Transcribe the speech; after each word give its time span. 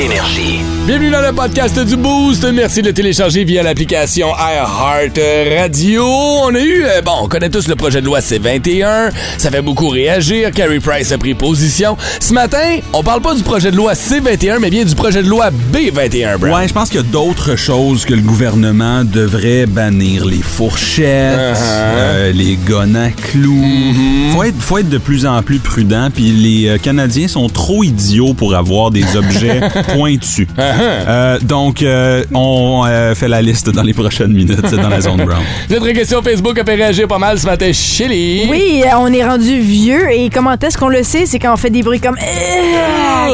Énergie. 0.00 0.60
Bienvenue 0.86 1.10
dans 1.10 1.20
le 1.20 1.32
podcast 1.34 1.78
du 1.78 1.94
Boost. 1.94 2.44
Merci 2.52 2.80
de 2.80 2.86
le 2.88 2.94
télécharger 2.94 3.44
via 3.44 3.62
l'application 3.62 4.28
iHeart 4.28 5.20
Radio. 5.58 6.04
On 6.06 6.54
a 6.54 6.58
eu, 6.58 6.84
euh, 6.86 7.02
bon, 7.02 7.12
on 7.22 7.28
connaît 7.28 7.50
tous 7.50 7.68
le 7.68 7.76
projet 7.76 8.00
de 8.00 8.06
loi 8.06 8.20
C21. 8.20 9.10
Ça 9.36 9.50
fait 9.50 9.60
beaucoup 9.60 9.88
réagir. 9.88 10.50
Carrie 10.52 10.80
Price 10.80 11.12
a 11.12 11.18
pris 11.18 11.34
position. 11.34 11.98
Ce 12.18 12.32
matin, 12.32 12.78
on 12.94 13.02
parle 13.02 13.20
pas 13.20 13.34
du 13.34 13.42
projet 13.42 13.70
de 13.70 13.76
loi 13.76 13.92
C21, 13.92 14.58
mais 14.58 14.70
bien 14.70 14.84
du 14.84 14.94
projet 14.94 15.22
de 15.22 15.28
loi 15.28 15.50
B21, 15.72 16.38
Brown. 16.38 16.54
Ouais, 16.54 16.66
je 16.66 16.72
pense 16.72 16.88
qu'il 16.88 17.00
y 17.00 17.04
a 17.04 17.06
d'autres 17.06 17.56
choses 17.56 18.06
que 18.06 18.14
le 18.14 18.22
gouvernement 18.22 19.04
devrait 19.04 19.66
bannir. 19.66 20.24
Les 20.24 20.42
fourchettes, 20.42 21.38
Uh-huh. 21.40 21.56
euh, 21.62 22.32
les 22.32 22.56
gones 22.56 22.96
à 22.96 23.10
clous. 23.10 23.62
Mm-hmm. 23.62 24.32
faut, 24.32 24.42
être, 24.44 24.60
faut 24.60 24.78
être 24.78 24.88
de 24.88 24.98
plus 24.98 25.26
en 25.26 25.42
plus 25.42 25.58
prudent. 25.58 26.08
Puis 26.12 26.30
les 26.32 26.68
euh, 26.68 26.78
Canadiens 26.78 27.28
sont 27.28 27.48
trop 27.48 27.84
idiots 27.84 28.32
pour 28.34 28.54
avoir 28.54 28.90
des 28.90 29.04
objets 29.16 29.60
pointus. 29.94 30.46
Uh-huh. 30.60 30.82
Euh, 31.08 31.38
donc, 31.40 31.82
euh, 31.82 32.22
on 32.34 32.84
euh, 32.86 33.14
fait 33.14 33.28
la 33.28 33.40
liste 33.42 33.70
dans 33.70 33.82
les 33.82 33.92
prochaines 33.94 34.32
minutes 34.32 34.60
dans 34.74 34.88
la 34.88 35.00
zone 35.00 35.24
brown. 35.24 35.40
Notre 35.70 35.88
question 35.90 36.22
Facebook 36.22 36.58
a 36.58 36.64
fait 36.64 36.74
réagir 36.74 37.08
pas 37.08 37.18
mal 37.18 37.38
ce 37.38 37.46
matin. 37.46 37.70
Chili. 37.72 38.46
Oui, 38.50 38.82
on 38.98 39.12
est 39.12 39.24
rendu 39.24 39.58
vieux 39.58 40.10
et 40.12 40.28
comment 40.30 40.54
est-ce 40.60 40.76
qu'on 40.76 40.88
le 40.88 41.02
sait? 41.02 41.24
C'est 41.26 41.38
quand 41.38 41.52
on 41.52 41.56
fait 41.56 41.70
des 41.70 41.82
bruits 41.82 42.00
comme 42.00 42.16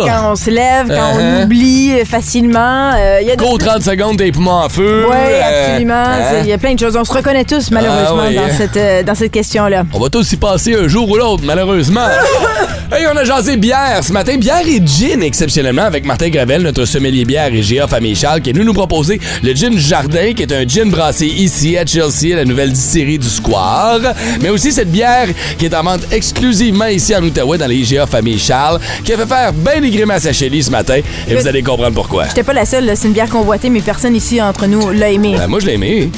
quand 0.07 0.33
on 0.33 0.37
se 0.37 0.51
lève, 0.51 0.89
quand 0.89 0.95
Uh-huh. 1.17 1.41
on 1.41 1.43
oublie 1.45 1.93
euh, 2.01 2.05
facilement. 2.05 2.93
euh, 2.97 3.19
Il 3.23 3.29
y 3.29 3.31
a 3.31 3.37
des- 3.37 3.45
Go 3.45 3.57
30 3.59 3.83
secondes, 3.83 4.19
tes 4.19 4.31
poumons 4.33 4.51
en 4.65 4.69
feu. 4.69 5.07
Oui, 5.09 5.17
absolument. 5.17 5.95
hein? 5.95 6.41
Il 6.43 6.49
y 6.49 6.53
a 6.53 6.59
plein 6.59 6.75
de 6.75 6.79
choses. 6.81 6.97
On 6.97 7.05
se 7.05 7.13
reconnaît 7.13 7.45
tous, 7.45 7.71
malheureusement, 7.71 8.23
Ah 8.25 8.29
oui. 8.29 8.35
dans 8.37 8.49
cette, 8.57 8.77
euh, 8.77 9.03
dans 9.03 9.15
cette 9.15 9.33
question-là. 9.33 9.85
On 9.93 9.99
va 10.01 10.09
tous 10.11 10.33
y 10.33 10.37
passer 10.37 10.75
un 10.75 10.89
jour 10.89 11.09
ou 11.11 11.17
l'autre, 11.17 11.43
malheureusement. 11.45 12.07
hey, 12.93 13.07
on 13.13 13.17
a 13.17 13.25
jasé 13.25 13.57
bière 13.57 14.01
ce 14.03 14.13
matin. 14.13 14.37
Bière 14.37 14.67
et 14.67 14.81
gin, 14.85 15.23
exceptionnellement, 15.23 15.83
avec 15.83 16.05
Martin 16.05 16.29
Gravel, 16.29 16.46
notre 16.47 16.85
sommelier 16.85 17.25
bière 17.25 17.53
et 17.53 17.61
GA 17.61 17.87
Famille 17.89 18.15
Charles, 18.15 18.41
qui 18.41 18.51
est 18.51 18.53
venu 18.53 18.65
nous 18.65 18.73
proposer 18.73 19.21
le 19.43 19.53
gin 19.53 19.77
Jardin, 19.77 20.33
qui 20.33 20.43
est 20.43 20.53
un 20.53 20.67
gin 20.67 20.91
brassé 20.91 21.27
ici, 21.27 21.77
à 21.77 21.85
Chelsea, 21.85 22.33
à 22.33 22.37
la 22.37 22.45
nouvelle 22.45 22.73
distillerie 22.73 23.19
du 23.19 23.29
Square. 23.29 24.01
Mais 24.41 24.49
aussi 24.51 24.73
cette 24.73 24.91
bière 24.91 25.27
qui 25.59 25.67
est 25.67 25.75
en 25.75 25.83
vente 25.83 26.03
exclusivement 26.13 26.87
ici 26.87 27.15
en 27.17 27.23
Outaouais, 27.23 27.59
dans 27.59 27.67
les 27.67 27.77
IGA 27.77 28.07
Famille 28.07 28.39
Charles, 28.39 28.81
qui 29.05 29.13
a 29.13 29.19
fait 29.19 29.27
faire 29.27 29.53
bien 29.53 29.81
des 29.81 29.91
grimaces 29.91 30.27
à 30.27 30.33
Shelly 30.33 30.63
ce 30.63 30.71
matin. 30.71 31.01
Et 31.29 31.35
vous 31.35 31.47
allez 31.47 31.63
comprendre 31.63 31.95
pourquoi. 31.95 32.27
J'étais 32.29 32.45
pas 32.45 32.53
la 32.53 32.65
seule, 32.65 32.91
c'est 32.95 33.09
une 33.09 33.15
bière 33.15 33.29
convoitée, 33.29 33.69
mais 33.69 33.81
personne 33.81 34.15
ici 34.15 34.41
entre 34.41 34.67
nous 34.67 34.91
l'a 34.91 35.11
aimée. 35.11 35.35
Ben, 35.37 35.49
moi, 35.49 35.61
je 35.61 35.67
l'ai 35.67 35.75
aimé. 35.75 36.11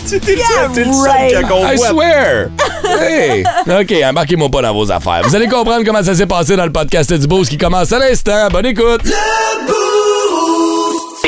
right. 1.05 1.33
I 1.33 1.79
swear! 1.79 2.51
hey! 3.01 3.45
OK, 3.67 3.95
embarquez-moi 4.05 4.51
pas 4.51 4.63
dans 4.63 4.75
vos 4.75 4.91
affaires. 4.91 5.23
Vous 5.25 5.35
allez 5.35 5.49
comprendre 5.49 5.85
comment 5.85 6.03
ça 6.03 6.15
s'est 6.15 6.27
passé 6.27 6.57
dans 6.57 6.67
le 6.67 6.73
podcast 6.73 7.13
du 7.13 7.27
Boost 7.27 7.51
qui 7.51 7.59
commence 7.59 7.93
à 7.93 7.99
l'instant. 7.99 8.49
Bonne 8.51 8.67
écoute! 8.67 9.03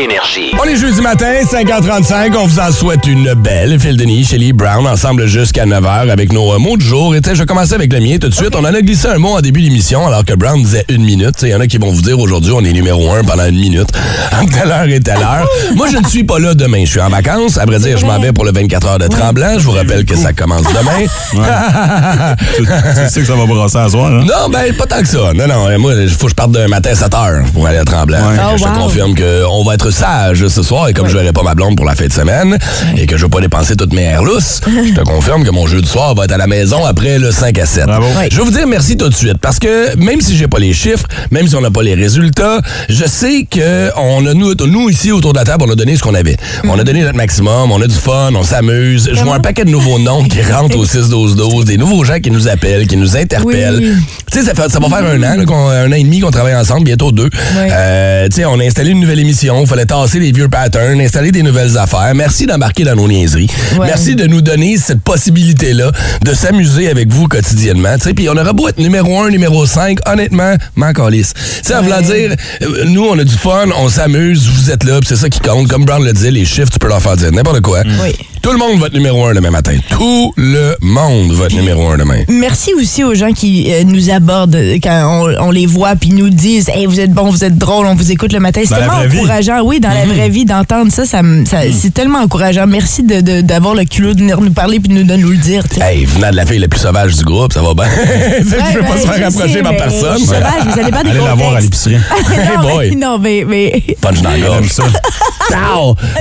Énergie. 0.00 0.54
On 0.58 0.64
est 0.64 0.76
jeudi 0.76 1.02
matin, 1.02 1.30
5h35. 1.44 2.34
On 2.34 2.46
vous 2.46 2.58
en 2.58 2.72
souhaite 2.72 3.06
une 3.06 3.34
belle. 3.34 3.78
Phil 3.78 3.98
Denis, 3.98 4.24
Shelly 4.24 4.54
Brown, 4.54 4.86
ensemble 4.86 5.26
jusqu'à 5.26 5.66
9h 5.66 6.10
avec 6.10 6.32
nos 6.32 6.54
euh, 6.54 6.58
mots 6.58 6.78
du 6.78 6.86
jour. 6.86 7.14
Et 7.14 7.20
tu 7.20 7.28
sais, 7.28 7.34
je 7.34 7.42
vais 7.42 7.46
commencer 7.46 7.74
avec 7.74 7.92
le 7.92 8.00
mien 8.00 8.16
tout 8.18 8.30
de 8.30 8.34
suite. 8.34 8.54
On 8.56 8.60
en 8.60 8.72
a 8.72 8.80
glissé 8.80 9.08
un 9.08 9.18
mot 9.18 9.36
en 9.36 9.42
début 9.42 9.60
d'émission 9.60 10.06
alors 10.06 10.24
que 10.24 10.32
Brown 10.32 10.62
disait 10.62 10.86
une 10.88 11.04
minute. 11.04 11.34
Il 11.42 11.48
y 11.48 11.54
en 11.54 11.60
a 11.60 11.66
qui 11.66 11.76
vont 11.76 11.90
vous 11.90 12.00
dire 12.00 12.18
aujourd'hui, 12.18 12.52
on 12.52 12.64
est 12.64 12.72
numéro 12.72 13.12
un 13.12 13.22
pendant 13.24 13.44
une 13.44 13.58
minute. 13.58 13.88
Entre 14.40 14.52
telle 14.52 14.70
heure 14.70 14.88
et 14.88 15.00
telle 15.00 15.18
heure. 15.18 15.46
Moi, 15.76 15.88
je 15.92 15.98
ne 15.98 16.06
suis 16.06 16.24
pas 16.24 16.38
là 16.38 16.54
demain. 16.54 16.84
Je 16.86 16.92
suis 16.92 17.00
en 17.00 17.10
vacances. 17.10 17.58
À 17.58 17.66
vrai 17.66 17.78
dire, 17.78 17.98
je 17.98 18.06
m'en 18.06 18.18
vais 18.18 18.32
pour 18.32 18.46
le 18.46 18.52
24 18.52 18.86
heures 18.86 18.98
de 18.98 19.06
Tremblant. 19.06 19.58
Je 19.58 19.64
vous 19.64 19.72
rappelle 19.72 20.06
que 20.06 20.16
ça 20.16 20.32
commence 20.32 20.64
demain. 20.64 21.06
tu, 22.56 22.62
tu 22.62 23.10
sais 23.10 23.20
que 23.20 23.26
ça 23.26 23.34
va 23.34 23.44
brasser 23.44 23.76
à 23.76 23.88
soir, 23.90 24.10
hein? 24.10 24.24
Non, 24.24 24.48
ben, 24.50 24.74
pas 24.74 24.86
tant 24.86 25.02
que 25.02 25.08
ça. 25.08 25.34
Non, 25.34 25.46
non, 25.46 25.78
moi, 25.78 25.92
il 25.94 26.08
faut 26.08 26.24
que 26.24 26.30
je 26.30 26.34
parte 26.34 26.52
d'un 26.52 26.68
matin 26.68 26.90
à 26.92 26.94
7 26.94 27.14
heures 27.14 27.44
pour 27.52 27.66
aller 27.66 27.78
à 27.78 27.84
Tremblant. 27.84 28.18
Ouais. 28.18 28.36
Oh, 28.40 28.56
je 28.56 28.64
te 28.64 28.68
wow. 28.68 28.84
confirme 28.84 29.14
qu'on 29.14 29.62
va 29.64 29.74
être 29.74 29.89
sage 29.90 30.46
ce 30.48 30.62
soir 30.62 30.88
et 30.88 30.92
comme 30.92 31.08
je 31.08 31.16
verrai 31.16 31.32
pas 31.32 31.42
ma 31.42 31.54
blonde 31.54 31.76
pour 31.76 31.86
la 31.86 31.94
fin 31.94 32.06
de 32.06 32.12
semaine 32.12 32.58
et 32.96 33.06
que 33.06 33.16
je 33.16 33.22
veux 33.24 33.28
pas 33.28 33.40
dépenser 33.40 33.76
toutes 33.76 33.92
mes 33.92 34.02
airs 34.02 34.22
lousses, 34.22 34.60
je 34.66 34.94
te 34.94 35.00
confirme 35.02 35.44
que 35.44 35.50
mon 35.50 35.66
jeu 35.66 35.80
du 35.80 35.88
soir 35.88 36.14
va 36.14 36.24
être 36.24 36.32
à 36.32 36.36
la 36.38 36.46
maison 36.46 36.84
après 36.84 37.18
le 37.18 37.30
5 37.30 37.58
à 37.58 37.66
7. 37.66 37.86
Bravo. 37.86 38.06
Je 38.30 38.36
vais 38.36 38.42
vous 38.44 38.50
dire 38.50 38.66
merci 38.66 38.96
tout 38.96 39.08
de 39.08 39.14
suite 39.14 39.38
parce 39.40 39.58
que 39.58 39.96
même 39.96 40.20
si 40.20 40.36
j'ai 40.36 40.48
pas 40.48 40.58
les 40.58 40.72
chiffres, 40.72 41.06
même 41.30 41.46
si 41.46 41.56
on 41.56 41.60
n'a 41.60 41.70
pas 41.70 41.82
les 41.82 41.94
résultats, 41.94 42.60
je 42.88 43.04
sais 43.06 43.46
que 43.50 43.90
on 43.96 44.26
a 44.26 44.34
nous, 44.34 44.54
nous 44.66 44.88
ici 44.90 45.12
autour 45.12 45.32
de 45.32 45.38
la 45.38 45.44
table, 45.44 45.64
on 45.66 45.70
a 45.72 45.74
donné 45.74 45.96
ce 45.96 46.02
qu'on 46.02 46.14
avait. 46.14 46.36
On 46.64 46.78
a 46.78 46.84
donné 46.84 47.02
notre 47.02 47.16
maximum, 47.16 47.72
on 47.72 47.80
a 47.80 47.86
du 47.86 47.94
fun, 47.94 48.30
on 48.34 48.42
s'amuse. 48.42 49.10
Je 49.12 49.22
vois 49.24 49.34
un 49.36 49.40
paquet 49.40 49.64
de 49.64 49.70
nouveaux 49.70 49.98
noms 49.98 50.24
qui 50.24 50.40
rentrent 50.42 50.78
au 50.78 50.84
6-12-12, 50.84 51.64
des 51.64 51.76
nouveaux 51.76 52.04
gens 52.04 52.18
qui 52.20 52.30
nous 52.30 52.48
appellent, 52.48 52.86
qui 52.86 52.96
nous 52.96 53.16
interpellent. 53.16 53.78
Oui. 53.80 53.92
Tu 54.30 54.38
sais, 54.38 54.44
ça, 54.44 54.54
fait- 54.54 54.68
ça 54.70 54.78
va 54.78 54.88
faire 54.88 54.98
un 55.06 55.22
an, 55.22 55.36
là, 55.36 55.80
un 55.82 55.88
an 55.90 55.94
et 55.94 56.02
demi 56.02 56.20
qu'on 56.20 56.30
travaille 56.30 56.54
ensemble, 56.54 56.84
bientôt 56.84 57.10
deux. 57.12 57.28
Euh, 57.56 58.28
tu 58.28 58.36
sais, 58.36 58.44
on 58.44 58.58
a 58.60 58.64
installé 58.64 58.90
une 58.90 59.00
nouvelle 59.00 59.18
émission, 59.20 59.66
fallait 59.70 59.86
tasser 59.86 60.18
les 60.18 60.32
vieux 60.32 60.48
patterns, 60.48 61.00
installer 61.00 61.30
des 61.30 61.44
nouvelles 61.44 61.78
affaires. 61.78 62.12
Merci 62.12 62.44
d'embarquer 62.44 62.82
dans 62.82 62.96
nos 62.96 63.06
niaiseries. 63.06 63.46
Ouais. 63.78 63.86
Merci 63.86 64.16
de 64.16 64.26
nous 64.26 64.40
donner 64.40 64.76
cette 64.78 65.00
possibilité-là 65.00 65.92
de 66.24 66.34
s'amuser 66.34 66.90
avec 66.90 67.08
vous 67.08 67.28
quotidiennement. 67.28 67.94
Puis 68.16 68.28
on 68.28 68.36
aura 68.36 68.52
beau 68.52 68.68
être 68.68 68.78
numéro 68.78 69.20
un, 69.20 69.30
numéro 69.30 69.64
5, 69.64 69.98
honnêtement, 70.08 70.56
m'en 70.74 70.92
calisse. 70.92 71.34
Tu 71.34 71.68
sais, 71.68 71.80
voulant 71.80 72.00
dire, 72.00 72.34
euh, 72.62 72.84
nous, 72.86 73.04
on 73.04 73.16
a 73.16 73.22
du 73.22 73.36
fun, 73.36 73.66
on 73.78 73.88
s'amuse, 73.88 74.48
vous 74.48 74.72
êtes 74.72 74.82
là, 74.82 74.98
puis 74.98 75.08
c'est 75.08 75.16
ça 75.16 75.28
qui 75.28 75.38
compte. 75.38 75.68
Comme 75.68 75.84
Brown 75.84 76.04
le 76.04 76.12
disait, 76.12 76.32
les 76.32 76.44
chiffres, 76.44 76.70
tu 76.70 76.80
peux 76.80 76.88
leur 76.88 77.00
faire 77.00 77.16
dire 77.16 77.30
n'importe 77.30 77.60
quoi. 77.60 77.82
Oui. 78.02 78.16
Tout 78.50 78.56
le 78.58 78.66
monde 78.66 78.80
va 78.80 78.88
être 78.88 78.94
numéro 78.94 79.24
un 79.26 79.32
demain 79.32 79.50
matin. 79.52 79.76
Tout 79.90 80.34
le 80.36 80.74
monde 80.82 81.30
va 81.34 81.44
être 81.46 81.54
numéro 81.54 81.88
un 81.88 81.96
demain. 81.98 82.24
Merci 82.28 82.74
aussi 82.74 83.04
aux 83.04 83.14
gens 83.14 83.30
qui 83.32 83.72
euh, 83.72 83.84
nous 83.84 84.10
abordent 84.10 84.56
euh, 84.56 84.76
quand 84.82 85.24
on, 85.40 85.46
on 85.46 85.50
les 85.52 85.66
voit 85.66 85.94
puis 85.94 86.10
nous 86.10 86.30
disent 86.30 86.68
hey, 86.68 86.86
vous 86.86 86.98
êtes 86.98 87.12
bon, 87.12 87.30
vous 87.30 87.44
êtes 87.44 87.56
drôle, 87.56 87.86
on 87.86 87.94
vous 87.94 88.10
écoute 88.10 88.32
le 88.32 88.40
matin. 88.40 88.62
C'est 88.66 88.74
tellement 88.74 89.02
vie. 89.06 89.18
encourageant. 89.18 89.60
Oui, 89.62 89.78
dans 89.78 89.90
la 89.90 90.04
vraie 90.04 90.28
vie, 90.30 90.44
d'entendre 90.46 90.90
ça, 90.90 91.04
ça, 91.06 91.20
ça- 91.48 91.58
c'est 91.72 91.94
tellement 91.94 92.18
encourageant. 92.18 92.66
Merci 92.66 93.04
de- 93.04 93.20
de- 93.20 93.40
d'avoir 93.40 93.76
le 93.76 93.84
culot 93.84 94.14
de 94.14 94.18
venir 94.18 94.40
nous 94.40 94.50
parler 94.50 94.80
puis 94.80 94.88
de 94.92 94.94
nous, 95.00 95.04
de 95.04 95.14
nous 95.14 95.30
le 95.30 95.36
dire. 95.36 95.62
tu 95.68 95.76
sais. 95.78 95.82
Hey, 95.98 96.04
venant 96.06 96.32
de 96.32 96.36
la 96.36 96.44
fille 96.44 96.58
la 96.58 96.66
plus 96.66 96.80
sauvage 96.80 97.14
du 97.14 97.22
groupe, 97.22 97.52
ça 97.52 97.62
va 97.62 97.72
bien. 97.74 97.84
Tu 98.40 98.48
sais, 98.48 98.56
je 98.72 98.78
veux 98.78 98.82
pas 98.84 98.90
Ouais, 98.94 99.00
se 99.00 99.06
faire 99.06 99.16
je 99.16 99.22
approcher 99.36 99.52
sais, 99.54 99.62
par 99.62 99.76
personne. 99.76 100.18
sauvage, 100.18 100.42
mais 100.66 100.72
ça 100.72 100.82
dépend 100.82 101.02
des 101.04 101.10
Allez 101.10 101.20
la 101.20 101.34
voir 101.34 101.54
à 101.54 101.60
l'épicerie. 101.60 101.94
Hey 102.32 102.56
non, 102.56 102.62
boy. 102.74 102.90
mais, 102.90 102.96
non, 102.96 103.18
mais, 103.20 103.44
mais 103.46 103.96
Punch 104.00 104.20
dans 104.22 104.30
la 104.30 104.38
gorge. 104.40 104.68
ça. 104.70 104.82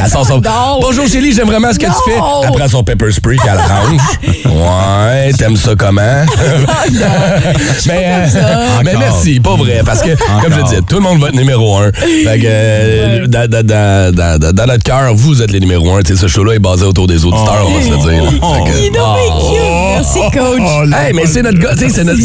Elle 0.03 0.09
sort 0.11 0.25
son... 0.27 0.35
Non. 0.41 0.79
Bonjour 0.81 1.07
Chélie, 1.07 1.33
j'aime 1.33 1.47
vraiment 1.47 1.71
ce 1.73 1.79
que 1.79 1.85
tu 1.85 1.91
fais. 2.05 2.18
Elle 2.45 2.51
prend 2.51 2.67
son 2.67 2.83
pepper 2.83 3.11
spray 3.11 3.37
qu'elle 3.37 3.57
range. 3.57 4.01
Ouais, 4.59 5.31
t'aimes 5.37 5.55
ça 5.55 5.71
comment? 5.77 6.01
mais, 6.91 6.95
euh, 7.89 8.25
mais 8.83 8.89
Encore. 8.89 8.99
merci, 8.99 9.39
pas 9.39 9.55
vrai, 9.55 9.81
parce 9.85 10.01
que, 10.01 10.09
comme 10.41 10.53
je 10.53 10.61
disais, 10.63 10.81
tout 10.87 10.95
le 10.95 11.01
monde 11.01 11.19
va 11.19 11.27
être 11.29 11.35
numéro 11.35 11.77
un. 11.77 11.91
Fait 11.93 12.39
que, 12.39 12.45
euh, 12.45 13.27
dans, 13.27 13.49
dans- 13.49 13.65
dans- 13.65 14.13
dans- 14.15 14.37
dans- 14.39 14.51
dans 14.53 14.65
notre 14.65 14.83
cœur, 14.83 15.13
vous 15.13 15.41
êtes 15.41 15.51
les 15.51 15.59
numéros 15.59 15.95
un. 15.95 16.01
Ce 16.03 16.27
show-là 16.27 16.53
est 16.55 16.59
basé 16.59 16.83
autour 16.85 17.07
des 17.07 17.23
auditeurs, 17.25 17.65
on 17.67 17.73
va 17.73 17.81
se 17.81 17.89
le 17.89 18.11
dire. 18.11 18.39
Oh. 18.41 18.53
Fait 18.53 18.71
que- 18.71 18.77
Il 18.79 18.89
cute. 18.91 18.99
Merci, 19.95 20.19
coach. 20.33 20.61
Oh. 20.61 20.83
Hey, 20.95 21.13
mais 21.13 21.25
c'est 21.25 21.41
notre 21.41 21.59
gars, 21.59 21.71
c'est 21.77 22.03
notre, 22.03 22.19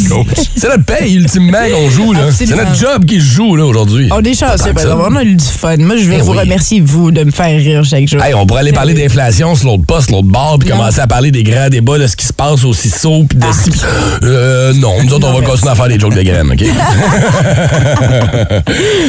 c'est 0.57 0.69
notre 0.69 0.85
paye 0.85 1.15
ultimement 1.15 1.59
qu'on 1.73 1.91
joue, 1.91 2.13
là. 2.13 2.21
C'est 2.33 2.49
notre 2.51 2.75
job 2.75 3.05
qui 3.05 3.17
se 3.21 3.35
joue, 3.35 3.57
là, 3.57 3.65
aujourd'hui. 3.65 4.09
On 4.13 4.23
est 4.23 4.35
chanceux, 4.39 4.73
on 5.09 5.17
a 5.17 5.23
eu 5.23 5.35
du 5.37 5.45
fun. 5.45 5.77
Moi, 5.79 5.97
je 5.97 6.09
vais 6.09 6.17
Eh 6.19 6.23
vous 6.23 6.33
oui. 6.33 6.39
remercier, 6.39 6.81
vous, 6.81 7.11
de 7.11 7.25
me 7.25 7.31
faire 7.31 7.47
rire 7.57 7.85
chaque 7.85 8.09
jour. 8.09 8.23
Hey, 8.23 8.35
on 8.35 8.47
pourrait 8.47 8.61
aller 8.61 8.73
parler 8.73 8.95
d'inflation 8.95 9.55
sur 9.55 9.74
l'autre 9.75 9.87
poste, 9.87 10.11
l'autre 10.11 10.29
bord, 10.29 10.59
puis 10.59 10.69
commencer 10.69 11.01
à 11.01 11.07
parler 11.07 11.31
des 11.31 11.43
grands 11.43 11.69
débats 11.69 11.99
de 11.99 12.07
ce 12.07 12.17
qui 12.17 12.27
se 12.27 12.33
passe 12.33 12.65
au 12.65 12.73
CISO, 12.73 13.25
puis 13.29 13.39
de 13.39 13.45
ci, 13.53 13.71
puis- 13.71 13.81
Euh, 14.23 14.73
non, 14.75 15.03
nous 15.03 15.13
autres, 15.13 15.27
on 15.29 15.39
va 15.39 15.45
continuer 15.45 15.73
à 15.73 15.75
faire 15.75 15.89
des 15.89 15.99
jokes 15.99 16.15
de 16.15 16.23
graines, 16.23 16.51
OK? 16.51 16.65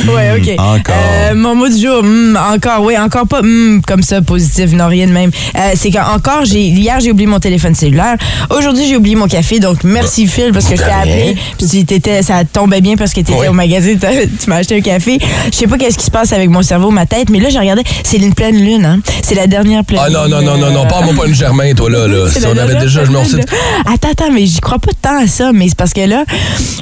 Ouais, 0.08 0.32
OK. 0.40 0.50
Encore. 0.60 0.96
Euh, 0.98 1.36
mon 1.36 1.56
mot 1.56 1.68
du 1.68 1.80
jour, 1.82 2.02
hmm, 2.04 2.38
encore, 2.54 2.82
oui, 2.84 2.98
encore 2.98 3.28
pas 3.28 3.42
hmm, 3.42 3.82
comme 3.88 4.02
ça, 4.02 4.22
positif, 4.22 4.72
non, 4.74 4.88
rien 4.88 5.08
de 5.08 5.12
même. 5.12 5.32
Euh, 5.56 5.72
c'est 5.76 5.92
qu'encore, 5.92 6.46
j'ai, 6.46 6.62
hier, 6.62 7.00
j'ai 7.00 7.12
oublié 7.12 7.28
mon 7.28 7.40
téléphone 7.40 7.76
cellulaire. 7.76 8.16
Aujourd'hui, 8.50 8.88
j'ai 8.88 8.96
oublié 8.98 9.16
mon 9.16 9.28
café. 9.28 9.60
Donc, 9.60 9.84
merci, 9.84 10.28
Phil, 10.28 10.52
parce 10.54 10.66
que 10.66 10.76
je 10.76 10.82
t'ai 10.82 10.90
appelé. 10.92 11.36
Puis, 11.58 11.86
t'étais- 11.86 12.22
ça 12.24 12.44
tombait 12.52 12.82
bien 12.82 12.96
parce 12.96 13.12
que 13.12 13.22
tu 13.22 13.32
étais 13.32 13.34
Oui. 13.42 13.48
au 13.48 13.54
magasin, 13.54 13.94
tu 13.96 14.50
m'as 14.50 14.58
acheté 14.58 14.78
un 14.78 14.82
café. 14.82 15.18
Je 15.52 15.58
sais 15.58 15.68
pas 15.68 15.78
qu'est-ce 15.78 15.98
qui 15.98 16.06
se 16.06 16.12
passe 16.12 16.34
avec 16.34 16.50
mon 16.50 16.62
cerveau, 16.62 16.92
ma 16.92 17.06
tête, 17.06 17.30
mais 17.30 17.40
là, 17.40 17.50
je 17.50 17.58
regardais, 17.58 17.84
c'est 18.04 18.18
une 18.18 18.34
pleine 18.34 18.58
lune, 18.58 18.86
hein. 18.86 19.00
C'est 19.24 19.36
la 19.36 19.48
dernière 19.48 19.84
pleine 19.84 20.02
Ah 20.04 20.10
non, 20.10 20.28
non, 20.28 20.42
non, 20.42 20.55
non, 20.58 20.72
non, 20.72 20.86
parle-moi 20.88 21.14
pas 21.16 21.28
une 21.28 21.36
Germain, 21.36 21.74
toi, 21.74 21.90
là. 21.90 22.08
là. 22.08 22.30
Si 22.32 22.46
on 22.46 22.58
avait 22.58 22.76
déjà, 22.76 23.06
je 23.06 23.12
me 23.12 23.18
pleine 23.18 23.26
suis 23.26 23.38
lune. 23.38 23.46
Attends, 23.86 24.10
attends, 24.12 24.32
mais 24.32 24.46
j'y 24.46 24.60
crois 24.60 24.80
pas 24.80 24.92
tant 25.02 25.24
à 25.24 25.28
ça, 25.28 25.52
mais 25.54 25.68
c'est 25.70 25.78
parce 25.78 25.94
que 25.94 26.02
là, 26.02 26.24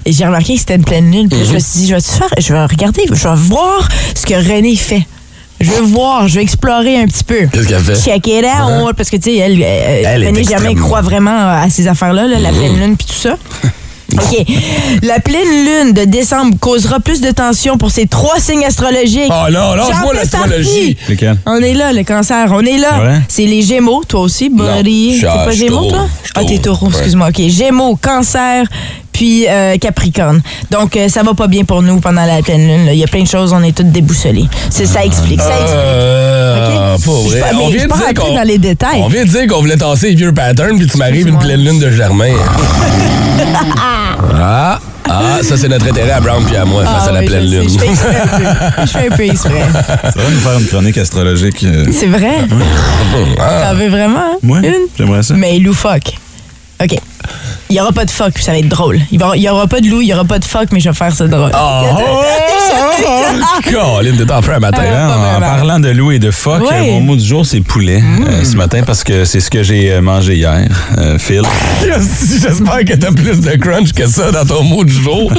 j'ai 0.05 0.25
remarqué 0.25 0.53
que 0.55 0.59
c'était 0.59 0.75
une 0.75 0.85
pleine 0.85 1.11
lune. 1.11 1.29
Puis 1.29 1.39
je 1.47 1.53
me 1.53 1.59
suis 1.59 1.79
dit, 1.81 1.87
je 1.87 1.95
vais 1.95 2.01
faire, 2.01 2.27
je 2.37 2.53
vais 2.53 2.65
regarder, 2.65 3.03
je 3.11 3.27
vais 3.27 3.35
voir 3.35 3.87
ce 4.15 4.25
que 4.25 4.33
René 4.35 4.75
fait. 4.75 5.03
Je 5.61 5.69
vais 5.71 5.81
voir, 5.81 6.27
je 6.27 6.35
vais 6.35 6.41
explorer 6.41 6.97
un 6.97 7.05
petit 7.05 7.23
peu. 7.23 7.45
Qu'est-ce 7.51 7.67
qu'elle 7.67 7.79
fait? 7.83 7.95
Check 7.95 8.27
it 8.27 8.43
out, 8.45 8.95
parce 8.97 9.09
que 9.09 9.15
tu 9.17 9.31
sais, 9.31 9.37
elle, 9.37 9.61
Elle 9.61 10.25
René 10.25 10.39
extrêmement- 10.41 10.81
croit 10.87 11.01
vraiment 11.01 11.49
à 11.61 11.69
ces 11.69 11.87
affaires-là, 11.87 12.27
là, 12.27 12.39
la 12.39 12.49
pleine 12.49 12.77
lune 12.79 12.97
puis 12.97 13.07
tout 13.07 13.13
ça. 13.13 13.37
OK. 14.13 14.45
La 15.03 15.19
pleine 15.19 15.65
lune 15.65 15.93
de 15.93 16.03
décembre 16.05 16.55
causera 16.59 16.99
plus 16.99 17.21
de 17.21 17.31
tension 17.31 17.77
pour 17.77 17.91
ces 17.91 18.07
trois 18.07 18.39
signes 18.39 18.65
astrologiques. 18.65 19.29
Oh 19.31 19.49
non, 19.51 19.75
lâche-moi 19.75 20.11
fais 20.13 20.17
l'astrologie. 20.19 20.97
On 21.45 21.57
est 21.57 21.73
là, 21.73 21.93
le 21.93 22.03
cancer. 22.03 22.47
On 22.51 22.61
est 22.61 22.77
là. 22.77 22.91
vrai? 22.99 23.21
C'est 23.27 23.45
les 23.45 23.61
Gémeaux, 23.61 24.03
toi 24.03 24.21
aussi, 24.21 24.49
suis- 25.11 25.21
T'es 25.21 25.27
pas 25.27 25.51
suis 25.51 25.59
Gémeaux, 25.65 25.89
toi? 25.89 26.07
Ah, 26.35 26.41
t'es 26.45 26.57
taureau. 26.59 26.87
taureau, 26.87 26.91
excuse-moi. 26.91 27.29
OK. 27.29 27.41
Gémeaux, 27.49 27.95
cancer, 27.95 28.65
puis 29.13 29.45
euh, 29.47 29.77
Capricorne. 29.77 30.41
Donc, 30.71 30.97
euh, 30.97 31.07
ça 31.07 31.23
va 31.23 31.33
pas 31.33 31.47
bien 31.47 31.63
pour 31.63 31.81
nous 31.81 31.99
pendant 32.01 32.25
la 32.25 32.41
pleine 32.41 32.67
lune. 32.67 32.85
là. 32.87 32.93
Il 32.93 32.99
y 32.99 33.03
a 33.03 33.07
plein 33.07 33.23
de 33.23 33.27
choses, 33.27 33.53
on 33.53 33.63
est 33.63 33.75
toutes 33.75 33.91
déboussolés. 33.91 34.45
C'est 34.69 34.85
ça 34.85 35.05
explique. 35.05 35.39
Ça 35.39 35.51
explique. 35.61 35.73
Euh, 35.77 36.97
vrai. 36.97 37.39
pas- 37.39 37.47
On 37.61 37.69
vient 37.69 37.83
de 37.85 37.89
pas 37.89 37.97
dire 37.97 38.13
qu'on- 38.15 38.35
dans 38.35 38.43
les 38.47 38.57
détails. 38.57 39.01
On 39.03 39.07
vient 39.07 39.23
de 39.23 39.29
dire 39.29 39.47
qu'on 39.47 39.59
voulait 39.61 39.77
tasser 39.77 40.09
les 40.09 40.15
vieux 40.15 40.33
patterns, 40.33 40.77
puis 40.77 40.87
tu 40.87 40.97
m'arrives 40.97 41.27
une 41.27 41.39
pleine 41.39 41.63
lune 41.63 41.79
de 41.79 41.89
Germain. 41.91 42.33
ah, 44.41 44.79
ah, 45.09 45.37
ça 45.41 45.57
c'est 45.57 45.67
notre 45.67 45.87
intérêt 45.87 46.11
à 46.11 46.19
Brown 46.19 46.43
puis 46.45 46.55
à 46.55 46.65
moi 46.65 46.83
face 46.85 47.03
Ah 47.05 47.09
à 47.09 47.11
la 47.11 47.19
oui, 47.21 47.25
pleine 47.27 47.49
sais. 47.49 47.55
lune. 47.55 47.69
Je 47.69 47.77
fais 47.79 47.89
un 47.89 48.27
peu. 48.27 48.43
Je 48.85 48.91
fais 48.91 49.07
un 49.07 49.15
peu 49.15 49.23
exprès. 49.25 49.63
Ça 49.73 50.19
va 50.21 50.29
nous 50.29 50.39
faire 50.39 50.59
une 50.59 50.65
chronique 50.67 50.97
astrologique. 50.97 51.65
C'est 51.91 52.07
vrai? 52.07 52.37
T'en 52.49 53.75
veux 53.75 53.89
vraiment 53.89 54.19
hein? 54.19 54.37
Moi, 54.41 54.59
une? 54.59 54.73
j'aimerais 54.97 55.23
ça. 55.23 55.33
Mais 55.35 55.59
loufoque. 55.59 56.13
OK. 56.83 56.97
Il 57.69 57.73
n'y 57.77 57.81
aura 57.81 57.91
pas 57.91 58.05
de 58.05 58.11
fuck, 58.11 58.33
puis 58.33 58.43
ça 58.43 58.51
va 58.51 58.59
être 58.59 58.67
drôle. 58.67 58.99
Il 59.11 59.17
n'y 59.39 59.49
aura 59.49 59.65
pas 59.67 59.79
de 59.79 59.87
loup, 59.87 60.01
il 60.01 60.05
n'y 60.05 60.13
aura 60.13 60.25
pas 60.25 60.37
de 60.37 60.45
fuck, 60.45 60.67
mais 60.71 60.79
je 60.79 60.89
vais 60.89 60.95
faire 60.95 61.13
ça 61.15 61.25
drôle. 61.27 61.51
Oh, 63.05 63.61
Colin, 63.63 64.15
t'es 64.17 64.31
en 64.31 64.37
un 64.37 64.59
matin. 64.59 64.83
Pas 64.83 65.05
en 65.15 65.19
vraiment. 65.19 65.39
parlant 65.39 65.79
de 65.79 65.89
loup 65.89 66.11
et 66.11 66.19
de 66.19 66.31
Ouais. 66.61 66.89
euh, 66.89 66.91
mon 66.93 67.01
mot 67.01 67.15
du 67.15 67.25
jour, 67.25 67.45
c'est 67.45 67.61
poulet 67.61 68.01
euh, 68.27 68.43
ce 68.43 68.55
matin 68.55 68.81
parce 68.85 69.03
que 69.03 69.25
c'est 69.25 69.39
ce 69.39 69.49
que 69.49 69.63
j'ai 69.63 69.91
euh, 69.91 70.01
mangé 70.01 70.35
hier, 70.35 70.67
euh, 70.97 71.17
Phil. 71.19 71.41
J'espère 72.41 72.85
que 72.85 72.93
t'as 72.95 73.11
plus 73.11 73.41
de 73.41 73.51
crunch 73.57 73.91
que 73.93 74.07
ça 74.07 74.31
dans 74.31 74.45
ton 74.45 74.63
mot 74.63 74.83
du 74.83 74.93
jour. 74.93 75.31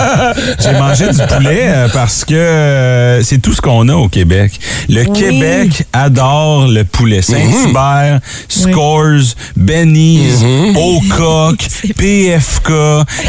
J'ai 0.60 0.72
mangé 0.72 1.08
du 1.10 1.18
poulet 1.34 1.86
parce 1.92 2.24
que 2.24 3.20
c'est 3.24 3.40
tout 3.40 3.52
ce 3.52 3.60
qu'on 3.60 3.88
a 3.88 3.94
au 3.94 4.08
Québec. 4.08 4.52
Le 4.88 5.02
Oui. 5.06 5.12
Québec 5.18 5.84
adore 5.92 6.68
le 6.68 6.84
poulet. 6.84 7.22
Saint-Hubert, 7.22 8.20
Scores, 8.48 9.34
Benny's, 9.56 10.42
Ocock, 10.80 11.58
PFK. 11.96 12.72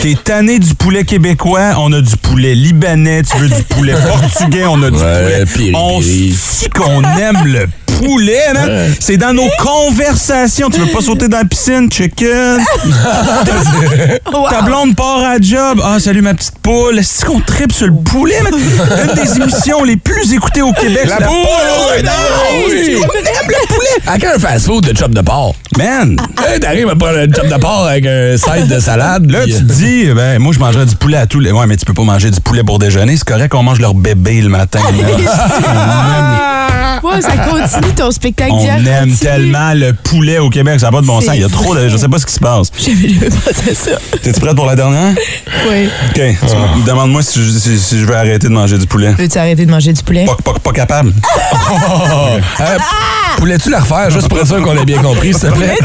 T'es 0.01 0.15
tanné 0.23 0.59
du 0.59 0.73
poulet 0.75 1.03
québécois, 1.03 1.75
on 1.79 1.91
a 1.91 2.01
du 2.01 2.15
poulet 2.17 2.55
libanais. 2.55 3.23
Tu 3.23 3.37
veux 3.37 3.49
du 3.49 3.63
poulet 3.63 3.93
portugais, 4.07 4.65
on 4.65 4.81
a 4.83 4.89
du 4.89 4.97
Ouais, 4.97 5.23
poulet. 5.23 5.45
piri, 5.45 5.71
on 5.75 6.01
sait 6.01 6.69
qu'on 6.69 7.03
aime 7.03 7.43
le 7.45 7.67
poulet, 8.05 8.53
man. 8.53 8.93
C'est 8.99 9.17
dans 9.17 9.33
nos 9.33 9.49
conversations. 9.59 10.69
Tu 10.69 10.79
veux 10.79 10.87
pas 10.87 11.01
sauter 11.01 11.27
dans 11.27 11.37
la 11.39 11.45
piscine, 11.45 11.91
chicken? 11.91 12.59
Wow. 14.31 14.49
Ta 14.49 14.61
blonde 14.61 14.95
part 14.95 15.23
à 15.23 15.39
job. 15.41 15.81
Ah, 15.83 15.99
salut 15.99 16.21
ma 16.21 16.33
petite 16.33 16.57
poule. 16.61 16.97
Est-ce 16.99 17.25
qu'on 17.25 17.39
tripe 17.41 17.71
sur 17.73 17.87
le 17.87 17.93
poulet? 17.93 18.41
man? 18.43 18.53
Une 18.53 19.13
des 19.23 19.35
émissions 19.37 19.83
les 19.83 19.97
plus 19.97 20.31
écoutées 20.33 20.61
au 20.61 20.71
Québec. 20.71 21.05
La 21.07 21.17
c'est 21.17 21.25
poule, 21.25 21.35
oui, 21.97 22.03
non, 22.03 22.11
oui. 22.69 22.95
Aime 23.01 23.49
le 23.49 23.67
poulet. 23.67 23.87
À 24.07 24.17
quel 24.17 24.39
fast-food 24.39 24.85
de 24.85 24.97
chop 24.97 25.11
de 25.11 25.21
porc? 25.21 25.53
Man, 25.77 26.17
Hey, 26.47 26.59
T'arrives 26.59 26.87
à 26.89 26.95
prendre 26.95 27.17
un 27.17 27.25
chop 27.33 27.47
de 27.47 27.57
porc 27.59 27.87
avec 27.87 28.05
un 28.05 28.37
side 28.37 28.67
de 28.67 28.79
salade. 28.79 29.29
là, 29.29 29.45
tu 29.45 29.51
te 29.53 29.59
dis, 29.73 30.05
ben, 30.15 30.39
moi, 30.39 30.53
je 30.53 30.59
mangerais 30.59 30.85
du 30.85 30.95
poulet 30.95 31.17
à 31.17 31.25
tous 31.27 31.39
les... 31.39 31.51
Ouais, 31.51 31.67
mais 31.67 31.75
tu 31.77 31.85
peux 31.85 31.93
pas 31.93 32.03
manger 32.03 32.31
du 32.31 32.39
poulet 32.39 32.63
pour 32.63 32.79
déjeuner. 32.79 33.17
C'est 33.17 33.27
correct 33.27 33.49
qu'on 33.51 33.63
mange 33.63 33.79
leur 33.81 33.93
bébé 33.93 34.41
le 34.41 34.49
matin. 34.49 34.79
ça 37.21 37.37
continue 37.37 37.93
ton 37.95 38.11
spectacle 38.11 38.51
On 38.53 38.65
aime 38.65 38.83
continue. 38.85 39.15
tellement 39.17 39.73
le 39.73 39.93
poulet 39.93 40.37
au 40.39 40.49
Québec. 40.49 40.79
Ça 40.79 40.87
n'a 40.87 40.91
pas 40.91 41.01
de 41.01 41.07
bon 41.07 41.19
sens. 41.21 41.31
Il 41.35 41.41
y 41.41 41.43
a 41.43 41.49
trop 41.49 41.75
de... 41.75 41.89
Je 41.89 41.97
sais 41.97 42.07
pas 42.07 42.19
ce 42.19 42.25
qui 42.25 42.33
se 42.33 42.39
passe. 42.39 42.71
J'avais 42.79 43.09
jamais 43.09 43.29
pensé 43.29 43.71
à 43.71 43.75
ça. 43.75 43.91
T'es-tu 44.21 44.39
prête 44.39 44.55
pour 44.55 44.65
la 44.65 44.75
dernière? 44.75 45.13
Oui. 45.69 45.89
OK. 46.09 46.15
Tu- 46.15 46.83
Demande-moi 46.85 47.21
si, 47.23 47.43
je- 47.43 47.49
si- 47.59 47.79
si 47.79 47.99
je 47.99 48.05
vais 48.05 48.15
arrêter 48.15 48.47
de 48.47 48.53
manger 48.53 48.77
du 48.77 48.87
poulet. 48.87 49.13
Veux-tu 49.17 49.37
arrêter 49.37 49.65
de 49.65 49.71
manger 49.71 49.93
du 49.93 50.03
poulet? 50.03 50.25
Pas, 50.25 50.37
pas- 50.43 50.59
pas 50.59 50.71
capable. 50.71 51.13
Euh, 52.59 52.77
Poulais-tu 53.37 53.69
la 53.71 53.79
refaire, 53.79 54.09
juste 54.11 54.27
pour 54.27 54.37
être 54.39 54.47
sûr 54.47 54.61
qu'on 54.61 54.77
ait 54.77 54.85
bien 54.85 55.01
compris, 55.01 55.33
s'il 55.33 55.49
te 55.49 55.55
plaît? 55.55 55.75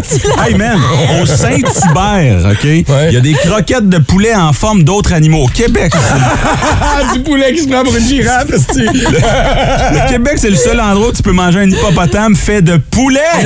Hey 0.46 0.54
man, 0.56 0.78
au 1.22 1.26
Saint-Hubert, 1.26 2.50
OK? 2.50 2.64
Il 2.64 2.84
y 3.12 3.16
a 3.16 3.20
des 3.20 3.32
croquettes 3.32 3.88
de 3.88 3.98
poulet 3.98 4.34
en 4.34 4.52
forme 4.52 4.82
d'autres 4.82 5.12
animaux. 5.14 5.44
Au 5.44 5.48
Québec, 5.48 5.92
Ah, 6.82 7.14
du 7.14 7.20
poulet 7.20 7.54
qui 7.54 7.62
se 7.62 7.68
prend 7.68 7.82
pour 7.84 7.94
une 7.96 8.06
girafe, 8.06 8.46
le 8.50 10.08
Québec, 10.10 10.34
c'est 10.36 10.50
le 10.50 10.56
seul 10.56 10.80
endroit 10.80 11.05
tu 11.14 11.22
peux 11.22 11.32
manger 11.32 11.60
un 11.60 11.70
hippopotame 11.70 12.34
fait 12.36 12.62
de 12.62 12.76
poulet. 12.76 13.20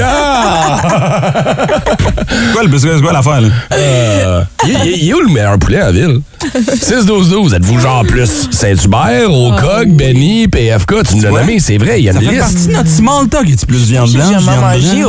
Quoi, 2.53 2.63
le- 2.65 2.79
c'est 2.79 3.01
quoi 3.03 3.13
l'affaire, 3.13 3.41
là? 3.41 3.49
Euh, 3.73 4.43
il, 4.67 5.09
est 5.09 5.15
où 5.15 5.21
le 5.21 5.29
meilleur 5.33 5.59
poulet 5.59 5.83
en 5.83 5.91
ville? 5.93 6.21
6-12-12, 6.43 7.55
êtes-vous 7.57 7.81
genre 7.81 8.03
plus 8.07 8.49
Saint-Hubert, 8.51 9.31
Ocock, 9.33 9.89
Benny, 9.89 10.49
PFK? 10.49 11.03
Tu 11.09 11.17
nous 11.17 11.23
l'as 11.23 11.31
nommé, 11.31 11.59
c'est 11.61 11.77
vrai, 11.77 12.01
il 12.01 12.05
y 12.05 12.09
a 12.09 12.13
Ça 12.13 12.21
une 12.21 12.31
fait 12.31 12.39
partie 12.39 12.55
liste. 12.55 12.69
de 12.69 12.73
notre 12.75 12.89
small 12.89 13.29
talk. 13.29 13.49
Es-tu 13.51 13.67
plus 13.67 13.85
viande 13.89 14.09
J'ai 14.09 14.19
blanche, 14.19 14.31
jamais 14.33 14.43
viande 14.43 14.61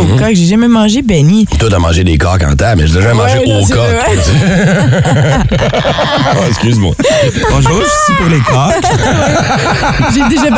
mangé 0.08 0.18
coq. 0.18 0.30
J'ai 0.34 0.46
jamais 0.48 0.68
mangé 0.68 1.02
Benny. 1.02 1.46
Toi, 1.60 1.70
t'as 1.70 1.80
mangé 1.80 2.04
des 2.04 2.18
coques 2.18 2.44
en 2.44 2.56
temps, 2.56 2.74
mais 2.76 2.88
j'ai 2.88 2.96
déjà 2.96 3.14
mangé 3.14 3.38
vrai. 3.46 4.00
Oh, 6.34 6.44
excuse-moi. 6.48 6.94
Bonjour, 7.52 7.82
je 7.82 7.86
suis 7.86 7.92
ici 8.04 8.12
pour 8.18 8.28
les 8.30 8.40
coques. 8.40 8.92
J'ai 10.14 10.24
déjà, 10.30 10.50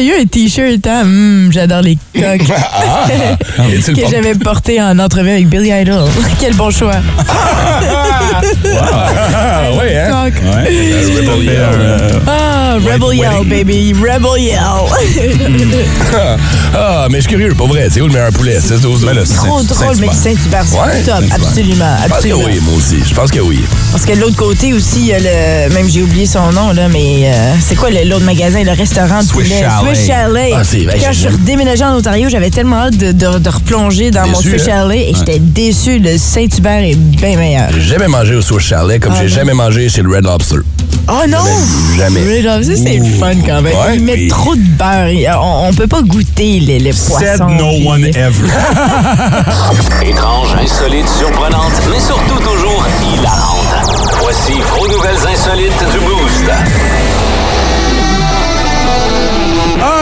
j'ai 0.00 0.06
eu 0.06 0.12
un 0.20 0.24
t-shirt, 0.24 0.86
hein. 0.86 1.04
Hum, 1.12 1.50
j'adore 1.52 1.82
les 1.82 1.98
coques. 2.14 2.40
Ah, 3.58 3.64
que 3.68 3.92
portes- 4.00 4.10
j'avais 4.10 4.34
porté 4.34 4.80
en 4.80 4.98
entrevue 4.98 5.30
avec 5.30 5.46
Billy 5.48 5.70
Idol. 5.70 6.08
Quel 6.40 6.54
bon 6.54 6.70
choix. 6.70 6.94
Ah, 8.80 9.70
ouais, 9.78 9.96
hein? 9.96 10.24
Ouais, 10.24 10.30
Rebel 11.16 11.44
Yell. 11.44 11.56
euh, 11.60 12.10
Ah, 12.26 12.74
Rebel 12.76 13.16
Yell, 13.18 13.44
baby. 13.46 13.92
Rebel 13.94 14.42
Yell. 14.42 14.58
Ah, 16.74 17.06
mais 17.10 17.18
je 17.18 17.22
suis 17.22 17.30
curieux, 17.36 17.54
pas 17.54 17.66
vrai. 17.66 17.88
C'est 17.90 18.00
où 18.00 18.06
le 18.06 18.12
meilleur 18.14 18.32
poulet? 18.32 18.58
6-12-12. 18.58 19.04
Là, 19.12 19.22
c'est- 19.26 19.34
Trop 19.34 19.62
drôle, 19.62 19.96
mais 20.00 20.08
Saint-Hubert, 20.12 20.64
c'est 20.66 20.78
Ouais, 20.78 21.02
top. 21.04 21.22
Absolument, 21.34 21.96
Je 22.04 22.08
pense 22.08 22.22
que 22.22 22.32
oui, 22.32 22.60
moi 22.62 22.74
aussi. 22.76 22.96
Je 23.06 23.14
pense 23.14 23.30
que 23.30 23.40
oui. 23.40 23.60
Parce 23.90 24.06
que 24.06 24.14
de 24.14 24.20
l'autre 24.20 24.36
côté 24.36 24.72
aussi, 24.72 25.00
il 25.00 25.06
y 25.08 25.12
a 25.14 25.18
le. 25.18 25.74
Même 25.74 25.88
j'ai 25.88 26.02
oublié 26.02 26.24
son 26.26 26.50
nom, 26.52 26.72
là, 26.72 26.88
mais 26.88 27.24
euh, 27.26 27.52
c'est 27.60 27.74
quoi 27.74 27.90
l'autre 27.90 28.24
magasin, 28.24 28.62
le 28.64 28.72
restaurant 28.72 29.18
de 29.22 29.24
Swiss 29.26 29.48
poulet? 29.48 29.60
Chalet. 29.60 29.94
Swiss 29.96 30.06
Chalet. 30.06 30.52
Ah, 30.56 30.64
vrai, 30.98 31.06
Quand 31.06 31.12
je 31.12 31.18
suis 31.18 31.28
redéménagée 31.28 31.84
en 31.84 31.96
Ontario, 31.96 32.28
j'avais 32.28 32.50
tellement 32.50 32.76
hâte 32.76 32.96
de, 32.96 33.12
de- 33.12 33.38
de 33.38 33.48
replonger 33.48 34.10
dans 34.10 34.26
mon 34.26 34.38
Déçu, 34.38 34.50
Swiss 34.50 34.62
hein? 34.62 34.66
Chalet 34.66 35.08
et 35.10 35.14
j'étais 35.16 35.38
déçue. 35.38 35.98
Le 35.98 36.16
Saint-Hubert 36.18 36.82
est 36.84 36.94
bien 36.96 37.36
meilleur. 37.36 37.68
J'ai 37.72 37.80
jamais 37.80 38.08
mangé 38.08 38.34
au 38.34 38.42
Swiss 38.42 38.66
Chalet 38.66 39.00
comme 39.00 39.12
Ah, 39.16 39.20
j'ai 39.22 39.28
jamais 39.28 39.54
mangé 39.54 39.88
chez 39.88 40.02
le 40.02 40.10
Red 40.14 40.24
Lobster. 40.24 40.56
Oh 41.08 41.12
non! 41.28 41.38
Jamais. 41.96 42.20
Red 42.20 42.44
Lobster, 42.44 42.76
c'est 42.76 42.96
le 42.98 43.04
fun 43.04 43.34
quand 43.44 43.60
même. 43.62 43.72
Ouais, 43.74 43.96
Ils 43.96 44.02
mettent 44.02 44.14
puis- 44.16 44.28
trop 44.28 44.54
de 44.54 44.60
beurre. 44.60 45.40
On, 45.42 45.68
on 45.68 45.74
peut 45.74 45.88
pas 45.88 46.00
goûter 46.02 46.60
les, 46.60 46.78
les 46.78 46.92
Said 46.92 47.38
poissons. 47.38 47.48
no 47.56 47.70
puis- 47.70 47.88
one 47.88 48.04
ever. 48.04 48.48
Étrange, 50.08 50.54
insolite, 50.62 51.08
surprenante, 51.18 51.72
mais 51.90 51.98
surtout 52.00 52.38
toujours 52.38 52.86
hilarante. 53.14 53.66
Voici 54.20 54.52
vos 54.78 54.86
nouvelles 54.88 55.26
insolites 55.32 55.84
du 55.92 55.98
Boost. 55.98 56.50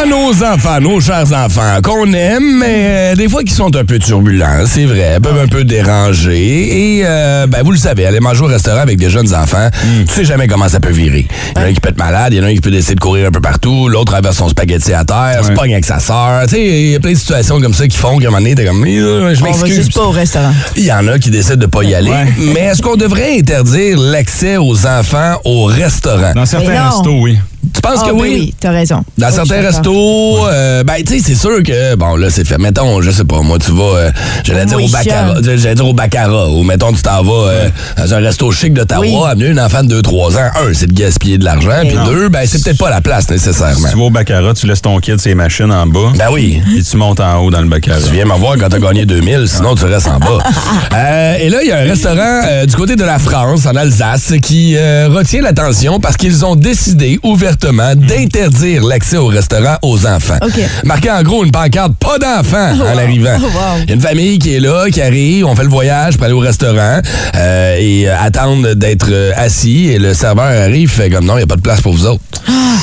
Nos 0.09 0.43
enfants, 0.43 0.81
nos 0.81 1.01
chers 1.01 1.31
enfants, 1.33 1.79
qu'on 1.83 2.13
aime, 2.13 2.59
mais 2.59 3.13
euh, 3.13 3.15
des 3.15 3.29
fois 3.29 3.45
qui 3.45 3.53
sont 3.53 3.75
un 3.77 3.85
peu 3.85 3.99
turbulents, 3.99 4.65
c'est 4.67 4.85
vrai, 4.87 5.19
peuvent 5.23 5.39
un 5.39 5.47
peu 5.47 5.63
déranger. 5.63 6.97
Et, 6.99 7.03
euh, 7.05 7.47
ben, 7.47 7.63
vous 7.63 7.71
le 7.73 7.77
savez, 7.79 8.07
aller 8.07 8.19
manger 8.19 8.43
au 8.43 8.47
restaurant 8.47 8.81
avec 8.81 8.99
des 8.99 9.11
jeunes 9.11 9.33
enfants, 9.35 9.69
tu 10.09 10.13
sais 10.13 10.25
jamais 10.25 10.49
comment 10.49 10.69
ça 10.69 10.81
peut 10.81 10.91
virer. 10.91 11.27
Il 11.55 11.59
y 11.59 11.63
en 11.63 11.67
a 11.67 11.69
un 11.69 11.73
qui 11.73 11.81
peut 11.81 11.91
être 11.91 11.99
malade, 11.99 12.33
il 12.33 12.39
y 12.39 12.41
en 12.41 12.45
a 12.45 12.47
un 12.49 12.55
qui 12.55 12.61
peut 12.61 12.71
décider 12.71 12.95
de 12.97 13.01
courir 13.01 13.29
un 13.29 13.31
peu 13.31 13.41
partout, 13.41 13.89
l'autre 13.89 14.13
traverse 14.13 14.37
son 14.39 14.49
spaghetti 14.49 14.93
à 14.95 15.05
terre, 15.05 15.45
se 15.45 15.53
pogne 15.53 15.73
avec 15.73 15.85
sa 15.85 16.01
sœur. 16.01 16.43
Tu 16.45 16.55
sais, 16.57 16.67
il 16.67 16.91
y 16.91 16.95
a 16.97 17.01
plein 17.01 17.13
de 17.13 17.19
situations 17.19 17.61
comme 17.61 17.75
ça 17.75 17.87
qui 17.87 17.97
font 17.97 18.19
qu'à 18.19 18.29
un 18.29 18.31
moment 18.31 18.39
donné, 18.39 18.55
t'es 18.55 18.65
comme, 18.65 18.85
Euh, 18.85 19.35
je 19.35 19.41
On 19.41 19.45
va 19.45 19.51
m'excuse. 19.51 19.75
juste 19.77 19.95
pas 19.95 20.05
au 20.05 20.11
restaurant. 20.11 20.53
Il 20.77 20.85
y 20.85 20.93
en 20.93 21.07
a 21.09 21.19
qui 21.19 21.31
décident 21.31 21.57
de 21.57 21.67
pas 21.67 21.83
y 21.85 21.95
aller. 21.95 22.11
Ouais. 22.11 22.27
Mais 22.55 22.61
est-ce 22.61 22.81
qu'on 22.83 22.97
devrait 22.97 23.39
interdire 23.39 23.99
l'accès 23.99 24.57
aux 24.57 24.87
enfants 24.87 25.37
au 25.45 25.65
restaurant? 25.67 26.33
Dans 26.35 26.47
certains 26.47 26.89
restos, 26.91 27.19
oui. 27.21 27.39
Tu 27.75 27.81
penses 27.81 28.01
Ah, 28.05 28.09
que 28.09 28.13
oui, 28.13 28.21
oui? 28.23 28.37
oui, 28.41 28.55
t'as 28.61 28.71
raison. 28.73 29.03
Dans 29.19 29.29
Oui, 29.29 29.33
certains 29.35 29.61
restos, 29.63 30.47
euh, 30.47 30.83
ben, 30.85 30.95
tu 31.07 31.19
sais, 31.19 31.25
c'est 31.25 31.35
sûr 31.35 31.63
que, 31.63 31.95
bon, 31.97 32.17
là, 32.17 32.29
c'est 32.31 32.47
fait. 32.47 32.59
Mettons, 32.59 33.01
je 33.01 33.11
sais 33.11 33.25
pas, 33.25 33.41
moi, 33.43 33.59
tu 33.59 33.71
vas, 33.73 33.83
euh, 33.97 34.11
j'allais 34.45 34.67
dire 34.67 34.79
au 34.79 34.83
Oui, 34.83 34.91
Baccarat, 34.91 35.35
j'allais 35.43 35.75
dire 35.75 35.87
au 35.87 35.93
Baccarat, 35.95 36.49
ou 36.51 36.63
mettons, 36.63 36.93
tu 36.93 37.03
t'en 37.03 37.23
vas 37.23 37.49
euh, 37.49 37.69
dans 37.97 38.15
un 38.15 38.19
resto 38.19 38.51
chic 38.53 38.75
d'Ottawa, 38.75 39.01
Oui. 39.07 39.15
amener 39.31 39.51
un 39.61 39.65
enfant 39.65 39.83
de 39.85 40.01
2-3 40.01 40.37
ans, 40.37 40.51
un, 40.69 40.75
c'est 40.75 40.87
de 40.89 40.93
gaspiller 40.93 41.39
de 41.39 41.45
l'argent, 41.45 41.71
puis 41.87 41.95
non. 41.97 42.05
deux, 42.07 42.29
ben, 42.29 42.43
c'est 42.47 42.63
peut-être 42.63 42.79
pas 42.79 42.91
la 42.91 43.01
place 43.01 43.29
nécessairement. 43.31 43.87
Si 43.87 43.93
tu 43.93 43.99
vas 43.99 44.05
au 44.05 44.11
Baccarat, 44.11 44.55
tu 44.55 44.67
laisses 44.67 44.83
ton 44.83 44.99
kid 44.99 45.19
ses 45.21 45.35
machines 45.35 45.71
en 45.73 45.87
bas. 45.87 46.13
Ben 46.17 46.27
oui. 46.33 46.61
Et 46.77 46.83
tu 46.83 46.97
montes 46.97 47.21
en 47.21 47.39
haut 47.39 47.51
dans 47.51 47.61
le 47.63 47.69
Baccarat. 47.69 48.01
Tu 48.05 48.13
viens 48.13 48.25
me 48.27 48.35
voir 48.35 48.57
quand 48.59 48.69
t'as 48.69 48.79
gagné 48.79 49.07
2000, 49.07 49.45
sinon 49.49 49.75
tu 49.75 49.85
restes 49.85 50.09
en 50.09 50.19
bas. 50.19 50.39
Euh, 50.93 51.37
et 51.39 51.49
là, 51.51 51.59
il 51.63 51.69
y 51.69 51.73
a 51.73 51.79
un 51.79 51.85
restaurant 51.85 52.43
euh, 52.45 52.67
du 52.67 52.75
côté 52.75 52.97
de 52.97 53.05
la 53.05 53.19
France, 53.19 53.65
en 53.67 53.75
Alsace, 53.77 54.33
qui 54.43 54.75
euh, 54.77 55.09
retient 55.09 55.41
l'attention 55.41 56.01
parce 56.01 56.17
qu'ils 56.17 56.45
ont 56.45 56.57
décidé 56.57 57.19
ouvertement 57.23 57.60
justement 57.63 57.95
d'interdire 57.95 58.83
l'accès 58.85 59.17
au 59.19 59.27
restaurant 59.27 59.77
aux 59.83 60.07
enfants. 60.07 60.39
OK. 60.43 60.61
Marqué 60.85 61.11
en 61.11 61.23
gros 61.23 61.45
une 61.45 61.51
pancarte 61.51 61.93
pas 61.99 62.19
d'enfants 62.19 62.73
en 62.81 62.97
arrivant. 62.99 63.37
Oh, 63.39 63.43
wow. 63.45 63.83
Il 63.83 63.89
y 63.91 63.93
a 63.93 63.95
une 63.97 64.01
famille 64.01 64.39
qui 64.39 64.55
est 64.55 64.61
là, 64.61 64.87
qui 64.91 65.03
arrive, 65.03 65.45
on 65.47 65.55
fait 65.55 65.65
le 65.65 65.69
voyage 65.69 66.17
pour 66.17 66.25
aller 66.25 66.33
au 66.35 66.39
restaurant 66.39 67.01
euh, 67.37 67.77
et 67.79 68.09
euh, 68.09 68.15
attendre 68.19 68.73
d'être 68.75 69.09
euh, 69.11 69.33
assis 69.37 69.89
et 69.89 69.99
le 69.99 70.15
serveur 70.15 70.45
arrive, 70.47 70.89
fait 70.91 71.11
comme 71.11 71.27
non, 71.27 71.35
il 71.35 71.39
n'y 71.39 71.43
a 71.45 71.47
pas 71.47 71.57
de 71.57 71.61
place 71.61 71.81
pour 71.83 71.93
vous 71.93 72.07
autres. 72.07 72.21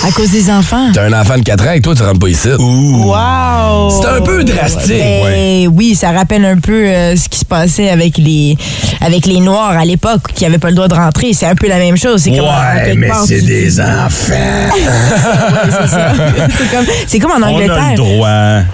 À 0.06 0.12
cause 0.12 0.30
des 0.30 0.50
enfants. 0.52 0.92
T'as 0.94 1.06
un 1.06 1.14
enfant 1.20 1.38
de 1.38 1.44
4 1.44 1.68
ans 1.68 1.72
et 1.72 1.82
toi 1.82 1.96
tu 1.96 2.04
rentres 2.04 2.20
pas 2.20 2.28
ici. 2.30 2.50
Wow! 2.60 3.90
C'est 3.90 4.08
un 4.08 4.22
peu 4.22 4.44
drastique. 4.44 4.92
Ben, 5.24 5.68
Oui, 5.74 5.96
ça 5.96 6.12
rappelle 6.12 6.46
un 6.46 6.60
peu 6.60 6.86
euh, 6.86 7.16
ce 7.16 7.28
qui 7.28 7.40
se 7.40 7.46
passait 7.46 7.90
avec 7.90 8.18
les, 8.20 8.56
avec 9.02 9.26
les 9.26 9.40
Noirs 9.40 9.72
à 9.72 9.86
l'époque 9.86 10.22
qui 10.36 10.44
n'avaient 10.44 10.60
pas 10.60 10.70
le 10.70 10.76
droit 10.76 10.88
de 10.88 10.94
rentrer. 10.94 11.34
C'est 11.34 11.48
un 11.48 11.56
peu 11.56 11.68
la 11.68 11.78
même 11.80 11.98
chose. 11.98 12.22
C'est 12.22 12.30
comme, 12.32 12.46
quelque 12.86 13.08
part, 13.08 13.26
tu- 13.26 13.42
des 13.42 13.80
enfants. 13.82 14.36
Ouais, 14.68 16.48
c'est 17.08 17.20
comme, 17.20 17.32
en 17.32 17.38
On 17.40 17.44
a 17.44 17.48
Angleterre. 17.48 17.90
le 17.92 17.96
droit 17.98 18.30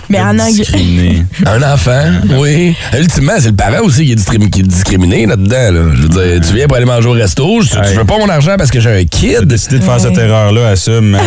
Mais 0.09 0.17
de 0.19 0.23
en 0.23 0.33
Angl- 0.37 0.55
discriminer. 0.55 1.23
Un 1.45 1.61
enfant, 1.73 2.03
oui. 2.39 2.75
Ultimement, 2.97 3.33
c'est 3.39 3.49
le 3.49 3.55
parent 3.55 3.83
aussi 3.83 4.05
qui 4.05 4.11
est, 4.13 4.15
discrim- 4.15 4.49
qui 4.49 4.61
est 4.61 4.63
discriminé 4.67 5.25
là-dedans. 5.25 5.71
là. 5.71 5.81
Je 5.95 6.01
veux 6.03 6.09
dire, 6.09 6.47
tu 6.47 6.53
viens 6.55 6.67
pour 6.67 6.77
aller 6.77 6.85
manger 6.85 7.07
au 7.09 7.13
resto, 7.13 7.61
je- 7.61 7.69
tu 7.91 7.97
veux 7.97 8.05
pas 8.05 8.17
mon 8.17 8.29
argent 8.29 8.55
parce 8.57 8.71
que 8.71 8.79
j'ai 8.79 8.89
un 8.89 9.03
T'as 9.03 9.17
kid. 9.39 9.41
décidé 9.45 9.79
de 9.79 9.83
faire 9.83 9.99
cette 9.99 10.17
erreur-là, 10.17 10.69
assume. 10.69 11.17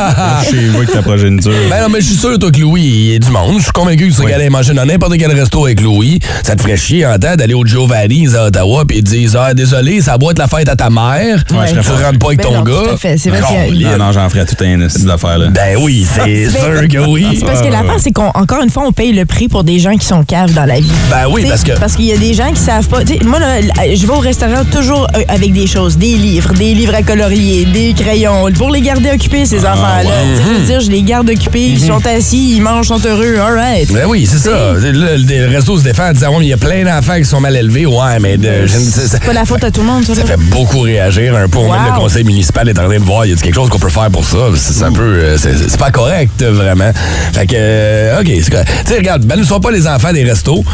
Chez 0.50 0.66
vous 0.68 0.76
avec 0.78 0.92
ta 0.92 1.02
progéniture. 1.02 1.52
Ben 1.70 1.82
non, 1.82 1.88
mais 1.90 2.00
je 2.00 2.06
suis 2.06 2.16
sûr, 2.16 2.38
toi, 2.38 2.50
que 2.50 2.60
Louis, 2.60 2.82
il 2.82 3.14
est 3.14 3.18
du 3.18 3.30
monde. 3.30 3.56
Je 3.58 3.62
suis 3.64 3.72
convaincu 3.72 4.08
que 4.08 4.14
tu 4.14 4.22
serais 4.22 4.32
allé 4.34 4.48
manger 4.50 4.74
dans 4.74 4.84
n'importe 4.86 5.16
quel 5.18 5.32
resto 5.32 5.64
avec 5.66 5.80
Louis. 5.80 6.20
Ça 6.42 6.54
te 6.56 6.62
ferait 6.62 6.76
chier 6.76 7.06
en 7.06 7.18
temps 7.18 7.36
d'aller 7.36 7.54
au 7.54 7.64
Giovanni's 7.64 8.34
à 8.34 8.46
Ottawa 8.46 8.84
puis 8.86 8.98
ils 8.98 9.04
te 9.04 9.10
disent 9.10 9.36
Ah, 9.40 9.54
désolé, 9.54 10.00
ça 10.00 10.18
boit 10.18 10.32
être 10.32 10.38
la 10.38 10.48
fête 10.48 10.68
à 10.68 10.76
ta 10.76 10.90
mère. 10.90 11.44
Ouais, 11.50 11.66
je 11.68 11.74
tu 11.76 11.82
serais 11.82 12.00
pas- 12.02 12.06
rentres 12.06 12.18
pas 12.18 12.26
avec 12.28 12.38
Ben 12.38 12.44
ton 12.44 12.52
non, 12.54 12.62
gars. 12.62 12.72
tout 12.84 12.90
à 12.94 12.96
fait. 12.96 13.18
C'est 13.18 13.30
vrai 13.30 13.40
qu'il 13.68 13.80
y 13.80 13.84
a- 13.86 13.90
Colin. 13.90 13.98
Non, 13.98 14.04
non, 14.06 14.12
j'en 14.16 14.28
ferais 14.30 14.44
tout 14.46 14.56
un 14.64 14.88
style 14.88 15.04
d'affaires, 15.06 15.38
là. 15.38 15.46
Ben 15.48 15.76
oui, 15.80 16.06
c'est 16.10 16.48
sûr 16.50 16.88
que 16.90 17.06
oui. 17.08 17.26
C'est 17.38 17.44
parce 17.44 17.60
que 17.60 17.68
l'affaire, 17.68 17.96
c'est 17.98 18.10
qu'encore 18.12 18.62
une 18.62 18.70
fois, 18.70 18.84
on 18.86 18.92
paye 18.92 19.12
le 19.12 19.24
prix 19.24 19.48
pour 19.48 19.62
des 19.64 19.78
gens 19.78 19.96
qui 19.96 20.06
sont 20.06 20.24
caves 20.24 20.52
dans 20.54 20.64
la 20.64 20.80
vie. 20.80 20.90
Ben 21.10 21.26
oui, 21.30 21.42
T'sais, 21.42 21.50
parce 21.50 21.62
que. 21.64 21.72
Parce 21.78 21.94
qu'il 21.96 22.06
y 22.06 22.12
a 22.12 22.16
des 22.16 22.34
gens 22.34 22.50
qui 22.52 22.60
savent 22.60 22.88
pas. 22.88 23.04
T'sais, 23.04 23.18
moi, 23.24 23.38
là, 23.38 23.56
je 23.94 24.06
vais 24.06 24.12
au 24.12 24.18
restaurant 24.18 24.64
toujours 24.70 25.06
euh, 25.16 25.20
avec 25.28 25.52
des 25.52 25.66
choses, 25.66 25.96
des 25.98 26.14
livres, 26.16 26.52
des 26.54 26.74
livres 26.74 26.94
à 26.94 27.02
colorier, 27.02 27.64
des 27.66 27.92
crayons, 27.94 28.50
pour 28.56 28.70
les 28.70 28.80
garder 28.80 29.10
occupés, 29.10 29.44
ces 29.46 29.64
Ah, 29.64 29.74
enfants-là. 29.74 30.10
Je 30.36 30.52
veux 30.52 30.66
dire, 30.66 30.80
je 30.80 30.90
les 30.90 31.02
garde 31.02 31.28
occupés, 31.28 31.66
ils 31.68 31.80
sont 31.80 32.04
assis, 32.06 32.56
ils 32.56 32.60
mangent, 32.62 32.86
sont 32.88 33.00
heureux, 33.04 33.36
all 33.38 33.54
right. 33.54 33.92
Ben 33.92 34.06
oui, 34.08 34.26
c'est 34.30 34.38
ça. 34.38 34.72
Le, 34.74 34.90
le- 34.92 35.16
le 35.16 35.48
resto 35.54 35.78
se 35.78 35.84
défend 35.84 36.08
en 36.08 36.12
disant 36.12 36.30
Ouais, 36.30 36.38
mais 36.40 36.46
il 36.46 36.50
y 36.50 36.52
a 36.52 36.56
plein 36.56 36.84
d'enfants 36.84 37.16
qui 37.18 37.24
sont 37.24 37.40
mal 37.40 37.54
élevés. 37.56 37.86
Ouais, 37.86 38.18
mais 38.20 38.38
C'est 38.78 39.22
pas 39.24 39.32
la 39.32 39.44
faute 39.44 39.62
à 39.64 39.70
tout 39.70 39.80
le 39.82 39.86
monde, 39.86 40.04
ça. 40.04 40.14
Ça 40.14 40.24
fait 40.24 40.36
beaucoup 40.36 40.80
réagir 40.80 41.34
un 41.36 41.48
peu. 41.48 41.58
Même 41.58 41.86
le 41.94 41.98
conseil 41.98 42.24
municipal 42.24 42.68
est 42.68 42.78
en 42.78 42.84
train 42.88 42.98
de 42.98 43.04
voir, 43.04 43.26
il 43.26 43.30
y 43.30 43.34
a 43.34 43.36
quelque 43.36 43.54
chose 43.54 43.68
qu'on 43.68 43.78
peut 43.78 43.88
faire 43.88 44.05
pour 44.10 44.24
ça. 44.24 44.38
C'est 44.54 44.82
un 44.84 44.92
peu, 44.92 45.02
euh, 45.02 45.36
c'est 45.38 45.76
pas 45.78 45.90
correct, 45.90 46.42
vraiment. 46.42 46.90
Fait 47.32 47.46
que, 47.46 47.54
euh, 47.56 48.20
OK, 48.20 48.26
c'est 48.42 48.50
correct. 48.50 48.70
Tu 48.84 48.92
sais, 48.92 48.98
regarde, 48.98 49.24
ben, 49.24 49.38
ne 49.38 49.44
sois 49.44 49.60
pas 49.60 49.70
les 49.70 49.86
enfants 49.86 50.12
des 50.12 50.24
restos. 50.24 50.64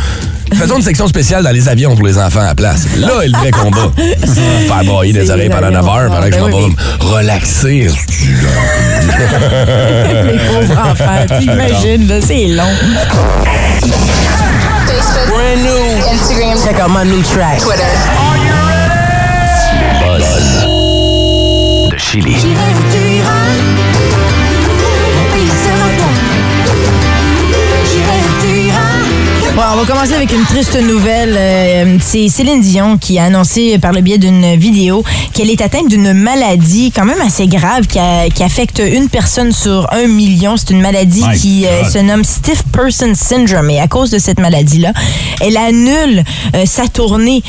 Faisons 0.55 0.77
une 0.77 0.83
section 0.83 1.07
spéciale 1.07 1.43
dans 1.45 1.51
les 1.51 1.69
avions 1.69 1.95
pour 1.97 2.05
les 2.07 2.19
enfants 2.19 2.41
à 2.41 2.47
la 2.49 2.55
place. 2.55 2.85
Là 2.99 3.09
est 3.25 3.29
le 3.29 3.39
vrai 3.39 3.51
combat. 3.51 3.91
Faire 3.97 4.85
broyer 4.85 5.13
des 5.15 5.31
oreilles 5.31 5.45
les 5.49 5.55
pendant 5.55 5.71
9 5.71 5.77
avions. 5.79 5.95
heures, 5.95 6.09
pendant 6.11 6.27
que 6.27 6.31
Ben 6.31 6.39
je 6.47 6.51
m'en 6.51 6.59
oui, 6.59 6.75
vais 7.01 7.07
relaxer. 7.07 7.89
les 10.25 10.39
pauvres 10.47 10.79
enfants. 10.79 11.27
T'imagines, 11.41 12.07
là, 12.09 12.21
c'est 12.21 12.47
long. 12.49 12.65
Facebook, 14.87 16.13
Instagram, 16.13 16.59
Check 16.65 16.79
out 16.81 16.91
my 16.91 17.05
new 17.09 17.23
track. 17.23 17.59
Twitter. 17.61 17.83
Buzz 20.01 20.67
de 21.91 21.97
Chili. 21.99 22.37
sun 23.43 23.92
Bon, 29.55 29.61
on 29.75 29.77
va 29.77 29.85
commencer 29.85 30.15
avec 30.15 30.33
une 30.33 30.45
triste 30.45 30.81
nouvelle. 30.81 31.35
Euh, 31.37 31.99
c'est 32.01 32.27
Céline 32.31 32.63
Dion 32.63 32.97
qui 32.97 33.19
a 33.19 33.25
annoncé 33.25 33.79
par 33.79 33.93
le 33.93 34.01
biais 34.01 34.17
d'une 34.17 34.57
vidéo 34.57 35.05
qu'elle 35.35 35.51
est 35.51 35.61
atteinte 35.61 35.89
d'une 35.89 36.15
maladie 36.15 36.91
quand 36.91 37.05
même 37.05 37.21
assez 37.21 37.47
grave 37.49 37.87
qui, 37.87 37.99
a- 37.99 38.31
qui 38.31 38.43
affecte 38.43 38.81
une 38.85 39.11
personne 39.11 39.53
sur 39.53 39.93
un 39.93 40.07
million. 40.09 40.57
C'est 40.57 40.71
une 40.71 40.81
maladie 40.81 41.23
My 41.29 41.39
qui 41.39 41.67
euh, 41.67 41.85
se 41.85 41.99
nomme 41.99 42.25
Stiff 42.25 42.63
Person 42.73 43.15
Syndrome. 43.15 43.69
Et 43.69 43.79
à 43.79 43.89
cause 43.89 44.11
de 44.11 44.19
cette 44.19 44.41
maladie-là, 44.41 44.95
elle 45.43 45.59
annule 45.59 46.25
euh, 46.57 46.65
sa 46.65 46.89
tournée 46.89 47.43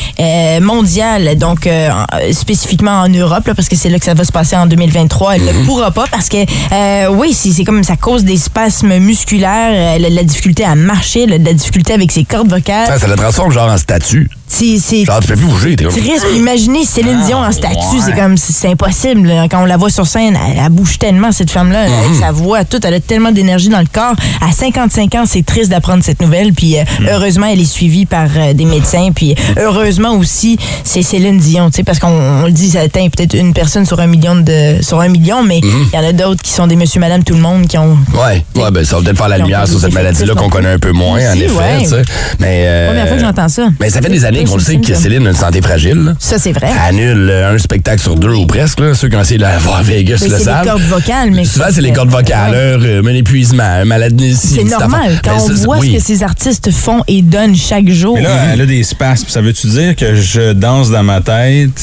mondiale, 0.62 1.38
donc 1.38 1.67
en- 1.67 2.33
spécifiquement 2.33 3.00
en 3.00 3.07
Europe, 3.07 3.48
là, 3.48 3.55
parce 3.55 3.69
que 3.69 3.77
c'est 3.77 3.89
là 3.89 3.98
que 3.98 4.05
ça 4.05 4.13
va 4.13 4.25
se 4.25 4.31
passer 4.33 4.57
en 4.57 4.65
2023. 4.67 5.38
Elle 5.38 5.45
ne 5.45 5.65
pourra 5.65 5.91
pas 5.91 6.05
parce 6.12 6.27
que, 6.27 7.07
oui, 7.12 7.31
c'est 7.33 7.51
c'est 7.53 7.63
comme 7.63 7.81
ça 7.86 7.95
cause 7.95 8.25
des 8.25 8.36
spasmes 8.38 8.98
musculaires, 8.98 9.93
elle 9.95 10.05
a 10.05 10.10
de 10.10 10.15
la 10.15 10.24
difficulté 10.24 10.65
à 10.65 10.75
marcher, 10.75 11.24
elle 11.24 11.33
a 11.33 11.38
de 11.38 11.45
la 11.45 11.53
difficulté 11.53 11.92
avec 11.93 12.12
ses 12.12 12.23
cordes 12.23 12.50
vocales. 12.50 12.88
Ça, 12.88 13.00
ça 13.00 13.07
la 13.07 13.15
transforme 13.15 13.51
genre 13.51 13.71
en 13.71 13.77
statue. 13.77 14.29
C'est 14.47 14.77
c'est 14.77 15.03
Genre, 15.05 15.19
tu 15.19 15.27
peux 15.29 15.35
plus 15.35 15.45
bouger. 15.47 15.75
T'es 15.75 15.85
comme. 15.85 15.93
triste. 15.95 16.25
Imaginez 16.35 16.85
Céline 16.85 17.21
Dion 17.25 17.39
en 17.39 17.51
statue, 17.51 18.00
c'est 18.05 18.13
comme 18.15 18.38
c'est 18.38 18.67
impossible. 18.69 19.27
là. 19.27 19.47
Quand 19.50 19.63
on 19.63 19.65
la 19.65 19.77
voit 19.77 19.89
sur 19.89 20.05
scène, 20.05 20.38
elle, 20.47 20.57
elle 20.63 20.69
bouge 20.69 21.00
tellement 21.00 21.31
cette 21.31 21.50
femme-là, 21.50 21.88
Mm-hmm. 21.88 22.05
avec 22.05 22.19
sa 22.19 22.31
voix, 22.31 22.63
tout, 22.63 22.79
elle 22.85 22.93
a 22.93 23.00
tellement 23.00 23.31
d'énergie 23.31 23.69
dans 23.69 23.79
le 23.79 23.88
corps. 23.91 24.13
À 24.47 24.51
55 24.51 25.15
ans, 25.15 25.23
c'est 25.25 25.43
triste 25.43 25.69
d'apprendre 25.71 26.03
cette 26.03 26.21
nouvelle. 26.21 26.53
Puis 26.53 26.77
euh, 26.77 26.83
Mm. 27.00 27.07
heureusement, 27.12 27.47
elle 27.51 27.59
est 27.62 27.65
suivie 27.65 28.05
par 28.05 28.27
euh, 28.38 28.53
des 28.53 28.65
médecins. 28.65 29.09
Puis 29.15 29.33
heureusement 29.57 30.12
aussi, 30.13 30.57
c'est 30.83 31.01
Céline 31.01 31.39
Dion, 31.39 31.69
tu 31.71 31.77
sais, 31.77 31.83
parce 31.83 31.97
qu'on 32.00 32.09
on 32.09 32.45
le 32.45 32.51
dit, 32.51 32.69
ça 32.71 32.81
atteint 32.81 33.07
peut-être 33.09 33.33
une 33.33 33.53
personne 33.53 33.85
sur 33.88 34.00
un 34.00 34.07
million 34.07 34.35
de 34.35 34.77
sur 34.81 35.00
un 35.00 35.07
million, 35.07 35.41
mais 35.43 35.59
il 35.59 35.65
Mm-hmm. 35.65 35.95
y 35.95 35.97
en 35.97 36.09
a 36.09 36.12
d'autres 36.13 36.41
qui 36.43 36.51
sont 36.51 36.67
des 36.67 36.75
Monsieur, 36.75 37.00
Madame, 37.00 37.23
tout 37.23 37.33
le 37.33 37.39
monde 37.41 37.65
qui 37.67 37.77
ont. 37.79 37.97
Ouais, 38.13 38.43
ouais, 38.62 38.69
ben 38.71 38.83
ça 38.85 38.97
va 38.97 39.01
peut-être 39.01 39.17
faire 39.17 39.29
la 39.29 39.38
lumière 39.39 39.67
sur 39.67 39.79
cette 39.79 39.93
maladie-là 39.93 40.35
qu'on 40.35 40.50
connaît 40.50 40.73
un 40.73 40.79
peu 40.79 40.91
moins, 40.91 41.19
en 41.31 41.33
effet. 41.35 41.50
ouais. 41.50 41.82
Tu 41.83 41.89
sais. 41.89 42.01
Mais. 42.39 42.63
euh, 42.65 42.87
Première 42.87 43.07
fois 43.07 43.17
que 43.17 43.23
j'entends 43.23 43.49
ça. 43.49 43.67
Mais 43.79 43.89
ça 43.89 44.01
fait 44.01 44.09
des 44.09 44.25
années 44.25 44.43
qu'on 44.43 44.55
le 44.55 44.61
sait 44.61 44.77
que 44.77 44.93
Céline 44.93 45.25
a 45.27 45.29
une 45.31 45.35
santé 45.35 45.61
fragile. 45.61 46.03
là. 46.05 46.13
Ça, 46.19 46.37
c'est 46.39 46.51
vrai. 46.51 46.69
Elle 46.71 46.95
annule 46.95 47.29
euh, 47.29 47.53
un 47.53 47.57
spectacle 47.57 48.01
sur 48.01 48.15
deux 48.15 48.33
ou 48.33 48.45
presque. 48.45 48.79
Là. 48.79 48.93
Ceux 48.93 49.09
qui 49.09 49.15
ont 49.15 49.21
essayé 49.21 49.37
de 49.37 49.43
la 49.43 49.57
voir 49.57 49.77
à 49.77 49.83
Vegas 49.83 50.17
Mais 50.21 50.27
le 50.27 50.31
c'est 50.33 50.37
les 50.39 50.43
savent. 50.45 50.65
cordes 50.65 50.81
vocales, 50.83 51.31
mais 51.31 51.45
Souvent, 51.45 51.65
c'est- 51.67 51.75
c'est 51.75 51.81
les 51.81 51.93
cordes 51.93 52.09
vocales, 52.09 52.51
Ouais. 52.51 52.73
un 52.73 52.77
rhume, 52.77 53.07
un 53.07 53.13
épuisement, 53.15 53.63
un 53.63 53.85
maladie. 53.85 54.35
C'est 54.35 54.63
normal. 54.63 55.19
Quand 55.23 55.37
on 55.39 55.53
voit 55.53 55.79
ce 55.81 55.91
que 55.93 55.99
ces 55.99 56.23
artistes 56.23 56.71
font 56.71 57.01
et 57.07 57.21
donnent 57.21 57.55
chaque 57.55 57.89
jour. 57.89 58.15
Mais 58.15 58.21
là, 58.23 58.29
elle 58.53 58.61
a 58.61 58.65
des 58.65 58.83
spasmes. 58.83 59.27
Ça 59.27 59.41
veut-tu 59.41 59.67
dire 59.67 59.95
que 59.95 60.15
je 60.15 60.53
danse 60.53 60.89
dans 60.91 61.03
ma 61.03 61.21
tête? 61.21 61.81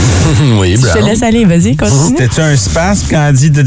oui, 0.60 0.76
je 0.80 0.86
te 0.98 1.04
laisse 1.04 1.22
aller, 1.22 1.44
vas-y, 1.44 1.76
continue. 1.76 1.98
C'était-tu 2.08 2.40
un 2.40 2.56
spasme 2.56 3.06
quand 3.10 3.26
elle 3.28 3.34
dit 3.34 3.50
de, 3.50 3.62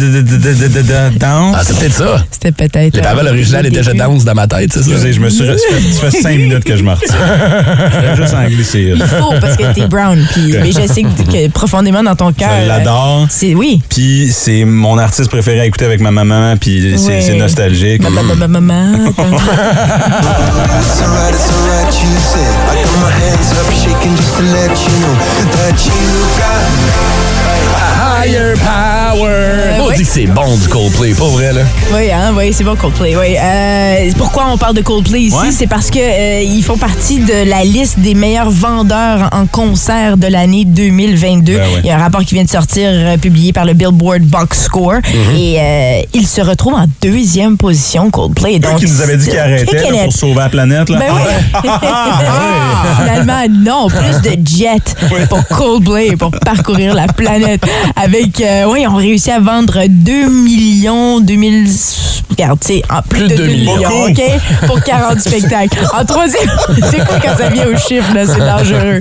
danse? 1.18 1.56
Ah, 1.58 1.62
c'est 1.66 1.78
peut-être 1.78 1.94
ça. 1.94 2.26
C'était 2.32 2.52
peut-être. 2.52 2.94
Les 2.94 3.00
euh, 3.00 3.04
paroles 3.04 3.28
originales 3.28 3.64
le 3.64 3.70
étaient 3.70 3.84
Je 3.84 3.92
danse 3.92 4.24
dans 4.24 4.34
ma 4.34 4.48
tête, 4.48 4.72
c'est 4.74 4.82
ça? 4.84 4.90
Excusez, 4.90 5.14
je 5.14 5.20
me 5.20 5.30
suis. 5.30 5.46
Ça 5.46 6.10
fait, 6.10 6.22
cinq 6.22 6.38
minutes 6.38 6.64
que 6.64 6.76
je 6.78 6.84
me 6.84 6.92
retire. 6.92 7.08
Je 7.12 8.08
vais 8.08 8.16
juste 8.16 8.34
en 8.34 8.46
glisser. 8.48 8.94
Il 8.96 9.02
faut 9.04 9.34
parce 9.42 9.58
que 9.58 9.74
t'es 9.74 9.88
brown. 9.88 10.20
Puis, 10.34 10.54
mais 10.62 10.72
je 10.72 10.88
sais 10.92 11.04
que, 11.04 11.32
que 11.32 11.50
profondément 11.50 12.04
dans 12.04 12.16
ton 12.16 12.32
cœur. 12.32 12.50
Je 12.64 12.68
l'adore. 12.68 13.22
euh, 13.24 13.28
C'est 13.30 13.56
oui. 13.56 13.82
Puis 13.90 14.30
c'est 14.32 14.66
mon 14.66 14.98
artiste 14.98 15.30
préféré 15.30 15.62
à 15.62 15.66
écouter 15.66 15.86
avec 15.86 16.00
ma 16.02 16.12
maman, 16.12 16.56
puis 16.58 16.96
c'est 16.98 17.36
nostalgique. 17.36 18.02
Ma- 18.02 18.10
ma- 18.10 18.24
ma- 18.24 18.36
ma- 18.36 18.60
maman. 18.60 19.14
It's 26.26 26.40
alright, 26.40 28.30
it's 28.30 28.62
alright, 28.62 28.93
On 29.16 29.88
oui. 29.90 29.96
dit 29.96 30.04
que 30.04 30.10
c'est 30.10 30.26
bon 30.26 30.58
du 30.58 30.68
Coldplay, 30.68 31.14
pas 31.14 31.26
vrai, 31.26 31.54
là? 31.54 31.62
Oui, 31.94 32.12
hein, 32.12 32.34
oui, 32.36 32.52
c'est 32.52 32.64
bon 32.64 32.76
Coldplay. 32.76 33.16
Oui. 33.16 33.36
Euh, 33.38 34.12
pourquoi 34.18 34.48
on 34.52 34.58
parle 34.58 34.76
de 34.76 34.82
Coldplay 34.82 35.22
ici? 35.22 35.36
Ouais. 35.36 35.52
C'est 35.52 35.68
parce 35.68 35.92
que 35.92 36.00
euh, 36.00 36.42
ils 36.42 36.64
font 36.64 36.78
partie 36.78 37.20
de 37.20 37.48
la 37.48 37.64
liste 37.64 38.00
des 38.00 38.16
meilleurs 38.16 38.50
vendeurs 38.50 39.30
en 39.32 39.46
concert 39.46 40.18
de 40.18 40.28
l'année 40.28 40.66
2022. 40.66 41.54
Ben 41.54 41.62
ouais. 41.62 41.68
Il 41.84 41.88
y 41.88 41.92
a 41.92 41.98
un 41.98 42.00
rapport 42.00 42.22
qui 42.22 42.34
vient 42.34 42.44
de 42.44 42.50
sortir, 42.50 42.90
euh, 42.92 43.18
publié 43.18 43.54
par 43.54 43.66
le 43.66 43.74
Billboard 43.74 44.24
Box 44.24 44.64
Score. 44.64 44.94
Mm-hmm. 44.94 45.38
Et 45.38 45.60
euh, 45.60 46.02
il 46.14 46.26
se 46.26 46.42
retrouve 46.42 46.74
en 46.74 46.86
deuxième 47.02 47.58
position, 47.58 48.10
Coldplay. 48.10 48.56
Eux 48.56 48.60
Donc, 48.60 48.78
qui 48.78 48.86
nous 48.86 49.02
avaient 49.02 49.18
dit 49.18 49.30
qu'ils 49.30 49.40
arrêtaient 49.40 49.92
là, 49.92 50.04
pour 50.06 50.14
sauver 50.14 50.36
la 50.36 50.50
planète. 50.50 50.90
Là. 50.90 51.00
Ben 51.00 51.14
oui. 51.14 51.70
Finalement, 52.98 53.46
non. 53.50 53.88
Plus 53.88 54.22
de 54.32 54.48
jets 54.48 55.28
pour 55.30 55.48
Coldplay, 55.48 56.16
pour 56.16 56.32
parcourir 56.32 56.96
la 56.96 57.08
planète. 57.08 57.64
Avec, 57.96 58.42
euh, 58.42 58.66
oui, 58.68 58.82
ils 58.82 58.88
ont 58.88 59.03
réussi 59.04 59.32
à 59.32 59.40
vendre 59.40 59.80
2 59.88 60.30
millions, 60.30 61.20
2000. 61.20 61.68
Regarde, 62.30 62.60
tu 62.62 62.68
sais, 62.68 62.82
en 62.90 63.02
plus, 63.04 63.20
Plus 63.20 63.28
de 63.28 63.36
de 63.36 63.36
2 63.36 63.46
millions, 63.48 63.76
millions. 63.78 64.06
OK? 64.10 64.22
Pour 64.66 64.82
40 64.82 65.20
spectacles. 65.20 65.78
En 65.96 66.04
troisième, 66.04 66.50
c'est 66.90 67.06
quoi 67.06 67.20
quand 67.22 67.38
ça 67.38 67.50
vient 67.50 67.68
aux 67.68 67.78
chiffres, 67.78 68.12
là? 68.12 68.26
C'est 68.26 68.40
dangereux. 68.40 69.00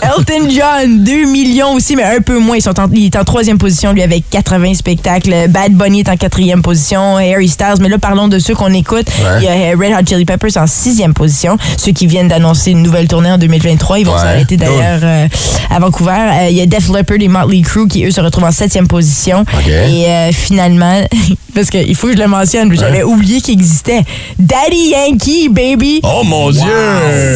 Elton 0.00 0.48
John, 0.48 1.04
2 1.04 1.24
millions 1.26 1.74
aussi, 1.74 1.96
mais 1.96 2.04
un 2.04 2.20
peu 2.22 2.38
moins. 2.38 2.56
Ils 2.56 2.62
sont 2.62 2.78
en- 2.80 2.90
il 2.90 3.04
est 3.06 3.16
en 3.16 3.24
troisième 3.24 3.58
position, 3.58 3.92
lui, 3.92 4.02
avec 4.02 4.24
80 4.30 4.72
spectacles. 4.74 5.34
Bad 5.50 5.72
Bunny 5.72 6.00
est 6.00 6.08
en 6.08 6.16
quatrième 6.16 6.62
position. 6.62 7.16
Harry 7.18 7.48
Styles, 7.48 7.74
mais 7.80 7.88
là, 7.90 7.98
parlons 7.98 8.28
de 8.28 8.38
ceux 8.38 8.54
qu'on 8.54 8.72
écoute. 8.72 9.06
Il 9.38 9.44
y 9.44 9.48
a 9.48 9.76
Red 9.76 9.92
Hot 10.00 10.06
Chili 10.08 10.24
Peppers 10.24 10.56
en 10.56 10.66
sixième 10.66 11.12
position. 11.12 11.58
Ceux 11.76 11.92
qui 11.92 12.06
viennent 12.06 12.28
d'annoncer 12.28 12.70
une 12.70 12.82
nouvelle 12.82 13.06
tournée 13.08 13.30
en 13.32 13.38
2023. 13.38 13.98
Ils 13.98 14.06
vont 14.06 14.12
Ouais. 14.12 14.18
s'arrêter 14.18 14.56
d'ailleurs 14.56 15.00
euh, 15.02 15.26
à 15.70 15.78
Vancouver. 15.78 16.12
Euh, 16.12 16.48
Il 16.50 16.56
y 16.56 16.60
a 16.62 16.66
Def 16.66 16.88
Leppard 16.88 17.18
et 17.20 17.28
Motley 17.28 17.60
Crue 17.62 17.86
qui, 17.88 18.04
eux, 18.04 18.10
se 18.10 18.20
retrouvent 18.20 18.44
en 18.44 18.50
septième 18.50 18.88
position. 18.88 19.31
OK. 19.40 19.66
Et 19.68 20.06
euh, 20.06 20.32
finalement, 20.32 21.02
parce 21.54 21.70
qu'il 21.70 21.94
faut 21.96 22.08
que 22.08 22.14
je 22.14 22.18
le 22.18 22.28
mentionne, 22.28 22.72
j'avais 22.74 23.02
oublié 23.02 23.40
qu'il 23.40 23.54
existait. 23.54 24.02
Daddy 24.38 24.90
Yankee, 24.92 25.48
baby! 25.48 26.00
Oh 26.02 26.22
mon 26.24 26.50
Dieu! 26.50 26.62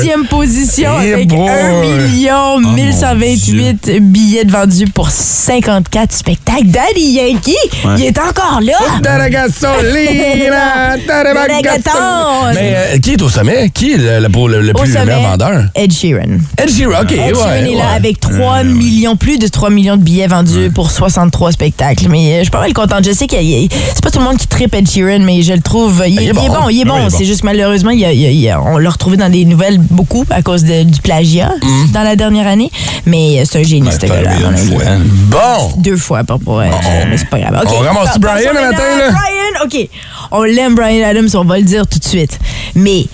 Sixième 0.01 0.27
position 0.27 0.91
Eh 1.03 1.15
avec 1.15 1.29
boy. 1.29 1.49
1 1.49 1.81
million 2.09 2.59
1128 2.61 3.91
billets 4.01 4.45
de 4.45 4.53
vendus 4.53 4.87
pour 4.87 5.11
54 5.11 6.13
spectacles. 6.13 6.67
Daddy 6.67 7.13
Yankee, 7.13 7.57
il 7.99 8.05
est 8.05 8.19
encore 8.19 8.61
là! 8.63 8.79
Reggaeton. 11.57 12.53
Mais 12.55 12.75
euh, 12.77 12.99
qui 12.99 13.13
est 13.13 13.23
au 13.23 13.29
sommet? 13.29 13.71
Qui 13.71 13.93
est 13.93 13.97
le, 13.97 14.19
le- 14.27 14.61
le, 14.61 14.73
plus 14.73 14.93
sommet, 14.93 15.23
vendeur? 15.23 15.65
Ed 15.75 15.93
Sheeran. 15.93 16.39
Ed 16.59 16.71
Sheeran, 16.71 17.03
OK. 17.03 17.13
Ed 17.13 17.19
ouais, 17.19 17.35
Sheeran 17.35 17.53
est 17.55 17.75
là 17.75 17.85
ouais. 17.91 17.97
avec 17.97 18.21
3 18.21 18.65
millions, 18.65 19.17
plus 19.17 19.39
de 19.39 19.49
3 19.49 19.71
millions 19.71 19.97
de 19.97 20.03
billets 20.03 20.27
vendus 20.27 20.71
pour 20.75 20.91
63 20.91 21.53
spectacles. 21.53 21.86
Mais 22.09 22.35
euh, 22.35 22.39
je 22.39 22.43
suis 22.45 22.51
pas 22.51 22.61
mal 22.61 22.73
contente. 22.73 23.05
Je 23.05 23.13
sais 23.13 23.27
que 23.27 23.37
c'est 23.37 24.03
pas 24.03 24.11
tout 24.11 24.19
le 24.19 24.25
monde 24.25 24.37
qui 24.39 24.47
tripe 24.47 24.75
Ed 24.75 24.89
Sheeran, 24.89 25.21
mais 25.21 25.43
je 25.43 25.53
le 25.53 25.61
trouve. 25.61 26.03
Il, 26.07 26.15
Il 26.15 26.19
est 26.21 26.25
il 26.25 26.29
est 26.31 26.33
bon. 26.33 26.69
il 26.69 26.79
est 26.81 26.83
Ah 26.87 26.89
bon. 26.89 27.05
oui. 27.07 27.15
C'est 27.17 27.25
juste 27.25 27.45
malheureusement, 27.45 27.91
il 27.91 28.01
y 28.01 28.05
a- 28.05 28.13
il 28.13 28.21
y 28.21 28.27
a- 28.27 28.31
il 28.31 28.41
y 28.41 28.51
a- 28.51 28.61
on 28.61 28.79
l'a 28.79 28.91
retrouvé 28.91 29.17
dans 29.17 29.29
des 29.31 29.45
nouvelles 29.45 29.79
beaucoup 29.79 30.25
à 30.31 30.43
cause 30.43 30.65
de- 30.65 30.83
du 30.85 31.01
plagiat 31.01 31.53
Mm. 31.63 31.93
dans 31.93 32.03
la 32.03 32.17
dernière 32.17 32.47
année. 32.47 32.71
Mais 33.07 33.41
euh, 33.41 33.45
c'est 33.45 33.61
un 33.61 33.63
génie, 33.63 33.91
ce 33.93 33.99
c'est 34.01 34.09
gars-là. 34.09 34.33
Bon! 35.29 35.73
Deux 35.79 35.97
fois, 35.97 36.25
pas 36.25 36.39
pour 36.39 36.63
elle. 36.63 36.73
mais 37.11 37.17
c'est 37.17 37.29
pas 37.29 37.39
grave. 37.39 37.63
On 37.67 37.79
ramasse 37.81 38.19
Brian 38.19 38.51
le 38.55 38.61
matin, 38.61 38.83
là? 38.99 39.11
Brian, 39.11 39.65
OK. 39.65 39.89
On 40.33 40.43
l'aime, 40.43 40.75
Brian 40.75 41.07
Adams, 41.09 41.29
on 41.35 41.45
va 41.45 41.59
le 41.59 41.65
dire 41.65 41.87
tout 41.87 41.99
de 41.99 42.05
suite. 42.05 42.39
Mais 42.75 43.07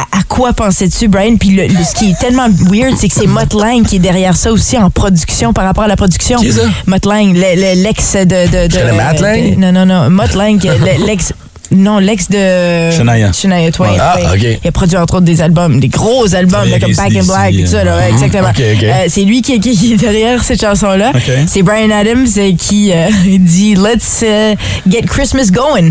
à, 0.00 0.18
à 0.18 0.22
quoi 0.28 0.52
pensais-tu, 0.52 1.08
Brian? 1.08 1.36
Puis 1.36 1.50
le- 1.50 1.66
le- 1.66 1.84
ce 1.84 1.94
qui 1.94 2.10
est 2.10 2.18
tellement 2.18 2.48
weird, 2.70 2.96
c'est 2.96 3.08
que 3.08 3.14
c'est 3.14 3.26
Mutt 3.26 3.52
Lang 3.54 3.84
qui 3.84 3.96
est 3.96 4.00
derrière 4.00 4.36
ça 4.36 4.52
aussi 4.52 4.76
en 4.78 4.90
production, 4.90 5.52
par 5.52 5.64
rapport 5.64 5.84
à 5.84 5.88
la 5.88 5.96
production. 5.96 6.38
Qui 6.38 6.52
ça? 6.52 6.62
Mutt 6.86 7.04
Lang, 7.06 7.32
le- 7.34 7.40
le- 7.56 7.82
l'ex 7.82 8.12
de... 8.14 8.24
de, 8.24 8.66
de 8.68 8.78
Lang? 9.20 9.56
de- 9.56 9.60
non, 9.60 9.72
non, 9.72 9.86
non. 9.86 10.10
Mutt 10.10 10.34
Lang, 10.34 10.62
le- 10.62 11.06
l'ex... 11.06 11.32
Non, 11.70 11.98
l'ex 11.98 12.28
de... 12.30 12.90
Shania. 12.96 13.32
Shania 13.32 13.70
Twain. 13.70 13.90
Ah. 14.00 14.16
OK. 14.34 14.42
Il 14.64 14.68
a 14.68 14.72
produit 14.72 14.96
entre 14.96 15.14
autres 15.16 15.24
des 15.26 15.42
albums, 15.42 15.80
des 15.80 15.88
gros 15.88 16.34
albums, 16.34 16.68
là, 16.70 16.78
comme 16.80 16.94
Back 16.94 17.14
in 17.14 17.24
Black 17.24 17.54
et 17.54 17.62
tout 17.64 17.70
ça, 17.70 17.84
là, 17.84 17.96
ouais, 17.96 18.04
euh, 18.04 18.08
exactement. 18.12 18.48
OK, 18.48 18.62
OK. 18.76 18.82
Euh, 18.84 19.04
c'est 19.08 19.22
lui 19.24 19.42
qui, 19.42 19.60
qui- 19.60 19.76
qui 19.76 19.92
est 19.92 19.96
derrière 19.96 20.42
cette 20.42 20.60
chanson-là. 20.60 21.10
OK. 21.14 21.30
C'est 21.46 21.62
Brian 21.62 21.90
Adams 21.90 22.26
euh, 22.38 22.52
qui 22.56 22.92
euh, 22.92 23.08
dit 23.38 23.74
Let's 23.74 24.22
uh, 24.22 24.54
get 24.88 25.02
Christmas 25.06 25.50
going. 25.52 25.90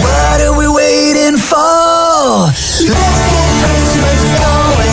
What 0.00 0.40
are 0.40 0.56
we 0.56 0.66
waiting 0.68 1.38
for? 1.38 2.46
Let's 2.48 2.80
get 2.80 2.92
Christmas 3.62 4.40
going. 4.40 4.91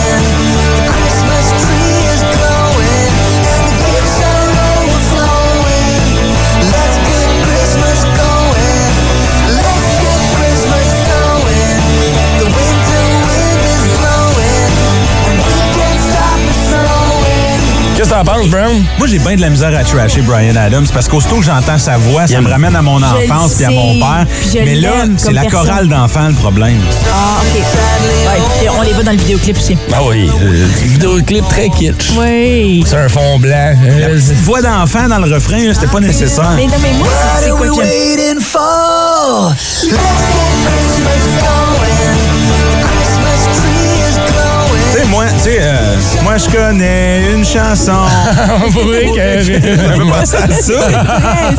T'en 18.24 18.32
penses, 18.32 18.48
Brown? 18.48 18.84
Moi, 18.98 19.06
j'ai 19.06 19.18
bien 19.18 19.36
de 19.36 19.40
la 19.40 19.50
misère 19.50 19.76
à 19.76 19.84
trasher 19.84 20.22
Brian 20.22 20.56
Adams 20.56 20.86
parce 20.92 21.08
qu'aussitôt 21.08 21.36
que 21.36 21.44
j'entends 21.44 21.78
sa 21.78 21.96
voix, 21.96 22.26
ça 22.26 22.40
me 22.40 22.48
ramène 22.48 22.74
à 22.76 22.82
mon 22.82 23.02
enfance 23.02 23.60
et 23.60 23.64
à 23.64 23.70
mon 23.70 23.98
père. 23.98 24.26
Mais 24.54 24.74
là, 24.76 25.04
c'est 25.16 25.32
la 25.32 25.44
chorale 25.46 25.88
d'enfants 25.88 26.28
le 26.28 26.34
problème. 26.34 26.80
Ah, 27.10 27.40
OK. 27.40 27.62
Ouais, 28.62 28.68
on 28.78 28.82
les 28.82 28.92
voit 28.92 29.02
dans 29.02 29.12
le 29.12 29.16
vidéoclip 29.16 29.56
aussi. 29.56 29.76
Ah 29.92 29.98
oui, 30.06 30.28
euh, 30.42 30.66
vidéoclip 30.84 31.48
très 31.48 31.68
kitsch. 31.70 32.10
Oui. 32.18 32.84
C'est 32.86 32.96
un 32.96 33.08
fond 33.08 33.38
blanc. 33.38 33.74
La 34.00 34.08
petite 34.08 34.40
voix 34.42 34.62
d'enfant 34.62 35.08
dans 35.08 35.18
le 35.18 35.34
refrain, 35.34 35.72
c'était 35.72 35.86
pas 35.86 36.00
nécessaire. 36.00 36.52
Mais 36.56 36.66
non, 36.66 36.72
mais 36.82 36.92
moi, 36.92 37.08
What 37.08 37.40
c'est 37.42 37.50
quoi 37.50 37.66
que 37.66 37.74
Tu 44.92 44.98
sais, 44.98 45.04
moi, 45.06 45.24
tu 45.36 45.38
sais, 45.44 45.58
euh, 45.60 45.94
moi, 46.24 46.36
je 46.36 46.48
connais 46.50 47.32
une 47.32 47.44
chanson. 47.44 47.92
Pour 48.72 48.84
vrai 48.86 49.06
que- 49.14 49.42
J'avais 49.42 50.10
pensé 50.10 50.36
à 50.36 50.48
ça. 50.48 50.72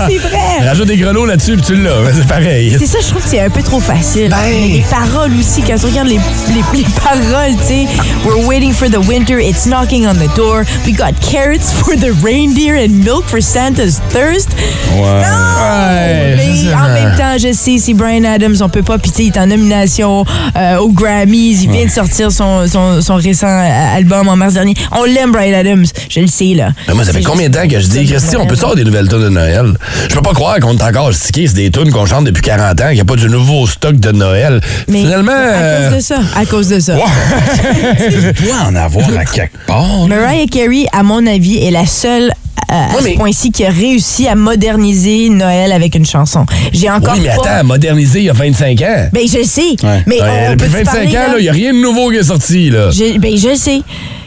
C'est 0.09 0.17
vrai. 0.17 0.67
Rajoute 0.67 0.87
des 0.87 0.97
grelots 0.97 1.25
là-dessus, 1.25 1.53
puis 1.55 1.65
tu 1.65 1.75
l'as. 1.75 1.91
C'est 2.13 2.27
pareil. 2.27 2.75
C'est 2.77 2.87
ça, 2.87 2.97
je 3.01 3.07
trouve 3.07 3.23
que 3.23 3.29
c'est 3.29 3.39
un 3.39 3.49
peu 3.49 3.61
trop 3.63 3.79
facile. 3.79 4.29
Ben. 4.29 4.37
Mais 4.49 4.67
les 4.67 4.85
paroles 4.89 5.31
aussi, 5.39 5.61
quand 5.61 5.75
tu 5.79 5.85
regardes 5.85 6.09
les, 6.09 6.19
les, 6.49 6.79
les 6.79 6.85
paroles, 7.03 7.55
tu 7.61 7.67
sais, 7.67 7.87
We're 8.25 8.45
waiting 8.45 8.73
for 8.73 8.89
the 8.89 8.97
winter, 9.07 9.39
it's 9.39 9.65
knocking 9.65 10.05
on 10.07 10.13
the 10.15 10.33
door. 10.35 10.63
We 10.85 10.93
got 10.93 11.13
carrots 11.21 11.71
for 11.71 11.95
the 11.95 12.11
reindeer 12.23 12.75
and 12.75 12.89
milk 13.03 13.25
for 13.27 13.41
Santa's 13.41 13.99
thirst. 14.09 14.49
Ouais, 14.93 16.35
Mais 16.35 16.37
c'est 16.55 16.73
en 16.73 16.85
ça. 16.85 16.89
même 16.89 17.15
temps, 17.15 17.37
je 17.37 17.53
sais, 17.53 17.77
c'est 17.79 17.93
Brian 17.93 18.23
Adams, 18.25 18.55
on 18.61 18.69
peut 18.69 18.83
pas, 18.83 18.97
puis 18.97 19.09
tu 19.11 19.17
sais, 19.17 19.23
il 19.23 19.27
est 19.35 19.39
en 19.39 19.47
nomination 19.47 20.25
euh, 20.57 20.77
aux 20.77 20.89
Grammys, 20.91 21.63
il 21.63 21.69
vient 21.71 21.85
de 21.85 21.89
sortir 21.91 22.31
son, 22.31 22.67
son, 22.67 23.01
son 23.01 23.17
récent 23.21 23.47
euh, 23.47 23.95
album 23.97 24.27
en 24.27 24.35
mars 24.35 24.53
dernier. 24.53 24.73
On 24.91 25.03
l'aime, 25.05 25.31
Brian 25.31 25.57
Adams, 25.57 25.85
je 26.09 26.19
le 26.19 26.27
sais, 26.27 26.53
là. 26.55 26.69
Mais 26.87 26.93
moi, 26.93 27.03
ça 27.05 27.13
fait 27.13 27.23
combien 27.23 27.49
de 27.49 27.55
temps 27.55 27.67
que 27.67 27.79
je 27.79 27.87
dis, 27.87 28.05
Christy, 28.05 28.35
on 28.37 28.45
peut 28.45 28.55
sortir 28.55 28.75
des 28.77 28.83
nouvelles 28.83 29.07
tunes 29.07 29.23
de 29.23 29.29
Noël? 29.29 29.73
Je 30.09 30.15
peux 30.15 30.21
pas 30.21 30.33
croire 30.33 30.59
qu'on 30.59 30.77
est 30.77 30.83
encore 30.83 31.13
stické 31.13 31.47
sur 31.47 31.55
des 31.55 31.71
tunes 31.71 31.91
qu'on 31.91 32.05
chante 32.05 32.25
depuis 32.25 32.41
40 32.41 32.81
ans, 32.81 32.85
qu'il 32.87 32.95
n'y 32.95 33.01
a 33.01 33.05
pas 33.05 33.15
de 33.15 33.27
nouveau 33.27 33.67
stock 33.67 33.95
de 33.99 34.11
Noël. 34.11 34.61
Mais 34.87 35.01
Finalement. 35.01 35.31
à 35.31 35.35
euh, 35.35 35.89
cause 35.89 35.97
de 35.97 36.01
ça, 36.01 36.19
à 36.35 36.45
cause 36.45 36.67
de 36.69 36.79
ça. 36.79 36.95
Tu 38.35 38.43
dois 38.43 38.55
en 38.67 38.75
avoir 38.75 39.07
à 39.17 39.25
quelque 39.25 39.57
part. 39.67 40.07
Mariah 40.07 40.47
Carey, 40.47 40.85
à 40.91 41.03
mon 41.03 41.25
avis, 41.27 41.57
est 41.57 41.71
la 41.71 41.85
seule 41.85 42.31
à 42.71 42.95
Ouais, 42.95 43.01
mais- 43.03 43.11
ce 43.13 43.17
point-ci 43.17 43.51
qui 43.51 43.65
a 43.65 43.69
réussi 43.69 44.27
à 44.27 44.35
moderniser 44.35 45.29
Noël 45.29 45.71
avec 45.71 45.93
une 45.95 46.05
chanson. 46.05 46.45
J'ai 46.73 46.89
encore 46.89 47.13
Oui, 47.15 47.21
mais 47.23 47.35
pas... 47.35 47.57
attends, 47.57 47.67
modernisé 47.67 48.19
il 48.19 48.25
y 48.25 48.29
a 48.29 48.33
25 48.33 48.81
ans. 48.81 49.07
Ben, 49.11 49.23
je 49.27 49.43
sais. 49.43 49.75
Ouais. 49.83 50.01
Mais 50.07 50.21
Ouais, 50.21 50.47
on 50.47 50.51
depuis 50.55 50.67
peut 50.69 50.77
25 50.77 50.93
parler, 50.93 51.17
ans, 51.17 51.35
il 51.37 51.43
n'y 51.43 51.49
a 51.49 51.53
rien 51.53 51.73
de 51.73 51.79
nouveau 51.79 52.09
qui 52.09 52.17
est 52.17 52.23
sorti. 52.23 52.69
Là. 52.69 52.89
Je, 52.91 53.17
ben, 53.19 53.37
je 53.37 53.55
sais. 53.55 53.81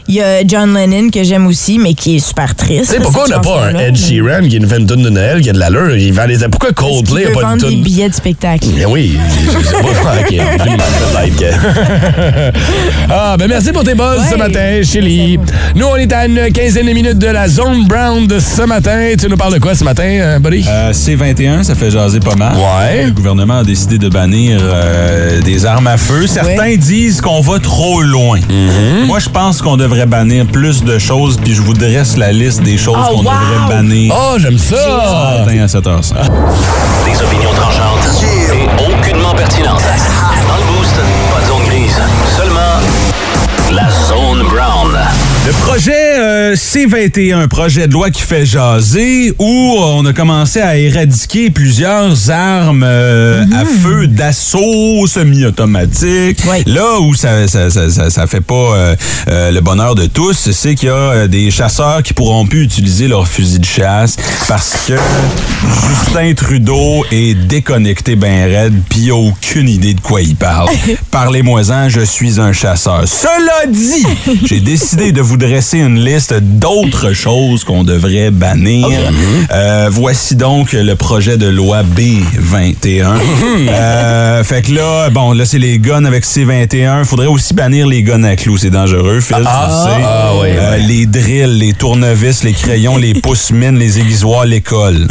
Il 0.06 0.16
y 0.16 0.20
a 0.20 0.46
John 0.46 0.74
Lennon 0.74 1.08
que 1.08 1.24
j'aime 1.24 1.46
aussi, 1.46 1.78
mais 1.78 1.94
qui 1.94 2.16
est 2.16 2.18
super 2.18 2.54
triste. 2.54 2.84
Tu 2.84 2.90
sais, 2.90 2.98
là, 2.98 3.04
pourquoi 3.04 3.24
on 3.24 3.28
n'a 3.28 3.38
pas 3.38 3.68
un. 3.68 3.78
Ed 3.78 3.96
Sheeran 3.96 4.46
qui 4.50 4.60
nous 4.60 4.68
fait 4.68 4.76
une 4.78 4.86
tune 4.86 5.02
de 5.02 5.08
Noël 5.08 5.40
qui 5.40 5.48
a 5.48 5.52
de 5.54 5.58
l'allure? 5.58 5.96
Il 5.96 6.12
vend 6.12 6.26
les... 6.26 6.36
Pourquoi 6.50 6.72
Coldplay 6.72 7.24
n'a 7.24 7.30
pas 7.30 7.40
de 7.40 7.46
vendre 7.46 7.68
des 7.70 7.76
billets 7.76 8.10
de 8.10 8.14
spectacle. 8.14 8.66
Mais 8.76 8.84
oui, 8.84 9.16
je 9.50 9.58
je 9.58 9.64
sais 9.64 9.72
pas. 9.72 10.14
Ok, 10.20 10.28
que- 11.38 11.44
ah, 13.10 13.36
ben 13.38 13.48
merci 13.48 13.72
pour 13.72 13.82
tes 13.84 13.94
buzz 13.94 14.18
Ouais. 14.20 14.26
ce 14.30 14.36
matin, 14.36 14.80
Chili. 14.82 15.38
Nous, 15.74 15.86
on 15.86 15.96
est 15.96 16.12
à 16.12 16.26
une 16.26 16.52
quinzaine 16.52 16.86
de 16.86 16.92
minutes 16.92 17.18
de 17.18 17.26
la 17.28 17.48
zone 17.48 17.86
brown 17.86 18.26
de 18.26 18.38
ce 18.38 18.62
matin. 18.62 19.12
Tu 19.18 19.26
nous 19.28 19.36
parles 19.38 19.54
de 19.54 19.58
quoi 19.58 19.74
ce 19.74 19.84
matin, 19.84 20.04
euh, 20.04 20.38
buddy? 20.38 20.64
Euh, 20.68 20.92
C21, 20.92 21.62
ça 21.62 21.74
fait 21.74 21.90
jaser 21.90 22.20
pas 22.20 22.34
mal. 22.34 22.54
Ouais. 22.56 23.06
Le 23.06 23.10
gouvernement 23.12 23.60
a 23.60 23.64
décidé 23.64 23.96
de 23.98 24.08
bannir 24.10 24.60
euh, 24.62 25.40
des 25.40 25.64
armes 25.64 25.86
à 25.86 25.96
feu. 25.96 26.26
Certains 26.26 26.76
disent 26.76 27.20
qu'on 27.22 27.40
va 27.40 27.58
trop 27.58 28.02
loin. 28.02 28.38
Mm-hmm. 28.38 29.06
Moi, 29.06 29.18
je 29.18 29.28
pense 29.30 29.62
qu'on 29.62 29.76
devrait 29.78 29.93
bannir 30.04 30.46
plus 30.46 30.82
de 30.82 30.98
choses, 30.98 31.36
puis 31.42 31.54
je 31.54 31.62
vous 31.62 31.72
dresse 31.74 32.16
la 32.16 32.32
liste 32.32 32.62
des 32.62 32.76
choses 32.76 32.96
Oh, 32.98 33.12
qu'on 33.16 33.16
wow! 33.18 33.22
devrait 33.24 33.68
bannir. 33.76 34.14
Oh, 34.16 34.34
j'aime 34.38 34.58
ça! 34.58 35.44
Matin 35.46 35.62
à 35.62 35.66
7h05. 35.66 36.14
Des 37.04 37.22
opinions 37.22 37.52
tranchantes 37.54 38.22
et 38.22 38.82
aucunement 38.92 39.34
pertinentes. 39.34 39.82
Dans 40.48 40.56
le 40.56 40.78
boost, 40.78 40.96
Le 45.46 45.52
projet 45.52 45.92
euh, 45.92 46.54
C21, 46.54 47.48
projet 47.48 47.86
de 47.86 47.92
loi 47.92 48.10
qui 48.10 48.22
fait 48.22 48.46
jaser, 48.46 49.34
où 49.38 49.76
on 49.78 50.06
a 50.06 50.14
commencé 50.14 50.58
à 50.58 50.78
éradiquer 50.78 51.50
plusieurs 51.50 52.30
armes 52.30 52.82
euh, 52.82 53.44
à 53.52 53.66
feu 53.66 54.06
d'assaut 54.06 55.06
semi-automatique. 55.06 56.38
Oui. 56.50 56.62
Là 56.64 56.98
où 56.98 57.14
ça 57.14 57.46
ça, 57.46 57.68
ça, 57.68 57.90
ça, 57.90 58.08
ça 58.08 58.26
fait 58.26 58.40
pas 58.40 58.54
euh, 58.54 58.96
euh, 59.28 59.50
le 59.50 59.60
bonheur 59.60 59.94
de 59.94 60.06
tous, 60.06 60.50
c'est 60.50 60.74
qu'il 60.74 60.88
y 60.88 60.90
a 60.90 60.94
euh, 60.94 61.26
des 61.26 61.50
chasseurs 61.50 62.02
qui 62.02 62.14
pourront 62.14 62.46
plus 62.46 62.62
utiliser 62.62 63.06
leur 63.06 63.28
fusil 63.28 63.58
de 63.58 63.66
chasse 63.66 64.16
parce 64.48 64.86
que 64.88 64.94
Justin 65.88 66.32
Trudeau 66.32 67.04
est 67.10 67.34
déconnecté 67.34 68.16
ben 68.16 68.50
raide 68.50 68.80
puis 68.88 69.00
il 69.00 69.10
a 69.10 69.16
aucune 69.16 69.68
idée 69.68 69.92
de 69.92 70.00
quoi 70.00 70.22
il 70.22 70.36
parle. 70.36 70.70
Parlez-moi-en, 71.10 71.90
je 71.90 72.00
suis 72.00 72.40
un 72.40 72.54
chasseur. 72.54 73.04
Cela 73.06 73.66
dit, 73.70 74.06
j'ai 74.46 74.60
décidé 74.60 75.12
de 75.12 75.20
vous 75.20 75.33
vous 75.34 75.38
dresser 75.40 75.78
une 75.78 75.98
liste 75.98 76.32
d'autres 76.32 77.12
choses 77.12 77.64
qu'on 77.64 77.82
devrait 77.82 78.30
bannir. 78.30 78.86
Euh, 79.50 79.88
voici 79.90 80.36
donc 80.36 80.70
le 80.72 80.94
projet 80.94 81.36
de 81.36 81.48
loi 81.48 81.82
B21. 81.82 83.06
Euh, 83.66 84.44
fait 84.44 84.62
que 84.62 84.72
là, 84.72 85.10
bon, 85.10 85.32
là, 85.32 85.44
c'est 85.46 85.58
les 85.58 85.78
guns 85.78 86.04
avec 86.04 86.24
C21. 86.24 87.04
Faudrait 87.04 87.26
aussi 87.26 87.54
bannir 87.54 87.86
les 87.86 88.02
guns 88.02 88.22
à 88.24 88.36
clous. 88.36 88.58
C'est 88.58 88.70
dangereux, 88.70 89.20
Phil, 89.20 89.36
tu 89.38 89.42
sais. 89.42 89.48
ah, 89.48 90.32
oui, 90.40 90.48
Euh. 90.50 90.76
Les 90.78 91.06
drills, 91.06 91.58
les 91.58 91.72
tournevis, 91.72 92.42
les 92.44 92.52
crayons, 92.52 92.96
les 92.96 93.14
pouces-mines, 93.14 93.78
les 93.78 93.98
aiguisoirs, 93.98 94.44
l'école. 94.44 95.06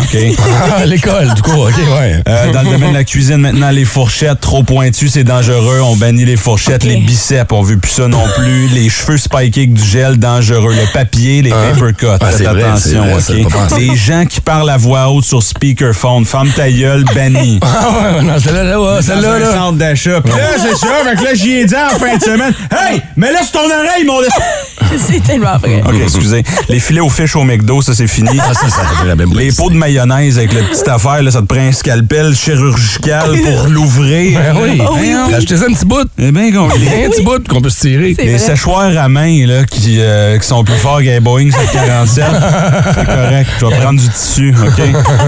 Ah, 0.78 0.86
l'école, 0.86 1.34
du 1.34 1.42
coup, 1.42 1.52
OK, 1.52 1.74
ouais. 1.78 2.22
Dans 2.54 2.62
le 2.62 2.72
domaine 2.72 2.90
de 2.92 2.98
la 2.98 3.04
cuisine, 3.04 3.38
maintenant, 3.38 3.72
les 3.72 3.86
fourchettes 3.86 4.40
trop 4.40 4.64
pointues, 4.64 5.10
c'est 5.10 5.24
dangereux. 5.24 5.82
On 5.82 5.96
bannit 5.96 6.26
les 6.26 6.38
fourchettes, 6.38 6.84
les 6.84 6.98
biceps, 6.98 7.52
on 7.52 7.62
veut 7.62 7.78
plus 7.78 7.92
ça 7.92 8.08
non 8.08 8.24
plus. 8.38 8.68
Les 8.68 8.90
cheveux 8.90 9.18
spikés 9.18 9.62
avec 9.62 9.74
du 9.74 9.84
gel, 9.84 10.13
dangereux. 10.18 10.74
Le 10.74 10.92
papier, 10.94 11.42
les 11.42 11.50
paper 11.50 11.94
cuts, 11.98 12.06
Ah, 12.20 12.26
faites 12.28 12.48
vrai, 12.48 12.64
attention, 12.64 13.04
vrai, 13.04 13.22
ça, 13.22 13.34
OK? 13.34 13.80
Les 13.80 13.96
gens 13.96 14.26
qui 14.26 14.42
parlent 14.42 14.70
à 14.70 14.78
voix 14.78 15.10
haute 15.10 15.24
sur 15.26 15.42
speakerphone, 15.44 16.26
ferme 16.26 16.50
ta 16.50 16.70
gueule, 16.72 17.04
banni. 17.16 17.60
Ah, 17.76 18.18
ouais, 18.18 18.22
non, 18.24 18.40
celle-là, 18.40 18.64
là, 18.64 18.80
ouais, 18.82 18.96
Dans 18.96 19.02
celle-là, 19.02 19.34
un 19.34 19.40
là. 19.40 19.52
centre 19.54 19.78
d'achat. 19.78 20.22
Puis 20.22 20.34
là, 20.34 20.48
c'est 20.58 20.76
ça. 20.78 20.88
Fait 21.04 21.16
que 21.18 21.24
là, 21.24 21.34
j'y 21.34 21.52
ai 21.54 21.66
dit 21.66 21.76
en 21.76 21.98
fin 21.98 22.18
de 22.18 22.22
semaine, 22.24 22.54
Hey, 22.72 23.02
mais 23.16 23.32
laisse 23.32 23.52
ton 23.52 23.60
oreille, 23.66 24.06
mon... 24.06 24.20
C'est 24.98 25.24
tellement 25.24 25.58
vrai. 25.58 25.82
OK, 25.86 25.96
excusez. 26.04 26.44
Les 26.70 26.80
filets 26.80 27.00
aux 27.02 27.10
fiches 27.10 27.36
au 27.36 27.44
McDo, 27.44 27.82
ça, 27.82 27.94
c'est 27.96 28.08
fini. 28.08 28.40
Ah, 28.40 28.54
ça, 28.54 28.70
ça 28.70 28.82
la 29.06 29.16
même 29.16 29.34
Les 29.36 29.52
pots 29.52 29.70
de 29.70 29.76
mayonnaise 29.76 30.38
avec 30.38 30.54
la 30.54 30.62
petite 30.64 30.88
affaire, 30.88 31.24
là, 31.24 31.32
ça 31.32 31.42
te 31.42 31.46
prend 31.46 31.62
un 31.62 31.72
scalpel 31.72 32.36
chirurgical 32.36 33.32
pour 33.44 33.68
l'ouvrir. 33.70 34.40
Ben 34.40 34.56
oui. 34.62 34.82
Oh 34.88 34.96
oui, 35.00 35.16
oui. 35.28 35.34
Achetez-ça 35.34 35.66
un 35.70 35.74
petit 35.74 35.86
bout. 35.86 36.08
Eh 36.20 36.32
bien. 36.32 36.48
Un 36.56 37.10
petit 37.10 37.24
bout 37.24 37.48
qu'on 37.48 37.62
peut 37.62 37.70
se 37.70 37.80
tirer. 37.82 38.16
Les 38.18 38.30
vrai. 38.30 38.38
séchoirs 38.38 38.96
à 38.98 39.10
main 39.10 39.46
là, 39.48 39.64
qui, 39.66 40.00
euh, 40.04 40.38
qui 40.40 40.48
sont 40.48 40.64
plus 40.64 40.76
forts 40.76 41.02
qu'un 41.02 41.20
Boeing 41.22 41.50
747, 41.52 42.26
c'est 42.96 43.06
correct. 43.06 43.50
Je 43.60 43.66
vais 43.66 43.76
prendre 43.80 44.00
du 44.00 44.08
tissu, 44.10 44.54
OK? 44.62 44.84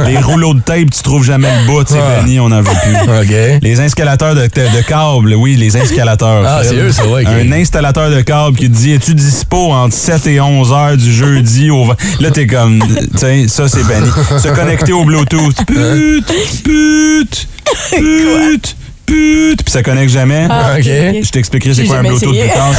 Les 0.08 0.18
rouleaux 0.20 0.54
de 0.54 0.60
tape, 0.62 0.90
tu 0.96 1.02
trouves 1.04 1.24
jamais 1.26 1.48
le 1.62 1.68
bout, 1.68 1.84
c'est 1.88 1.96
Ah. 1.98 2.22
banni, 2.22 2.40
on 2.40 2.50
n'en 2.50 2.62
veut 2.62 2.72
plus. 2.84 3.60
Les 3.62 3.80
installateurs 3.80 4.36
de, 4.36 4.42
de 4.44 4.82
câbles, 4.88 5.34
oui, 5.36 5.56
les 5.56 5.76
installateurs. 5.78 6.44
Ah, 6.46 6.62
c'est 6.64 6.76
eux, 6.76 6.92
ça, 6.92 7.08
ouais. 7.08 7.26
Un 7.26 7.52
installateur 7.52 8.10
de 8.10 8.22
câbles 8.22 8.58
qui 8.58 8.70
te 8.70 8.76
dit 8.76 8.94
Es-tu 8.94 9.14
dispo 9.16 9.72
entre 9.72 9.96
7 9.96 10.28
et 10.28 10.40
11 10.42 10.72
heures 10.72 10.98
du 10.98 11.14
jeudi 11.14 11.70
au. 11.72 11.86
Là, 12.20 12.32
t'es 12.32 12.48
comme. 12.48 12.84
Sais, 13.16 13.48
ça, 13.48 13.68
c'est 13.68 13.84
banni. 13.84 14.10
Se 14.42 14.48
connecter 14.50 14.94
au 14.94 15.04
Bluetooth. 15.06 15.56
Pute, 15.66 16.34
pute, 16.64 17.48
pute, 17.94 18.76
pute. 19.06 19.64
Puis 19.64 19.72
ça 19.72 19.84
connecte 19.84 20.12
jamais. 20.12 20.48
Ah, 20.50 20.74
ok. 20.78 20.84
Je 20.84 21.30
t'expliquerai 21.30 21.74
c'est 21.74 21.82
J'ai 21.84 21.88
quoi 21.88 21.98
un 21.98 22.04
Bluetooth 22.04 22.38
plus 22.38 22.50
tard. 22.50 22.74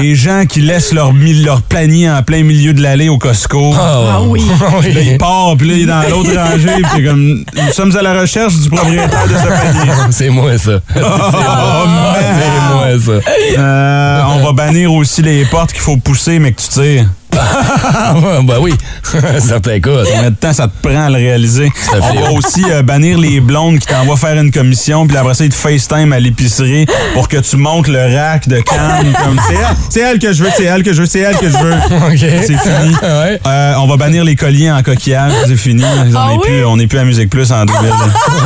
Les 0.00 0.14
gens 0.14 0.44
qui 0.46 0.60
laissent 0.60 0.92
leur, 0.92 1.12
leur 1.12 1.62
panier 1.62 2.10
en 2.10 2.22
plein 2.22 2.42
milieu 2.42 2.72
de 2.72 2.82
l'allée 2.82 3.08
au 3.08 3.18
Costco. 3.18 3.74
Ah 3.78 4.20
oui. 4.22 4.42
Puis 4.80 4.92
Là, 4.92 5.00
il 5.00 5.18
part, 5.18 5.54
puis 5.56 5.68
là, 5.68 5.74
il 5.74 5.82
est 5.82 5.86
dans 5.86 6.02
l'autre 6.08 6.34
rangée, 6.36 6.82
puis 6.94 7.04
comme, 7.04 7.44
nous 7.54 7.72
sommes 7.72 7.96
à 7.96 8.02
la 8.02 8.20
recherche 8.20 8.54
du 8.56 8.70
propriétaire 8.70 9.26
de 9.26 9.34
ce 9.34 9.46
panier. 9.46 9.92
C'est 10.10 10.30
moi, 10.30 10.56
ça. 10.58 10.80
C'est 10.94 11.00
moi, 11.00 12.16
c'est 12.18 12.74
moi, 12.74 13.22
ça. 13.22 13.30
Euh, 13.58 14.22
on 14.34 14.44
va 14.44 14.52
bannir 14.52 14.92
aussi 14.92 15.22
les 15.22 15.44
portes 15.44 15.72
qu'il 15.72 15.80
faut 15.80 15.96
pousser, 15.96 16.38
mais 16.38 16.52
que 16.52 16.60
tu 16.60 16.68
tires. 16.68 17.06
Ah, 18.00 18.14
ben 18.42 18.56
oui. 18.60 18.72
Certains 19.40 19.80
cas. 19.80 19.90
Combien 20.04 20.30
de 20.30 20.36
temps 20.36 20.52
ça 20.52 20.66
te 20.68 20.86
prend 20.88 21.06
à 21.06 21.10
le 21.10 21.16
réaliser? 21.16 21.70
Ça 21.90 21.98
On 22.00 22.20
va 22.20 22.30
aussi 22.32 22.64
euh, 22.70 22.82
bannir 22.82 23.18
les 23.18 23.40
blondes 23.40 23.78
qui 23.78 23.86
t'envoient 23.86 24.16
faire 24.16 24.36
une 24.40 24.50
commission, 24.50 25.06
puis 25.06 25.16
après 25.16 25.34
ça, 25.34 25.44
ils 25.44 25.50
te 25.50 25.54
FaceTime 25.54 26.12
à 26.12 26.20
l'épicerie 26.20 26.86
pour 27.14 27.28
que 27.28 27.36
tu 27.38 27.56
montes 27.56 27.88
le 27.88 28.14
rack 28.16 28.48
de 28.48 28.60
cannes. 28.60 29.12
comme, 29.24 29.38
c'est 29.48 29.54
elle, 29.54 29.76
c'est 29.90 30.00
elle 30.00 30.18
que 30.18 30.32
je 30.32 30.42
veux, 30.44 30.50
c'est 30.56 30.64
elle 30.64 30.82
que 30.82 30.92
je 30.92 31.00
veux, 31.00 31.06
c'est 31.06 31.20
elle 31.20 31.36
que 31.36 31.48
je 31.48 31.56
veux. 31.58 31.74
OK. 31.74 32.18
C'est 32.18 32.56
fini. 32.58 32.94
Ouais. 33.02 33.40
Euh, 33.46 33.74
on 33.78 33.86
va 33.86 33.96
bannir 33.96 34.24
les 34.24 34.36
colliers 34.36 34.70
en 34.70 34.82
coquillage, 34.82 35.32
c'est 35.46 35.56
fini. 35.56 35.82
On 35.84 36.14
Ah 36.16 36.28
n'est 36.28 36.34
oui? 36.34 36.40
plus, 36.44 36.64
on 36.64 36.76
n'est 36.76 36.86
plus 36.86 36.98
à 36.98 37.04
Musique 37.04 37.30
Plus 37.30 37.50
en 37.52 37.64
2000. 37.64 37.80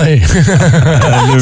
Ouais. 0.02 0.22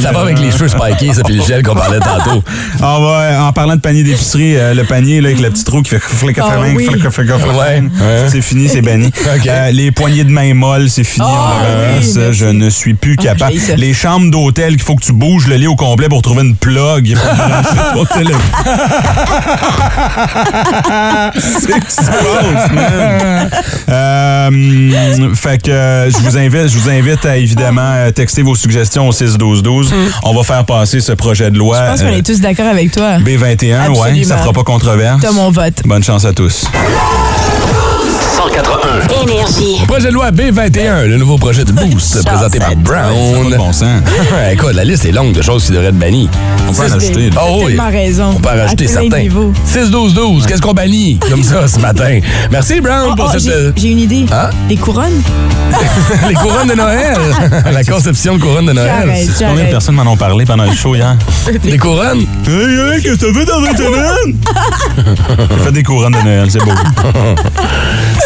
ça 0.03 0.13
va 0.13 0.21
avec 0.21 0.39
les 0.39 0.51
cheveux 0.51 0.69
spikés, 0.69 1.13
ça, 1.15 1.23
puis 1.23 1.35
le 1.37 1.43
gel 1.45 1.63
qu'on 1.63 1.75
parlait 1.75 2.01
tantôt. 2.01 2.43
On 2.81 3.01
va, 3.03 3.21
euh, 3.21 3.41
en 3.41 3.53
parlant 3.53 3.77
de 3.77 3.81
panier 3.81 4.03
d'épicerie, 4.03 4.57
euh, 4.57 4.75
le 4.75 4.85
panier 4.85 5.21
là, 5.21 5.29
avec 5.29 5.41
le 5.41 5.51
petit 5.51 5.65
trou 5.65 5.83
qui 5.83 5.91
fait 5.91 5.99
flic 6.01 6.39
Ah 6.39 6.47
oui. 6.77 6.87
Ouais. 7.47 7.81
Ouais. 7.81 8.29
C'est 8.31 8.43
fini, 8.43 8.69
c'est 8.69 8.83
banni. 8.83 9.11
Euh, 9.47 9.71
les 9.71 9.91
poignées 9.91 10.25
de 10.25 10.31
main 10.31 10.53
molles, 10.55 10.91
c'est 10.91 11.05
fini. 11.05 11.27
Ah 11.29 11.53
on 11.63 11.99
oui, 11.99 12.05
ça, 12.05 12.21
merci. 12.21 12.39
je 12.39 12.47
ne 12.47 12.69
suis 12.69 12.95
plus 12.95 13.17
Ah, 13.21 13.23
capable. 13.23 13.55
Les 13.77 13.95
chambres 13.95 14.31
d'hôtel 14.31 14.75
qu'il 14.75 14.83
faut 14.83 14.97
que 14.97 15.05
tu 15.05 15.13
bouges 15.13 15.47
le 15.47 15.57
lit 15.57 15.67
au 15.67 15.77
complet 15.77 16.09
pour 16.09 16.21
trouver 16.23 16.43
une 16.43 16.57
plug. 16.57 17.17
c'est 21.89 22.11
man. 22.73 23.51
Euh, 23.89 25.35
fait 25.35 25.63
que 25.63 25.71
euh, 25.71 26.11
je 26.11 26.19
vous 26.19 26.37
invite, 26.37 26.69
je 26.69 26.79
vous 26.79 26.89
invite 26.91 27.25
à 27.25 27.37
évidemment 27.37 27.93
euh, 27.95 28.11
texter 28.11 28.43
vos 28.43 28.55
suggestions 28.55 29.09
au 29.09 29.13
6 29.13 29.39
12 29.39 29.63
12. 29.63 29.95
On 30.23 30.35
va 30.35 30.43
faire 30.43 30.65
passer 30.65 31.01
ce 31.01 31.13
projet 31.13 31.51
de 31.51 31.59
loi 31.59 31.79
Je 31.85 31.91
pense 31.91 32.03
qu'on 32.03 32.09
est 32.17 32.27
tous 32.27 32.41
d'accord 32.41 32.67
avec 32.67 32.93
toi. 32.93 33.19
B21, 33.19 33.89
ouais, 33.91 33.97
Absolument. 33.99 34.25
ça 34.29 34.37
fera 34.39 34.53
pas 34.53 34.65
controverse. 34.65 35.21
T'as 35.23 35.33
mon 35.33 35.51
vote. 35.51 35.83
Bonne 35.85 36.03
chance 36.05 36.25
à 36.25 36.33
tous. 36.33 36.67
Oh! 37.33 37.90
181. 38.49 39.23
Énergie. 39.23 39.85
Projet 39.87 40.09
de 40.09 40.13
loi 40.15 40.31
B21, 40.31 41.05
le 41.05 41.19
nouveau 41.19 41.37
projet 41.37 41.63
de 41.63 41.73
Boost, 41.73 42.25
présenté 42.25 42.59
par 42.59 42.75
Brown. 42.77 43.55
bon 43.55 43.71
sens. 43.73 44.01
Écoute, 44.51 44.73
la 44.73 44.83
liste 44.85 45.05
est 45.05 45.13
longue 45.13 45.33
de 45.33 45.43
choses 45.43 45.67
qui 45.67 45.73
devraient 45.73 45.89
être 45.89 45.99
bannies. 45.99 46.29
On 46.69 46.73
peut 46.73 46.81
en 46.91 46.97
ajouter. 46.97 47.31
Oh 47.39 47.63
oui. 47.67 47.77
raison. 47.93 48.33
On 48.37 48.41
peut 48.41 48.49
en 48.49 48.57
rajouter 48.63 48.87
certains. 48.87 49.19
niveaux. 49.19 49.53
6-12-12, 49.67 50.47
qu'est-ce 50.47 50.63
qu'on 50.63 50.73
bannit 50.73 51.19
comme 51.29 51.43
ça 51.43 51.69
ce 51.69 51.79
matin? 51.81 52.21
Merci, 52.51 52.81
Brown, 52.81 53.11
Oh, 53.13 53.15
pour 53.15 53.27
oh, 53.27 53.31
cette... 53.33 53.43
j'ai- 53.43 53.51
euh, 53.53 53.73
J'ai 53.77 53.91
une 53.91 53.99
idée. 53.99 54.25
Hein? 54.33 54.49
Les 54.71 54.77
couronnes? 54.77 55.21
les 56.29 56.35
couronnes 56.35 56.69
de 56.69 56.75
Noël. 56.75 57.17
la 57.73 57.85
conception 57.85 58.37
de 58.37 58.43
couronnes 58.43 58.67
de 58.67 58.73
Noël. 58.73 59.11
Combien 59.39 59.65
de 59.67 59.71
personnes 59.71 59.97
m'en 59.97 60.11
ont 60.11 60.17
parlé 60.17 60.47
pendant 60.47 60.65
le 60.65 60.73
show 60.75 60.95
hier? 60.95 61.15
Les 61.65 61.77
couronnes? 61.79 62.25
Hey, 62.49 62.55
hey, 62.95 63.03
qu'est-ce 63.03 63.17
que 63.17 63.27
t'as 63.27 63.39
fait 63.39 63.45
dans 63.45 63.61
une 63.65 63.77
semaine? 63.77 64.37
J'ai 65.59 65.65
fait 65.65 65.73
des 65.73 65.83
couronnes 65.83 66.13
de 66.13 66.23
Noël, 66.25 66.51
c'est 66.51 66.59
beau. 66.61 66.71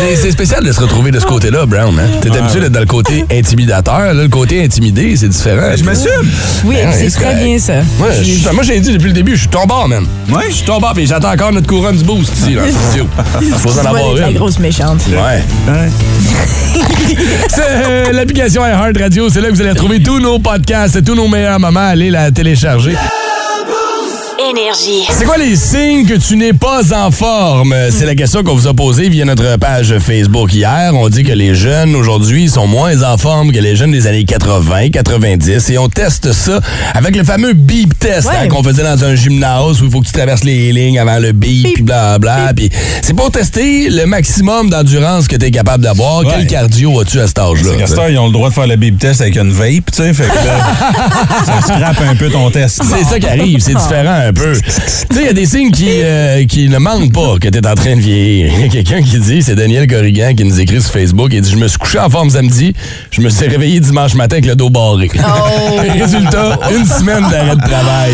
C'est 0.04 0.16
c'est 0.16 0.30
spécial 0.32 0.62
de 0.64 0.70
se 0.72 0.80
retrouver 0.80 1.10
de 1.10 1.18
ce 1.18 1.24
côté-là, 1.26 1.64
Brown. 1.66 1.98
Hein? 1.98 2.18
T'es 2.20 2.36
habitué 2.36 2.60
d'être 2.60 2.72
dans 2.72 2.80
le 2.80 2.86
côté 2.86 3.24
intimidateur. 3.32 4.00
Là, 4.00 4.12
le 4.14 4.28
côté 4.28 4.62
intimidé, 4.62 5.16
c'est 5.16 5.28
différent. 5.28 5.70
Je 5.76 5.82
m'assume. 5.84 6.10
Oui, 6.64 6.76
Ben, 6.82 6.92
c'est 6.92 7.10
très 7.10 7.22
correct. 7.24 7.44
bien 7.44 7.58
ça. 7.58 7.72
Ouais, 7.98 8.22
je 8.22 8.50
moi, 8.50 8.62
j'ai 8.62 8.80
dit 8.80 8.92
depuis 8.92 9.06
le 9.08 9.12
début, 9.12 9.32
je 9.34 9.40
suis 9.40 9.48
ton 9.48 9.64
bord, 9.66 9.88
man. 9.88 10.04
Ouais. 10.30 10.44
Je 10.48 10.54
suis 10.56 10.64
ton 10.66 10.78
bord, 10.78 10.92
puis 10.94 11.06
j'attends 11.06 11.32
encore 11.32 11.52
notre 11.52 11.66
couronne 11.66 11.96
du 11.96 12.04
boost 12.04 12.32
ici, 12.36 12.56
studio. 12.90 13.06
Faut 13.58 13.70
en 13.70 13.78
avoir 13.86 13.96
être 13.98 14.20
la 14.20 14.30
une. 14.30 14.36
grosse 14.36 14.58
méchante. 14.58 15.00
Ouais. 15.08 15.42
C'est 17.48 17.62
euh, 17.62 18.12
l'application 18.12 18.64
iHeart 18.66 18.98
Radio. 18.98 19.28
C'est 19.30 19.40
là 19.40 19.48
que 19.48 19.54
vous 19.54 19.60
allez 19.60 19.70
retrouver 19.70 20.02
tous 20.02 20.20
nos 20.20 20.38
podcasts, 20.38 21.02
tous 21.04 21.14
nos 21.14 21.28
meilleurs 21.28 21.60
moments. 21.60 21.80
Allez 21.88 22.10
la 22.10 22.30
télécharger. 22.30 22.94
Énergie. 24.38 25.04
C'est 25.10 25.24
quoi 25.24 25.36
les 25.36 25.54
signes 25.54 26.06
que 26.06 26.14
tu 26.14 26.36
n'es 26.36 26.52
pas 26.52 26.80
en 26.92 27.10
forme? 27.12 27.72
C'est 27.90 28.04
la 28.04 28.16
question 28.16 28.42
qu'on 28.42 28.54
vous 28.56 28.66
a 28.66 28.74
posée 28.74 29.08
via 29.08 29.24
notre 29.24 29.56
page 29.58 29.96
Facebook 30.00 30.52
hier. 30.52 30.90
On 30.94 31.08
dit 31.08 31.22
que 31.22 31.32
les 31.32 31.54
jeunes 31.54 31.94
aujourd'hui 31.94 32.48
sont 32.48 32.66
moins 32.66 33.02
en 33.04 33.16
forme 33.16 33.52
que 33.52 33.60
les 33.60 33.76
jeunes 33.76 33.92
des 33.92 34.08
années 34.08 34.24
80, 34.24 34.90
90. 34.90 35.70
Et 35.70 35.78
on 35.78 35.88
teste 35.88 36.32
ça 36.32 36.58
avec 36.94 37.14
le 37.14 37.22
fameux 37.22 37.52
beep 37.52 37.96
test 37.98 38.26
Ouais. 38.28 38.34
hein, 38.42 38.48
qu'on 38.48 38.62
faisait 38.64 38.82
dans 38.82 39.04
un 39.04 39.14
gymnase 39.14 39.80
où 39.80 39.84
il 39.84 39.90
faut 39.90 40.00
que 40.00 40.06
tu 40.06 40.12
traverses 40.12 40.42
les 40.44 40.72
lignes 40.72 40.98
avant 40.98 41.18
le 41.20 41.30
beep, 41.32 41.62
Beep. 41.64 41.74
puis 41.74 41.82
blablabla. 41.84 42.54
Puis 42.54 42.70
c'est 43.02 43.14
pour 43.14 43.30
tester 43.30 43.88
le 43.88 44.04
maximum 44.06 44.68
d'endurance 44.68 45.28
que 45.28 45.36
tu 45.36 45.46
es 45.46 45.50
capable 45.52 45.84
d'avoir. 45.84 46.20
Ouais. 46.24 46.32
Quel 46.36 46.46
cardio 46.48 47.00
as-tu 47.00 47.20
à 47.20 47.28
cet 47.28 47.38
âge-là? 47.38 47.72
Les 47.72 47.78
castors, 47.78 48.08
ils 48.08 48.18
ont 48.18 48.26
le 48.26 48.32
droit 48.32 48.48
de 48.48 48.54
faire 48.54 48.66
le 48.66 48.76
beep 48.76 48.98
test 48.98 49.20
avec 49.20 49.36
une 49.36 49.52
vape, 49.52 49.90
tu 49.92 50.02
sais, 50.02 50.12
fait 50.12 50.24
que 50.24 50.34
là, 50.34 50.58
ça 51.46 51.60
scrape 51.62 52.00
un 52.10 52.16
peu 52.16 52.28
ton 52.30 52.50
test. 52.50 52.82
C'est 52.82 53.04
ça 53.04 53.20
qui 53.20 53.26
arrive, 53.28 53.60
c'est 53.60 53.74
différent 53.74 54.22
un 54.26 54.32
peu. 54.32 54.52
tu 54.64 54.70
sais, 54.70 55.06
il 55.20 55.22
y 55.26 55.28
a 55.28 55.32
des 55.32 55.46
signes 55.46 55.70
qui, 55.70 55.86
euh, 55.90 56.44
qui 56.46 56.68
ne 56.68 56.78
mentent 56.78 57.12
pas 57.12 57.36
que 57.40 57.48
tu 57.48 57.58
es 57.58 57.66
en 57.66 57.74
train 57.74 57.96
de 57.96 58.00
vieillir. 58.00 58.52
Il 58.56 58.60
y 58.62 58.64
a 58.64 58.68
quelqu'un 58.68 59.02
qui 59.02 59.18
dit, 59.18 59.42
c'est 59.42 59.54
Daniel 59.54 59.86
Corrigan 59.86 60.34
qui 60.36 60.44
nous 60.44 60.60
écrit 60.60 60.80
sur 60.80 60.90
Facebook, 60.92 61.30
il 61.32 61.40
dit 61.40 61.50
Je 61.50 61.56
me 61.56 61.68
suis 61.68 61.78
couché 61.78 61.98
en 61.98 62.08
forme 62.10 62.30
samedi, 62.30 62.72
je 63.10 63.20
me 63.20 63.28
suis 63.28 63.46
réveillé 63.46 63.80
dimanche 63.80 64.14
matin 64.14 64.36
avec 64.36 64.46
le 64.46 64.56
dos 64.56 64.70
barré. 64.70 65.10
Résultat, 65.98 66.58
une 66.76 66.86
semaine 66.86 67.28
d'arrêt 67.30 67.56
de 67.56 67.60
travail. 67.62 68.12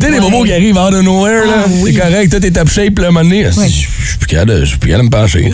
Tu 0.00 0.06
sais, 0.06 0.12
les 0.12 0.20
bobos 0.20 0.44
qui 0.44 0.52
arrivent 0.52 0.76
out 0.76 0.92
of 0.94 1.02
nowhere, 1.02 1.44
là, 1.46 1.52
Ah 1.64 1.68
oui. 1.80 1.92
c'est 1.94 2.00
correct, 2.00 2.30
toi, 2.30 2.40
t'es 2.40 2.50
top 2.50 2.68
shape, 2.70 2.98
là, 2.98 3.06
à 3.06 3.08
un 3.08 3.12
moment 3.12 3.24
donné, 3.28 3.44
je 3.44 3.86
je 4.04 4.08
suis 4.10 4.18
plus 4.18 4.26
capable 4.28 4.52
de 4.60 5.02
me 5.02 5.08
pencher. 5.10 5.52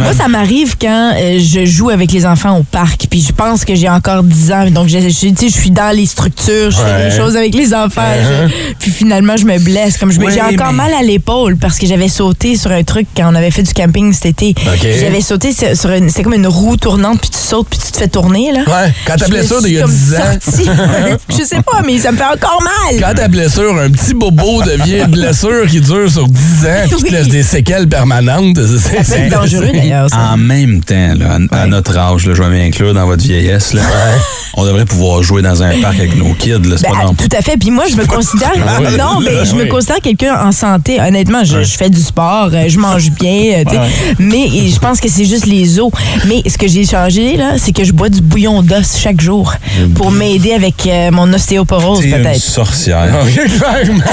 Moi, 0.00 0.12
ça 0.14 0.28
m'arrive 0.28 0.76
quand 0.80 1.12
euh, 1.16 1.38
je 1.40 1.64
joue 1.64 1.90
avec 1.90 2.12
les 2.12 2.26
enfants 2.26 2.58
au 2.58 2.62
parc, 2.62 3.06
puis 3.10 3.20
je 3.26 3.32
pense 3.32 3.64
que 3.64 3.74
j'ai 3.74 3.88
encore 3.88 4.22
10 4.22 4.52
ans, 4.52 4.70
donc 4.70 4.88
je, 4.88 4.98
je, 4.98 5.08
tu 5.08 5.34
sais, 5.36 5.48
je 5.48 5.52
suis 5.52 5.70
dans 5.70 5.94
les 5.96 6.06
structures, 6.06 6.70
je 6.70 6.76
fais 6.76 6.82
Ouais. 6.84 7.10
des 7.10 7.16
choses 7.16 7.36
avec 7.36 7.54
les 7.54 7.72
enfants, 7.74 8.02
je- 8.22 8.72
puis 8.78 8.90
finalement, 8.90 9.36
je 9.36 9.44
me 9.44 9.58
blesse. 9.58 9.96
Comme 9.98 10.12
je 10.12 10.18
me- 10.20 10.26
Oui, 10.26 10.32
j'ai 10.34 10.42
encore 10.42 10.72
mais- 10.72 10.84
mal 10.84 10.94
à 10.94 11.02
l'épaule 11.02 11.56
parce 11.56 11.78
que 11.78 11.86
j'avais 11.86 12.08
sauté 12.08 12.56
sur 12.56 12.70
un 12.72 12.82
truc 12.82 13.06
quand 13.16 13.30
on 13.30 13.34
avait 13.34 13.50
fait 13.50 13.62
du 13.62 13.72
camping 13.72 14.12
cet 14.12 14.26
été. 14.42 14.54
J'avais 15.00 15.20
sauté 15.20 15.52
sur 15.52 15.74
sur 15.76 15.90
une, 15.90 16.08
c'était 16.08 16.22
comme 16.24 16.34
une 16.34 16.46
roue 16.46 16.76
tournante, 16.76 17.20
puis 17.20 17.30
tu 17.30 17.38
sautes, 17.38 17.68
puis 17.70 17.78
tu 17.84 17.92
te 17.92 17.96
fais 17.98 18.08
tourner 18.08 18.52
là. 18.52 18.60
Ouais, 18.60 18.92
quand 19.06 19.16
ta 19.16 19.28
blessure 19.28 19.62
d'il 19.62 19.74
y 19.74 19.78
a 19.78 19.82
comme 19.82 19.90
10 19.92 20.14
ans. 20.14 20.18
je 21.28 21.44
sais 21.44 21.62
pas, 21.62 21.82
mais 21.84 21.98
ça 21.98 22.12
me 22.12 22.16
fait 22.16 22.24
encore 22.24 22.62
mal. 22.62 23.00
Quand 23.00 23.14
ta 23.14 23.28
blessure, 23.28 23.76
un 23.78 23.90
petit 23.90 24.14
bobo 24.14 24.62
devient 24.62 25.00
une 25.04 25.10
blessure 25.10 25.66
qui 25.68 25.80
dure 25.80 26.10
sur 26.10 26.26
10 26.28 26.66
ans, 26.66 26.86
puis 26.88 26.96
qui 26.96 27.02
te 27.04 27.10
laisse 27.12 27.28
des 27.28 27.42
séquelles 27.42 27.83
permanentes. 27.86 28.58
c'est- 28.78 29.02
Ça 29.04 29.14
peut 29.16 29.20
être 29.22 29.30
dangereux 29.32 29.70
d'ailleurs. 29.72 30.08
En 30.12 30.36
même 30.36 30.82
temps, 30.82 31.14
là, 31.18 31.38
à, 31.52 31.62
à 31.62 31.66
notre 31.66 31.96
âge, 31.96 32.26
là, 32.26 32.34
je 32.34 32.42
vais 32.42 32.48
m'inclure 32.64 32.94
dans 32.94 33.06
votre 33.06 33.22
vieillesse, 33.22 33.72
là, 33.72 33.82
on 34.56 34.64
devrait 34.64 34.84
pouvoir 34.84 35.22
jouer 35.22 35.42
dans 35.42 35.62
un 35.62 35.80
parc 35.80 35.98
avec 35.98 36.16
nos 36.16 36.32
kids. 36.34 36.50
là, 36.68 36.76
Ben, 36.82 36.90
pas 36.90 37.10
tout 37.16 37.36
à 37.36 37.42
fait. 37.42 37.56
Puis 37.56 37.70
moi, 37.70 37.84
je 37.90 37.96
me 37.96 38.06
considère. 38.06 38.52
oui. 38.54 38.96
Non, 38.98 39.20
mais 39.20 39.44
je 39.44 39.54
me 39.54 39.62
Oui. 39.62 39.68
considère 39.68 40.00
quelqu'un 40.02 40.36
en 40.44 40.52
santé. 40.52 41.00
Honnêtement, 41.00 41.44
je, 41.44 41.62
je 41.62 41.76
fais 41.76 41.90
du 41.90 42.00
sport, 42.00 42.50
euh, 42.52 42.64
je 42.68 42.78
mange 42.78 43.10
bien, 43.12 43.64
euh, 43.66 43.78
mais 44.18 44.48
je 44.48 44.78
pense 44.78 45.00
que 45.00 45.08
c'est 45.08 45.24
juste 45.24 45.46
les 45.46 45.78
os. 45.80 45.90
Mais 46.26 46.42
ce 46.48 46.56
que 46.58 46.68
j'ai 46.68 46.84
changé, 46.86 47.36
là, 47.36 47.52
c'est 47.58 47.72
que 47.72 47.84
je 47.84 47.92
bois 47.92 48.08
du 48.08 48.20
bouillon 48.20 48.62
d'os 48.62 48.96
chaque 48.98 49.20
jour 49.20 49.52
pour 49.94 50.10
m'aider 50.10 50.52
avec 50.52 50.74
euh, 50.86 51.10
mon 51.10 51.32
ostéoporose, 51.32 52.00
peut-être. 52.02 52.40
sorcière. 52.40 53.08
Ok, 53.24 53.32
clairement. 53.58 54.04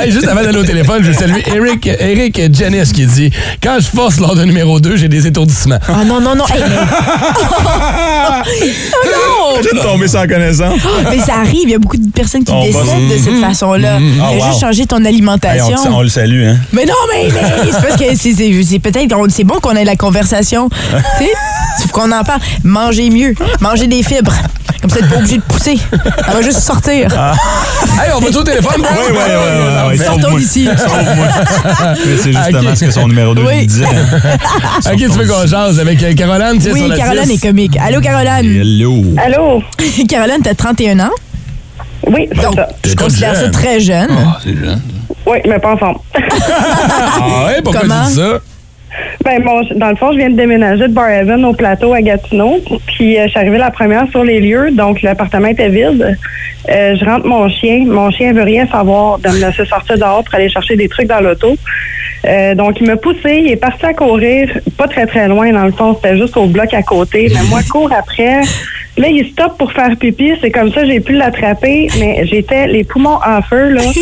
Hey, 0.00 0.10
juste 0.12 0.28
avant 0.28 0.42
d'aller 0.42 0.58
au 0.58 0.64
téléphone, 0.64 1.02
je 1.02 1.12
salue 1.20 1.40
Eric, 1.54 1.86
Eric 1.98 2.54
Janice 2.54 2.92
qui 2.92 3.06
dit 3.06 3.30
Quand 3.62 3.76
je 3.80 3.86
force 3.86 4.18
lors 4.20 4.34
de 4.34 4.44
numéro 4.44 4.80
2, 4.80 4.96
j'ai 4.96 5.08
des 5.08 5.26
étourdissements. 5.26 5.78
Ah 5.88 6.04
non, 6.04 6.20
non, 6.20 6.34
non. 6.34 6.44
Hey, 6.46 6.62
mais... 6.68 6.76
oh, 8.92 9.56
non! 9.56 9.62
J'ai 9.62 9.78
tombé 9.80 10.08
sans 10.08 10.26
connaissance. 10.26 10.78
Mais 11.10 11.18
ça 11.18 11.34
arrive, 11.40 11.60
il 11.64 11.70
y 11.70 11.74
a 11.74 11.78
beaucoup 11.78 11.96
de 11.96 12.10
personnes 12.10 12.44
qui 12.44 12.52
On 12.52 12.62
décèdent 12.64 12.84
va- 12.84 13.14
de 13.14 13.18
cette 13.18 13.40
façon-là. 13.40 13.98
Oh, 13.98 14.02
Il 14.02 14.18
faut 14.38 14.44
wow. 14.44 14.46
juste 14.50 14.60
changer 14.60 14.86
ton 14.86 14.98
Hey, 15.00 15.08
alimentation. 15.08 15.76
on, 15.88 15.94
on 15.94 16.02
le 16.02 16.08
salue, 16.08 16.44
hein? 16.46 16.56
Mais 16.72 16.84
non, 16.84 16.94
mais, 17.12 17.28
mais 17.32 17.40
c'est 17.72 17.86
parce 17.88 17.96
que 18.00 18.16
c'est, 18.16 18.32
c'est- 18.32 18.62
c'est 18.62 18.78
peut-être 18.78 19.12
qu'on- 19.14 19.28
c'est 19.28 19.44
bon 19.44 19.58
qu'on 19.60 19.74
ait 19.76 19.84
la 19.84 19.96
conversation. 19.96 20.68
tu 21.18 21.24
sais, 21.24 21.30
il 21.78 21.88
faut 21.88 22.00
qu'on 22.00 22.12
en 22.12 22.24
parle. 22.24 22.40
Manger 22.64 23.10
mieux, 23.10 23.34
manger 23.60 23.86
des 23.86 24.02
fibres. 24.02 24.34
Comme 24.90 25.00
ça, 25.02 25.06
t'es 25.06 25.12
pas 25.14 25.18
obligé 25.20 25.36
de 25.36 25.42
pousser. 25.42 25.76
Ça 26.26 26.32
va 26.32 26.42
juste 26.42 26.60
sortir. 26.60 27.06
Hey, 27.12 28.10
on 28.16 28.20
va 28.20 28.28
au 28.28 28.42
téléphone? 28.42 28.72
Oui, 28.78 28.86
oui, 29.10 29.16
oui, 29.16 29.34
oui. 29.90 29.98
oui. 29.98 30.04
Sortons 30.04 30.36
d'ici. 30.36 30.68
C'est 32.22 32.32
justement 32.32 32.70
Ok. 32.70 32.76
ce 32.76 32.84
que 32.84 32.90
son 32.90 33.08
numéro 33.08 33.34
2 33.34 33.42
Oui. 33.46 33.66
disait. 33.66 33.84
Ok, 34.86 34.96
tu 34.96 35.06
veux 35.08 35.26
qu'on 35.26 35.46
jase 35.46 35.78
avec 35.80 36.02
euh, 36.02 36.14
Caroline? 36.14 36.60
sur 36.60 36.72
Oui, 36.72 36.88
la 36.88 36.96
Caroline 36.96 37.24
10. 37.24 37.32
est 37.34 37.46
comique. 37.48 37.76
Allô, 37.80 38.00
Caroline? 38.00 38.60
Hello. 38.60 39.02
Allô? 39.18 39.62
Caroline, 40.08 40.38
t'as 40.42 40.54
31 40.54 41.00
ans? 41.00 41.10
Oui, 42.06 42.28
c'est 42.34 42.42
ça. 42.42 42.68
je 42.84 42.94
considère 42.94 43.36
ça 43.36 43.48
très 43.50 43.78
jeune. 43.80 44.08
Ah, 44.10 44.38
c'est 44.42 44.56
jeune. 44.56 44.80
Oui, 45.26 45.38
mais 45.46 45.58
pas 45.58 45.72
en 45.74 45.76
forme. 45.76 45.96
Ah 46.14 47.46
ouais, 47.46 47.60
pourquoi 47.62 47.82
Comment? 47.82 48.02
tu 48.04 48.08
dis 48.10 48.16
ça? 48.16 48.40
Ben, 49.24 49.42
bon, 49.42 49.62
dans 49.76 49.90
le 49.90 49.96
fond, 49.96 50.12
je 50.12 50.18
viens 50.18 50.30
de 50.30 50.36
déménager 50.36 50.88
de 50.88 50.92
Barhaven 50.92 51.44
au 51.44 51.52
plateau 51.52 51.92
à 51.92 52.00
Gatineau. 52.00 52.58
Puis, 52.86 53.18
euh, 53.18 53.24
je 53.24 53.30
suis 53.30 53.38
arrivée 53.38 53.58
la 53.58 53.70
première 53.70 54.08
sur 54.10 54.24
les 54.24 54.40
lieux, 54.40 54.70
donc 54.70 55.02
l'appartement 55.02 55.48
était 55.48 55.68
vide. 55.68 56.16
Euh, 56.68 56.96
je 56.96 57.04
rentre 57.04 57.26
mon 57.26 57.48
chien. 57.48 57.84
Mon 57.86 58.10
chien 58.10 58.32
veut 58.32 58.42
rien 58.42 58.66
savoir 58.66 59.18
de 59.18 59.28
me 59.28 59.40
laisser 59.40 59.64
sortir 59.64 59.96
dehors 59.98 60.24
pour 60.24 60.34
aller 60.34 60.48
chercher 60.48 60.76
des 60.76 60.88
trucs 60.88 61.06
dans 61.06 61.20
l'auto. 61.20 61.56
Euh, 62.26 62.54
donc, 62.54 62.80
il 62.80 62.86
m'a 62.86 62.96
poussé, 62.96 63.42
il 63.44 63.50
est 63.50 63.56
parti 63.56 63.86
à 63.86 63.94
courir, 63.94 64.48
pas 64.76 64.88
très 64.88 65.06
très 65.06 65.26
loin 65.28 65.50
dans 65.52 65.64
le 65.64 65.72
fond, 65.72 65.94
c'était 65.94 66.16
juste 66.18 66.36
au 66.36 66.46
bloc 66.46 66.72
à 66.74 66.82
côté. 66.82 67.28
Mais 67.32 67.42
moi, 67.48 67.60
cours 67.70 67.90
après. 67.92 68.40
Là, 68.98 69.06
il 69.08 69.24
stoppe 69.30 69.56
pour 69.56 69.72
faire 69.72 69.96
pipi. 69.96 70.32
C'est 70.42 70.50
comme 70.50 70.70
ça, 70.72 70.84
j'ai 70.84 71.00
pu 71.00 71.12
l'attraper, 71.14 71.88
mais 72.00 72.26
j'étais 72.26 72.66
les 72.66 72.84
poumons 72.84 73.18
en 73.26 73.40
feu, 73.42 73.70
là. 73.70 73.82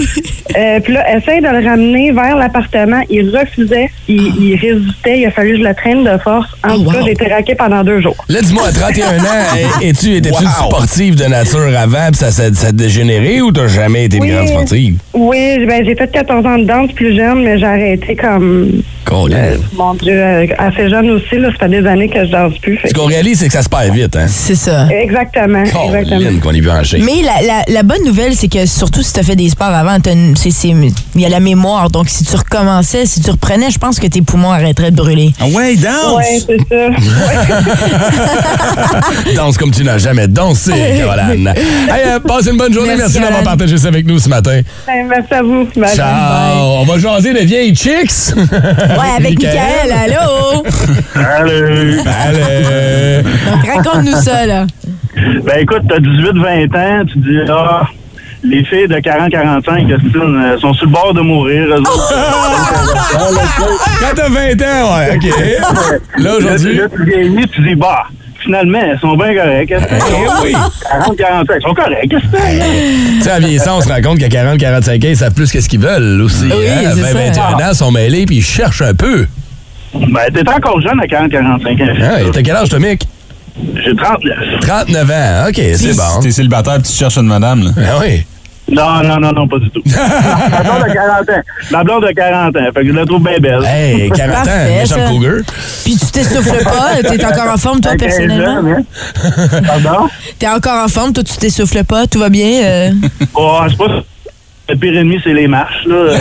Euh, 0.56 0.80
puis 0.80 0.94
là, 0.94 1.04
essaye 1.14 1.42
de 1.42 1.46
le 1.46 1.62
ramener 1.62 2.10
vers 2.10 2.34
l'appartement. 2.34 3.02
Il 3.10 3.36
refusait. 3.36 3.90
Il, 4.08 4.32
il 4.40 4.56
résistait. 4.56 5.18
Il 5.20 5.26
a 5.26 5.30
fallu 5.30 5.50
que 5.52 5.58
je 5.58 5.62
le 5.62 5.74
traîne 5.74 6.04
de 6.04 6.16
force. 6.18 6.48
En 6.66 6.70
Oh, 6.74 6.78
tout 6.84 6.90
cas, 6.90 6.98
wow. 7.00 7.04
j'ai 7.04 7.12
été 7.12 7.26
raquée 7.26 7.54
pendant 7.54 7.84
deux 7.84 8.00
jours. 8.00 8.16
Là, 8.30 8.40
dis-moi, 8.40 8.62
à 8.66 8.72
31 8.72 9.18
ans, 9.18 9.44
es- 9.82 9.88
es-tu, 9.88 10.16
étais-tu 10.16 10.42
Wow. 10.44 10.50
sportive 10.70 11.16
de 11.16 11.24
nature 11.24 11.68
avant, 11.78 12.06
puis 12.08 12.16
ça 12.16 12.30
s'est 12.30 12.54
ça 12.54 12.68
a 12.68 12.72
dégénéré 12.72 13.42
ou 13.42 13.52
t'as 13.52 13.68
jamais 13.68 14.06
été 14.06 14.16
une 14.16 14.22
Oui. 14.22 14.30
grande 14.30 14.48
sportive? 14.48 14.96
Oui, 15.12 15.66
ben, 15.66 15.84
j'ai 15.84 15.94
fait 15.94 16.10
14 16.10 16.46
ans 16.46 16.56
de 16.58 16.64
danse 16.64 16.92
plus 16.92 17.14
jeune, 17.14 17.42
mais 17.44 17.58
j'ai 17.58 17.66
arrêté 17.66 18.07
comme, 18.16 18.82
Colin. 19.04 19.36
euh, 19.36 19.56
mon 19.76 19.94
Dieu, 19.94 20.12
euh, 20.14 20.46
assez 20.58 20.88
jeune 20.88 21.10
aussi. 21.10 21.36
Là, 21.38 21.50
ça 21.52 21.58
fait 21.66 21.80
des 21.80 21.86
années 21.86 22.08
que 22.08 22.24
je 22.24 22.30
danse 22.30 22.56
plus. 22.58 22.76
Fait 22.78 22.88
Ce 22.88 22.94
qu'on 22.94 23.06
réalise, 23.06 23.38
c'est 23.40 23.46
que 23.48 23.52
ça 23.52 23.62
se 23.62 23.68
perd 23.68 23.92
vite, 23.94 24.16
hein? 24.16 24.26
C'est 24.28 24.54
ça. 24.54 24.86
Exactement. 24.90 25.62
qu'on 26.42 26.52
est 26.54 26.60
branché. 26.60 26.98
Mais 26.98 27.22
la, 27.22 27.46
la, 27.46 27.62
la 27.68 27.82
bonne 27.82 28.04
nouvelle, 28.04 28.34
c'est 28.34 28.48
que 28.48 28.66
surtout 28.66 29.02
si 29.02 29.12
tu 29.12 29.20
as 29.20 29.22
fait 29.22 29.36
des 29.36 29.48
sports 29.50 29.68
avant, 29.68 29.96
c'est- 30.36 30.50
c'est- 30.50 30.68
il 30.68 31.20
y 31.20 31.26
a 31.26 31.28
la 31.28 31.40
mémoire. 31.40 31.90
Donc, 31.90 32.08
si 32.08 32.24
tu 32.24 32.36
recommençais, 32.36 33.06
si 33.06 33.20
tu 33.20 33.30
reprenais, 33.30 33.70
je 33.70 33.78
pense 33.78 33.98
que 33.98 34.06
tes 34.06 34.22
poumons 34.22 34.50
arrêteraient 34.50 34.90
de 34.90 34.96
brûler. 34.96 35.32
Ah 35.40 35.46
ouais, 35.46 35.76
danse! 35.76 36.18
Oui, 36.18 36.24
c'est 36.46 36.58
ça. 36.68 36.88
Danse 39.36 39.56
comme 39.58 39.70
tu 39.70 39.84
n'as 39.84 39.98
jamais 39.98 40.28
dansé, 40.28 40.72
Caroline. 40.98 41.48
hey, 41.48 41.54
euh, 42.06 42.20
passe 42.20 42.46
une 42.46 42.56
bonne 42.56 42.72
journée. 42.72 42.88
Merci, 42.96 43.14
Merci, 43.14 43.20
d'avoir 43.20 43.42
partagé 43.42 43.76
ça 43.78 43.88
avec 43.88 44.06
nous 44.06 44.18
ce 44.18 44.28
matin. 44.28 44.60
Ben, 44.86 45.06
Merci 45.08 45.34
à 45.34 45.42
vous. 45.42 45.68
Bye. 45.76 45.94
Ciao. 45.94 46.80
On 46.80 46.84
va 46.84 46.98
jaser 46.98 47.32
de 47.32 47.40
vieilles 47.40 47.74
chicks. 48.06 48.36
Ouais, 48.36 49.16
avec 49.16 49.38
Michael, 49.42 49.92
allô? 49.92 50.64
Allô? 51.14 52.42
Donc, 53.50 53.66
raconte-nous 53.66 54.20
ça, 54.22 54.46
là. 54.46 54.66
Ben 55.44 55.58
écoute, 55.60 55.82
t'as 55.88 55.98
18-20 55.98 56.76
ans, 56.76 57.04
tu 57.06 57.18
dis 57.18 57.40
ah, 57.48 57.82
les 58.44 58.64
filles 58.64 58.86
de 58.86 58.96
40-45, 58.96 59.88
Christine, 59.88 60.42
euh, 60.44 60.58
sont 60.58 60.72
sur 60.74 60.86
le 60.86 60.92
bord 60.92 61.12
de 61.12 61.20
mourir. 61.20 61.66
eux 61.66 61.80
autres. 61.80 62.14
Quand 64.00 64.14
t'as 64.14 64.28
20 64.28 64.62
ans, 64.62 64.96
ouais, 64.96 65.16
OK. 65.16 65.28
Là, 66.22 66.36
aujourd'hui? 66.36 66.76
là, 66.76 66.84
tu 66.88 67.04
vieillis, 67.04 67.48
tu 67.48 67.62
dis 67.62 67.74
bah, 67.74 68.04
finalement, 68.48 68.78
elles 68.80 68.98
sont 68.98 69.14
bien 69.14 69.34
correctes. 69.34 69.74
Eh 69.78 70.42
oui. 70.42 70.52
40-45, 70.52 71.46
elles 71.54 71.62
sont 71.62 71.74
correctes. 71.74 72.10
Qu'est-ce 72.10 72.22
que 72.22 72.38
c'est? 72.38 73.18
Tu 73.18 73.22
sais, 73.22 73.30
à 73.30 73.38
vieillissant, 73.38 73.78
on 73.78 73.80
se 73.82 73.88
rend 73.88 74.00
compte 74.00 74.18
qu'à 74.18 74.28
40-45 74.28 74.90
ans, 74.90 74.98
ils 75.02 75.16
savent 75.16 75.34
plus 75.34 75.50
qu'est-ce 75.52 75.68
qu'ils 75.68 75.80
veulent 75.80 76.22
aussi. 76.22 76.44
Oui, 76.44 76.66
hein? 76.68 76.90
c'est 76.94 77.34
ça. 77.34 77.42
20-21 77.42 77.54
ans, 77.54 77.68
ils 77.70 77.76
sont 77.76 77.92
mêlés 77.92 78.24
puis 78.24 78.36
ils 78.36 78.42
cherchent 78.42 78.82
un 78.82 78.94
peu. 78.94 79.26
Ben, 79.94 80.22
t'es 80.32 80.48
encore 80.48 80.80
jeune 80.80 80.98
à 81.00 81.04
40-45 81.04 81.42
ans. 81.42 81.96
Ah, 82.02 82.22
et 82.22 82.30
t'as 82.30 82.42
quel 82.42 82.56
âge, 82.56 82.68
toi, 82.70 82.78
Mick? 82.78 83.06
J'ai 83.84 83.94
39. 83.94 84.60
39 84.60 85.10
ans. 85.10 85.48
OK, 85.48 85.60
c'est 85.74 85.96
bon. 85.96 86.20
T'es 86.22 86.30
célibataire 86.30 86.74
puis 86.74 86.90
tu 86.90 86.96
cherches 86.96 87.18
une 87.18 87.26
madame, 87.26 87.64
là. 87.64 87.70
Ah 87.76 87.98
oui. 88.00 88.24
Non, 88.70 89.02
non, 89.02 89.18
non, 89.18 89.32
non, 89.32 89.48
pas 89.48 89.58
du 89.58 89.70
tout. 89.70 89.82
Ma 89.86 90.62
blonde 90.62 90.88
de 90.88 90.92
40 90.92 91.30
ans. 91.30 91.42
Ma 91.70 91.84
blonde 91.84 92.02
de 92.06 92.12
40 92.12 92.56
ans. 92.56 92.60
Fait 92.74 92.80
que 92.82 92.86
je 92.88 92.92
la 92.92 93.06
trouve 93.06 93.22
bien 93.22 93.38
belle. 93.40 93.64
Hey, 93.64 94.10
40 94.14 94.46
ans, 94.46 94.50
méchant 94.80 95.08
cougar. 95.10 95.34
Puis 95.84 95.96
tu 95.96 96.06
t'essouffles 96.06 96.64
pas, 96.64 96.96
t'es 97.02 97.24
encore 97.24 97.54
en 97.54 97.56
forme, 97.56 97.80
toi, 97.80 97.92
À 97.92 97.96
15 97.96 98.08
personnellement? 98.08 98.70
ans, 98.70 98.76
hein? 98.78 99.62
Pardon? 99.66 100.08
T'es 100.38 100.48
encore 100.48 100.84
en 100.84 100.88
forme, 100.88 101.12
toi, 101.14 101.24
tu 101.24 101.36
t'essouffles 101.38 101.84
pas, 101.84 102.06
tout 102.06 102.18
va 102.18 102.28
bien? 102.28 102.62
euh? 102.64 102.90
Oh, 103.34 103.60
c'est 103.68 103.78
pas... 103.78 104.02
Le 104.70 104.76
pire 104.76 104.98
ennemi, 104.98 105.18
c'est 105.24 105.32
les 105.32 105.46
marches, 105.48 105.86
là. 105.86 105.94
Euh, 105.94 106.18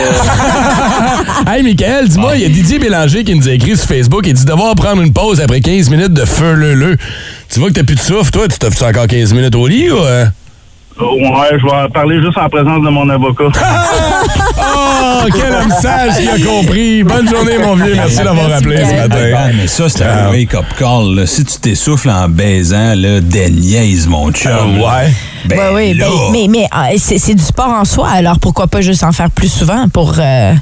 Hey, 1.52 1.62
Michael, 1.62 2.08
dis-moi, 2.08 2.34
il 2.36 2.42
y 2.42 2.44
a 2.46 2.48
Didier 2.48 2.78
Bélanger 2.78 3.22
qui 3.22 3.34
nous 3.34 3.46
a 3.46 3.52
écrit 3.52 3.76
sur 3.76 3.86
Facebook. 3.86 4.24
Il 4.26 4.32
dit 4.32 4.46
devoir 4.46 4.74
prendre 4.74 5.02
une 5.02 5.12
pause 5.12 5.38
après 5.42 5.60
15 5.60 5.90
minutes 5.90 6.14
de 6.14 6.24
feu 6.24 6.54
leu 6.54 6.96
Tu 7.50 7.60
vois 7.60 7.68
que 7.68 7.74
t'as 7.74 7.82
plus 7.82 7.96
de 7.96 8.00
souffle, 8.00 8.30
toi? 8.30 8.48
Tu 8.48 8.58
t'offres 8.58 8.84
encore 8.86 9.06
15 9.06 9.34
minutes 9.34 9.54
au 9.54 9.66
lit 9.66 9.90
ou. 9.90 9.98
euh? 9.98 10.24
Ouais, 11.00 11.58
je 11.58 11.64
vais 11.64 11.72
en 11.84 11.88
parler 11.90 12.20
juste 12.20 12.36
en 12.38 12.48
présence 12.48 12.82
de 12.84 12.88
mon 12.90 13.08
avocat. 13.08 13.44
Oh, 14.58 15.26
quel 15.36 15.52
homme 15.54 15.70
sage 15.80 16.18
qui 16.18 16.28
a 16.28 16.44
compris. 16.44 17.04
Bonne 17.04 17.28
journée, 17.28 17.58
mon 17.58 17.74
vieux. 17.76 17.94
Merci 17.94 18.16
d'avoir 18.16 18.52
appelé 18.52 18.78
ce 18.84 18.94
matin. 18.94 19.16
Ah, 19.36 19.46
mais 19.56 19.66
ça, 19.68 19.88
c'est 19.88 20.02
un 20.04 20.26
Ah. 20.26 20.30
wake-up 20.30 20.64
call. 20.78 21.14
là. 21.14 21.26
Si 21.26 21.44
tu 21.44 21.58
t'essouffles 21.58 22.10
en 22.10 22.28
baisant, 22.28 22.94
là, 22.96 23.20
des 23.20 23.50
niaises, 23.50 24.08
mon 24.08 24.32
chum. 24.32 24.50
Ah, 24.52 24.64
ouais. 25.04 25.12
Ben, 25.48 25.58
Ouais, 25.74 25.92
oui, 25.92 25.94
là. 25.94 26.06
ben, 26.08 26.32
mais, 26.32 26.46
mais 26.48 26.66
ah, 26.70 26.88
c'est 26.98 27.18
c'est 27.18 27.34
du 27.34 27.42
sport 27.42 27.68
en 27.68 27.84
soi, 27.84 28.08
alors 28.10 28.38
pourquoi 28.38 28.66
pas 28.66 28.80
juste 28.80 29.02
en 29.04 29.12
faire 29.12 29.30
plus 29.30 29.48
souvent 29.52 29.88
pour 29.88 30.14
euh, 30.18 30.52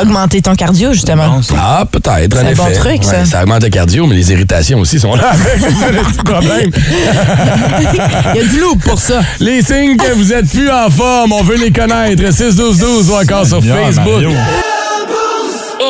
augmenter 0.00 0.40
ton 0.42 0.54
cardio, 0.54 0.92
justement? 0.92 1.40
Ah, 1.58 1.84
peut-être, 1.90 2.36
en 2.36 2.40
C'est 2.40 2.46
un 2.46 2.50
effet. 2.50 2.54
bon 2.62 2.72
truc, 2.80 3.04
ça. 3.04 3.18
Ouais, 3.20 3.24
ça 3.26 3.42
augmente 3.42 3.62
le 3.62 3.68
cardio, 3.70 4.06
mais 4.06 4.14
les 4.16 4.32
irritations 4.32 4.78
aussi 4.78 4.98
sont 5.00 5.14
là 5.14 5.30
avec. 5.30 5.60
C'est 5.78 5.92
le 5.92 6.22
problème. 6.24 6.70
Il 8.34 8.40
y 8.40 8.44
a 8.44 8.48
du 8.48 8.60
loup 8.60 8.76
pour 8.76 8.98
ça. 8.98 9.20
Les 9.40 9.62
signes 9.62 9.96
que 9.96 10.12
vous 10.14 10.32
êtes 10.32 10.48
plus 10.48 10.70
en 10.70 10.88
forme, 10.90 11.32
on 11.32 11.42
veut 11.42 11.56
les 11.56 11.70
connaître. 11.72 12.22
6-12-12 12.22 13.10
ou 13.10 13.14
encore 13.22 13.46
sur 13.46 13.60
Bien, 13.60 13.74
Facebook. 13.76 14.06
Mario. 14.06 14.30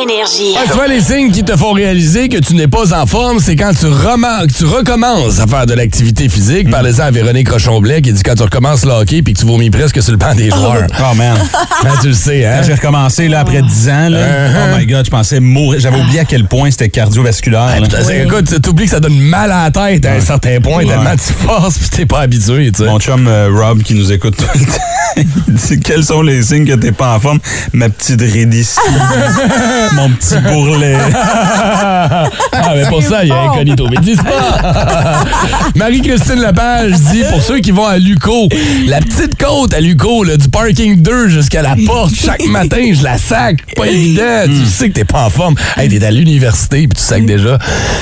Énergie. 0.03 0.55
Ah, 0.57 0.63
tu 0.67 0.73
vois, 0.73 0.87
les 0.87 1.01
signes 1.01 1.31
qui 1.31 1.43
te 1.43 1.55
font 1.57 1.73
réaliser 1.73 2.29
que 2.29 2.37
tu 2.37 2.53
n'es 2.55 2.67
pas 2.67 2.93
en 2.93 3.05
forme, 3.05 3.39
c'est 3.39 3.55
quand 3.55 3.71
tu, 3.71 3.85
que 3.87 4.53
tu 4.57 4.65
recommences 4.65 5.39
à 5.39 5.47
faire 5.47 5.65
de 5.65 5.73
l'activité 5.73 6.29
physique. 6.29 6.67
Mm. 6.67 6.71
Parlez-en 6.71 7.03
à 7.03 7.11
Véronique 7.11 7.49
Rochon-Blais 7.49 8.01
qui 8.01 8.13
dit 8.13 8.23
quand 8.23 8.35
tu 8.35 8.43
recommences 8.43 8.85
le 8.85 8.91
hockey 8.91 9.21
puis 9.21 9.33
que 9.33 9.39
tu 9.39 9.45
vomis 9.45 9.69
presque 9.69 10.01
sur 10.01 10.11
le 10.11 10.17
banc 10.17 10.33
des 10.35 10.49
joueurs. 10.55 10.87
Oh 10.99 11.15
man. 11.15 11.37
Ah, 11.53 11.87
tu 12.01 12.07
le 12.07 12.13
sais, 12.13 12.45
hein? 12.45 12.57
Quand 12.59 12.67
j'ai 12.67 12.73
recommencé 12.75 13.27
là, 13.27 13.39
après 13.41 13.61
10 13.61 13.89
ans, 13.89 14.09
là, 14.09 14.19
Uh-huh. 14.19 14.73
oh 14.73 14.77
my 14.77 14.85
god, 14.85 15.05
je 15.05 15.11
pensais 15.11 15.39
mourir. 15.39 15.79
J'avais 15.79 15.99
oublié 15.99 16.19
à 16.21 16.25
quel 16.25 16.45
point 16.45 16.69
c'était 16.71 16.89
cardiovasculaire. 16.89 17.79
là. 17.79 17.81
Putain, 17.81 17.97
c'est- 18.05 18.23
Écoute, 18.23 18.61
t'oublies 18.61 18.85
que 18.85 18.91
ça 18.91 18.99
donne 18.99 19.19
mal 19.19 19.51
à 19.51 19.65
la 19.65 19.71
tête 19.71 20.05
à 20.05 20.13
un 20.13 20.21
certain 20.21 20.59
point, 20.61 20.85
tellement 20.85 21.15
tu 21.15 21.33
forces 21.45 21.77
puis 21.77 21.89
t'es 21.89 22.05
pas 22.05 22.19
habitué. 22.21 22.71
Mon 22.79 22.99
chum 22.99 23.27
euh, 23.27 23.49
Rob 23.53 23.81
qui 23.83 23.93
nous 23.95 24.11
écoute 24.11 24.35
tout 24.37 24.45
le 24.59 24.65
temps, 24.65 25.23
il 25.47 25.53
dit 25.53 25.79
quels 25.79 26.03
sont 26.03 26.21
les 26.21 26.41
signes 26.43 26.65
que 26.65 26.73
t'es 26.73 26.91
pas 26.91 27.15
en 27.15 27.19
forme? 27.19 27.39
Ma 27.73 27.89
petite 27.89 28.21
ici, 28.21 28.77
mon 29.93 30.09
petit 30.09 30.35
bourrelet. 30.37 30.97
Ah, 32.61 32.73
mais 32.75 32.85
pour 32.87 33.01
ça, 33.01 33.23
il 33.23 33.29
y 33.29 33.31
a 33.31 33.35
un 33.35 33.49
incognito. 33.49 33.87
Mais 33.89 33.97
dis 33.97 34.15
pas! 34.15 35.23
Marie-Christine 35.75 36.41
Lepage 36.41 36.91
dit 37.11 37.23
pour 37.29 37.41
ceux 37.41 37.59
qui 37.59 37.71
vont 37.71 37.85
à 37.85 37.97
Luco, 37.97 38.47
la 38.87 38.99
petite 38.99 39.37
côte 39.37 39.73
à 39.73 39.79
Luco, 39.79 40.23
là, 40.23 40.37
du 40.37 40.49
parking 40.49 41.01
2 41.01 41.29
jusqu'à 41.29 41.61
la 41.61 41.75
porte, 41.85 42.13
chaque 42.13 42.45
matin, 42.47 42.91
je 42.93 43.03
la 43.03 43.17
sac. 43.17 43.57
Pas 43.75 43.87
évident. 43.87 44.43
Tu 44.45 44.65
sais 44.65 44.89
que 44.89 44.93
t'es 44.93 45.05
pas 45.05 45.25
en 45.25 45.29
forme. 45.29 45.55
Hey, 45.77 45.89
t'es 45.89 46.03
à 46.05 46.11
l'université 46.11 46.87
puis 46.87 46.97
tu 46.97 47.03
sacs 47.03 47.25
déjà. 47.25 47.57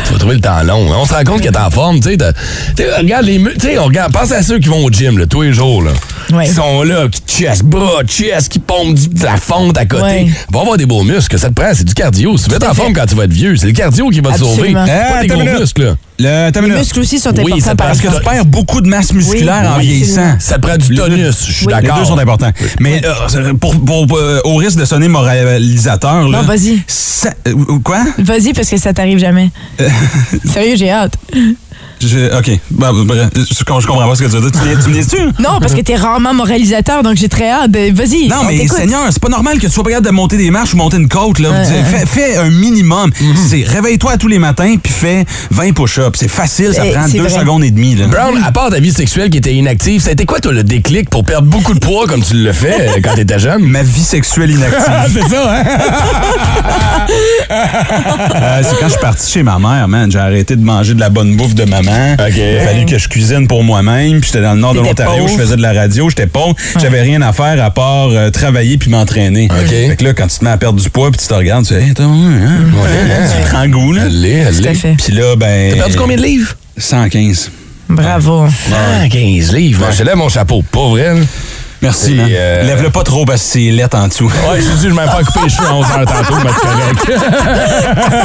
Tu 0.05 0.13
vas 0.13 0.19
trouver 0.19 0.35
le 0.35 0.41
temps 0.41 0.63
long. 0.63 0.87
On 0.91 1.05
se 1.05 1.13
rend 1.13 1.23
compte 1.23 1.41
que 1.41 1.49
t'es 1.49 1.57
en 1.57 1.71
forme. 1.71 1.99
Tu 1.99 2.15
sais, 2.17 2.97
regarde 2.97 3.25
les 3.25 3.37
tu 3.37 3.59
sais, 3.59 3.77
on 3.77 3.85
regarde. 3.85 4.11
Pense 4.11 4.31
à 4.31 4.41
ceux 4.41 4.59
qui 4.59 4.69
vont 4.69 4.83
au 4.83 4.89
gym 4.89 5.17
là, 5.17 5.25
tous 5.25 5.41
les 5.43 5.53
jours. 5.53 5.83
Là. 5.83 5.91
Ouais. 6.31 6.45
Qui 6.45 6.53
sont 6.53 6.83
là, 6.83 7.07
qui 7.09 7.21
chest, 7.27 7.63
bras, 7.63 8.03
chest, 8.05 8.49
qui 8.49 8.59
pompent 8.59 8.95
de 8.95 9.23
la 9.23 9.37
fonte 9.37 9.77
à 9.77 9.85
côté. 9.85 10.03
Ouais. 10.03 10.27
Va 10.51 10.61
avoir 10.61 10.77
des 10.77 10.85
beaux 10.85 11.03
muscles. 11.03 11.37
Ça 11.37 11.49
te 11.49 11.53
prend, 11.53 11.66
c'est 11.73 11.83
du 11.83 11.93
cardio. 11.93 12.37
Si 12.37 12.45
tu 12.45 12.49
veux 12.51 12.55
être 12.57 12.69
en 12.69 12.73
forme 12.73 12.93
quand 12.93 13.05
tu 13.05 13.15
vas 13.15 13.23
être 13.25 13.33
vieux, 13.33 13.55
c'est 13.57 13.67
le 13.67 13.73
cardio 13.73 14.09
qui 14.09 14.19
va 14.21 14.31
te 14.33 14.39
sauver. 14.39 14.75
Absolument. 14.75 14.85
Pas 14.85 15.23
Eh, 15.23 15.27
tes 15.27 15.27
gros 15.27 15.43
muscles. 15.59 15.83
là. 15.83 15.95
Le, 16.19 16.51
Les 16.51 16.61
minute. 16.61 16.77
muscles 16.79 16.99
aussi 17.01 17.19
sont 17.19 17.31
Oui, 17.43 17.53
importants 17.53 17.75
Parce 17.77 18.01
que 18.01 18.07
tu 18.07 18.21
perds 18.23 18.45
beaucoup 18.45 18.81
de 18.81 18.87
masse 18.87 19.13
musculaire 19.13 19.61
Oui, 19.61 19.67
en 19.67 19.77
oui, 19.77 19.85
vieillissant. 19.85 20.35
Ça 20.39 20.55
te 20.55 20.61
prend 20.67 20.75
du 20.77 20.91
Les 20.91 20.97
tonus, 20.97 21.45
je 21.47 21.51
suis 21.53 21.65
Les 21.67 21.73
d'accord. 21.73 21.99
deux 21.99 22.05
sont 22.05 22.17
importants. 22.17 22.51
Mais 22.79 23.01
euh, 23.05 23.53
pour, 23.53 23.75
pour- 23.85 24.17
euh, 24.17 24.41
au 24.43 24.55
risque 24.55 24.79
de 24.79 24.85
sonner 24.85 25.07
moralisateur, 25.09 26.27
là, 26.27 26.41
Non, 26.41 26.47
vas-y. 26.47 26.81
euh, 27.47 27.53
quoi? 27.83 28.03
Vas-y, 28.17 28.53
parce 28.53 28.69
que 28.69 28.77
ça 28.77 28.93
t'arrive 28.93 29.19
jamais. 29.19 29.51
Sérieux, 30.45 30.75
j'ai 30.75 30.89
hâte. 30.89 31.13
Je- 32.01 32.37
OK. 32.37 32.51
Bah, 32.71 32.91
bref, 32.93 33.29
je, 33.35 33.41
je 33.57 33.63
comprends 33.87 34.07
pas 34.07 34.15
ce 34.15 34.23
que 34.23 34.27
tu 34.29 34.37
veux 34.37 34.49
dire. 34.51 34.61
Tu 34.61 34.83
tu 34.83 34.89
me 34.89 35.01
dis-tu? 35.01 35.17
Non, 35.39 35.59
parce 35.59 35.73
que 35.73 35.81
t'es 35.81 35.95
rarement 35.95 36.33
moralisateur, 36.33 37.01
donc 37.03 37.15
j'ai 37.17 37.29
très 37.29 37.49
hâte. 37.49 37.71
de- 37.71 37.91
Vas-y. 37.93 38.27
Non, 38.27 38.37
on 38.43 38.45
mais. 38.45 38.67
Seigneur, 38.67 39.01
c'est 39.09 39.21
pas 39.21 39.29
normal 39.29 39.57
que 39.59 39.65
tu 39.67 39.71
sois 39.71 39.83
pas 39.83 39.89
capable 39.91 40.07
de 40.07 40.11
monter 40.11 40.37
des 40.37 40.51
marches 40.51 40.73
ou 40.73 40.77
monter 40.77 40.97
une 40.97 41.07
côte. 41.07 41.39
Là. 41.39 41.63
Fais, 41.63 42.05
fais 42.05 42.37
un 42.37 42.49
minimum. 42.49 43.11
C'est 43.49 43.63
réveille-toi 43.63 44.17
tous 44.17 44.27
les 44.27 44.39
matins 44.39 44.75
puis 44.81 44.91
fais 44.93 45.25
20 45.51 45.73
push-ups. 45.73 46.17
C'est 46.19 46.27
facile, 46.27 46.73
ça 46.73 46.83
Eh, 46.85 46.91
prend 46.91 47.07
deux 47.07 47.19
vrai. 47.21 47.29
secondes 47.29 47.63
et 47.63 47.71
demie. 47.71 47.95
Là. 47.95 48.07
Brown, 48.07 48.39
à 48.45 48.51
part 48.51 48.69
ta 48.69 48.79
vie 48.79 48.91
sexuelle 48.93 49.29
qui 49.29 49.37
était 49.37 49.53
inactive, 49.53 50.01
ça 50.01 50.09
a 50.09 50.13
été 50.13 50.25
quoi, 50.25 50.39
toi, 50.39 50.51
le 50.51 50.63
déclic 50.63 51.09
pour 51.09 51.23
perdre 51.23 51.47
beaucoup 51.47 51.73
de 51.73 51.79
poids 51.79 52.05
comme 52.07 52.21
tu 52.21 52.35
le 52.35 52.51
fais 52.53 52.75
euh, 52.97 52.99
quand 53.03 53.15
t'étais 53.15 53.39
jeune? 53.39 53.63
Ma 53.65 53.83
vie 53.83 54.03
sexuelle 54.03 54.51
inactive. 54.51 54.83
c'est 55.13 55.29
ça, 55.29 55.55
hein? 55.55 55.63
Euh, 57.49 58.61
c'est 58.63 58.79
quand 58.79 58.85
je 58.87 58.91
suis 58.91 58.99
parti 59.01 59.31
chez 59.31 59.43
ma 59.43 59.57
mère, 59.59 59.87
man. 59.87 60.11
J'ai 60.11 60.19
arrêté 60.19 60.55
de 60.55 60.63
manger 60.63 60.93
de 60.93 60.99
la 60.99 61.09
bonne 61.09 61.35
bouffe 61.35 61.55
de 61.55 61.65
maman. 61.89 62.15
Il 62.29 62.57
a 62.57 62.61
fallu 62.61 62.85
que 62.85 62.97
je 62.97 63.07
cuisine 63.07 63.47
pour 63.47 63.63
moi-même. 63.63 64.19
Puis 64.21 64.31
j'étais 64.31 64.43
dans 64.43 64.53
le 64.53 64.59
nord 64.59 64.73
de 64.73 64.79
l'Ontario, 64.79 65.23
pauvre. 65.23 65.33
je 65.33 65.41
faisais 65.41 65.55
de 65.55 65.61
la 65.61 65.73
radio, 65.73 66.09
j'étais 66.09 66.27
pauvre. 66.27 66.55
J'avais 66.79 67.01
rien 67.01 67.21
à 67.21 67.33
faire 67.33 67.63
à 67.63 67.71
part 67.71 68.09
euh, 68.09 68.29
travailler 68.29 68.77
puis 68.77 68.89
m'entraîner. 68.89 69.47
OK. 69.49 69.69
Fait 69.69 69.95
que 69.97 70.03
là, 70.03 70.13
quand 70.13 70.27
tu 70.27 70.39
te 70.39 70.43
mets 70.43 70.51
à 70.51 70.57
perdre 70.57 70.81
du 70.81 70.89
poids 70.89 71.11
puis 71.11 71.19
tu 71.19 71.27
te 71.27 71.33
regardes, 71.33 71.65
tu 71.65 71.73
fais, 71.73 71.81
hey, 71.81 71.91
attends, 71.91 72.13
hein, 72.13 72.65
tu 72.65 73.49
prends 73.49 73.67
goût, 73.67 73.93
là. 73.93 74.03
Allez, 74.03 74.41
allez. 74.41 74.73
fait. 74.73 74.95
Puis 75.03 75.13
là, 75.13 75.35
ben. 75.35 75.71
T'as 75.71 75.77
perdu 75.77 75.95
combien 75.97 76.17
de 76.17 76.23
livres? 76.23 76.55
115. 76.77 77.51
Bravo. 77.89 78.47
Ah, 78.73 79.07
15 79.09 79.53
livres. 79.53 79.87
Je 79.91 79.97
te 79.97 80.03
lève 80.03 80.15
mon 80.15 80.29
chapeau. 80.29 80.61
Pas 80.61 80.87
vrai, 80.89 81.13
là? 81.13 81.21
Merci, 81.81 82.15
man. 82.15 82.27
euh, 82.31 82.63
Lève-le 82.63 82.89
pas 82.89 83.03
trop 83.03 83.23
parce 83.25 83.41
que 83.41 83.47
c'est 83.49 83.71
lettre 83.71 83.97
en 83.97 84.07
dessous. 84.07 84.25
Ouais, 84.25 84.59
je 84.61 84.61
dis, 84.61 84.83
je 84.83 84.87
vais 84.87 84.93
me 84.93 84.99
faire 85.01 85.17
couper 85.25 85.39
les 85.43 85.49
cheveux 85.49 85.67
à 85.67 85.71
11h 85.73 86.05
tantôt, 86.05 86.35
mais 86.43 86.49
c'est 86.53 86.67
correct. 86.67 87.21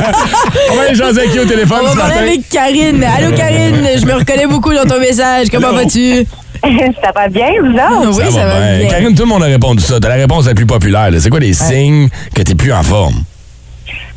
On 0.70 0.76
va 0.76 0.82
aller 0.82 0.94
jaser 0.94 1.20
avec 1.20 1.32
qui 1.32 1.38
au 1.40 1.44
téléphone 1.44 1.80
On 1.82 1.94
va 1.94 2.00
parler 2.02 2.14
avec 2.18 2.48
Karine. 2.48 3.04
Allô, 3.04 3.36
Karine. 3.36 3.86
Je 4.00 4.06
me 4.06 4.14
reconnais 4.14 4.46
beaucoup 4.46 4.72
dans 4.74 4.84
ton 4.84 4.98
message. 4.98 5.48
Comment 5.50 5.72
vas-tu? 5.72 6.26
ça 7.02 7.10
va 7.14 7.28
bien, 7.28 7.48
vous 7.60 7.72
autres? 7.72 8.18
Oui, 8.18 8.32
ça, 8.32 8.46
va 8.46 8.76
bien. 8.78 8.88
Karine, 8.88 9.14
tout 9.14 9.22
le 9.24 9.28
monde 9.28 9.42
a 9.42 9.46
répondu 9.46 9.82
ça. 9.82 10.00
T'as 10.00 10.08
la 10.08 10.14
réponse 10.14 10.46
la 10.46 10.54
plus 10.54 10.66
populaire. 10.66 11.10
C'est 11.18 11.28
quoi 11.30 11.40
les 11.40 11.52
signes 11.54 12.08
que 12.34 12.40
t'es 12.42 12.54
plus 12.54 12.72
en 12.72 12.82
forme? 12.82 13.22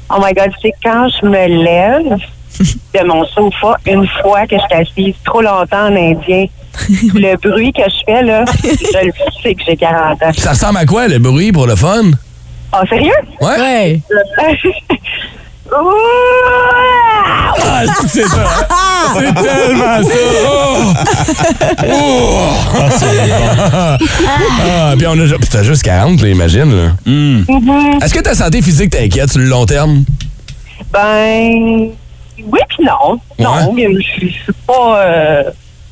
Oh 0.10 0.22
my 0.24 0.34
God, 0.34 0.52
c'est 0.62 0.72
quand 0.84 1.08
je 1.22 1.26
me 1.28 1.64
lève 1.64 2.18
de 2.94 3.06
mon 3.06 3.26
sofa 3.26 3.76
une 3.86 4.08
fois 4.22 4.48
que 4.48 4.56
je 4.56 4.62
suis 4.62 4.82
assise 5.04 5.16
trop 5.26 5.42
longtemps 5.42 5.88
en 5.88 5.96
indien. 5.96 6.46
Le 7.14 7.36
bruit 7.38 7.72
que 7.74 7.82
je 7.84 8.04
fais, 8.06 8.24
là, 8.24 8.46
je 8.64 9.06
le 9.06 9.12
sais 9.44 9.54
que 9.56 9.62
j'ai 9.66 9.76
40 9.78 10.22
ans. 10.24 10.32
Ça 10.38 10.52
ressemble 10.52 10.78
à 10.78 10.86
quoi, 10.86 11.08
le 11.08 11.20
bruit, 11.20 11.52
pour 11.52 11.68
le 11.68 11.76
fun? 11.76 12.12
Oh, 12.74 12.86
sérieux? 12.90 13.12
Ouais? 13.42 13.60
Ouais. 13.60 14.02
Ah, 17.68 17.82
c'est- 18.08 18.22
ça. 18.28 18.38
hein? 18.70 19.14
C'est 19.16 19.34
tellement 19.34 20.04
ça. 20.04 20.16
Oh! 20.46 20.94
Oh! 21.88 22.50
Ah, 24.68 24.94
puis 24.98 25.08
on 25.08 25.20
a 25.20 25.26
ju- 25.26 25.36
puis 25.40 25.50
t'as 25.50 25.64
juste 25.64 25.84
40, 25.84 26.22
là, 26.22 26.28
imagine. 26.30 26.72
Là. 26.76 26.92
Mhm. 27.06 28.00
Est-ce 28.04 28.14
que 28.14 28.20
ta 28.22 28.36
santé 28.36 28.62
physique 28.62 28.92
t'inquiète 28.92 29.32
sur 29.32 29.40
le 29.40 29.48
long 29.48 29.66
terme? 29.66 30.04
Ben, 30.94 31.90
oui 32.44 32.60
puis 32.70 32.86
non. 32.86 33.20
Non, 33.40 33.74
mais 33.74 33.88
je 33.96 34.02
suis 34.02 34.30
je 34.32 34.44
suis 34.44 34.54
pas... 34.68 35.00
euh, 35.00 35.44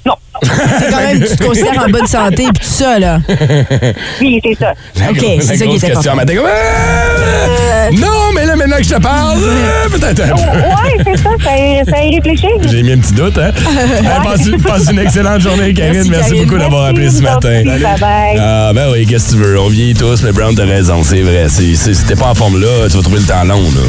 non. 0.05 0.13
C'est 0.41 0.89
quand 0.89 0.97
même, 0.97 1.19
tu 1.21 1.35
te 1.37 1.43
considères 1.43 1.83
en 1.85 1.89
bonne 1.89 2.07
santé 2.07 2.43
et 2.43 2.47
tout 2.47 2.63
ça, 2.63 2.99
là. 2.99 3.19
Oui, 4.19 4.41
c'est 4.43 4.55
ça. 4.59 4.73
La 4.99 5.11
OK, 5.11 5.17
c'est 5.41 5.57
ça 5.57 5.65
qui 5.65 5.75
est 5.75 5.79
question. 5.79 6.11
important. 6.11 6.15
matin, 6.15 6.33
Ah! 6.45 7.89
Non, 7.93 8.31
mais 8.33 8.45
là, 8.45 8.55
maintenant 8.55 8.77
que 8.77 8.83
je 8.83 8.89
te 8.95 9.01
parle, 9.01 9.37
euh, 9.41 9.89
peut-être 9.89 10.21
un 10.21 10.27
peu. 10.29 10.33
Ouais, 10.41 11.03
c'est 11.05 11.17
ça, 11.17 11.29
ça, 11.91 12.03
y 12.03 12.15
réfléchir. 12.15 12.49
J'ai 12.65 12.81
mis 12.83 12.93
un 12.93 12.97
petit 12.97 13.13
doute, 13.13 13.37
hein? 13.37 13.51
Passe, 14.23 14.49
passe 14.65 14.89
une 14.91 14.99
excellente 14.99 15.41
journée, 15.41 15.73
Karine. 15.73 15.93
Merci, 15.95 16.09
Merci, 16.09 16.29
Karine. 16.31 16.45
beaucoup 16.45 16.57
d'avoir 16.59 16.85
appelé 16.85 17.09
ce 17.09 17.21
matin. 17.21 17.61
merci, 17.65 17.83
bye-bye. 17.83 18.37
Ah, 18.39 18.71
ben 18.73 18.89
oui, 18.91 19.05
qu'est-ce 19.05 19.25
que 19.27 19.31
tu 19.31 19.37
veux? 19.43 19.59
On 19.59 19.67
vieillit 19.69 19.93
tous, 19.93 20.23
mais 20.23 20.31
Brown, 20.31 20.55
t'as 20.55 20.65
raison, 20.65 21.03
c'est 21.03 21.21
vrai. 21.21 21.47
Si 21.49 21.77
t'es 22.07 22.15
pas 22.15 22.27
en 22.29 22.35
forme 22.35 22.59
là, 22.59 22.87
tu 22.89 22.95
vas 22.97 23.03
trouver 23.03 23.19
le 23.19 23.25
temps 23.25 23.43
long, 23.43 23.61
là. 23.61 23.81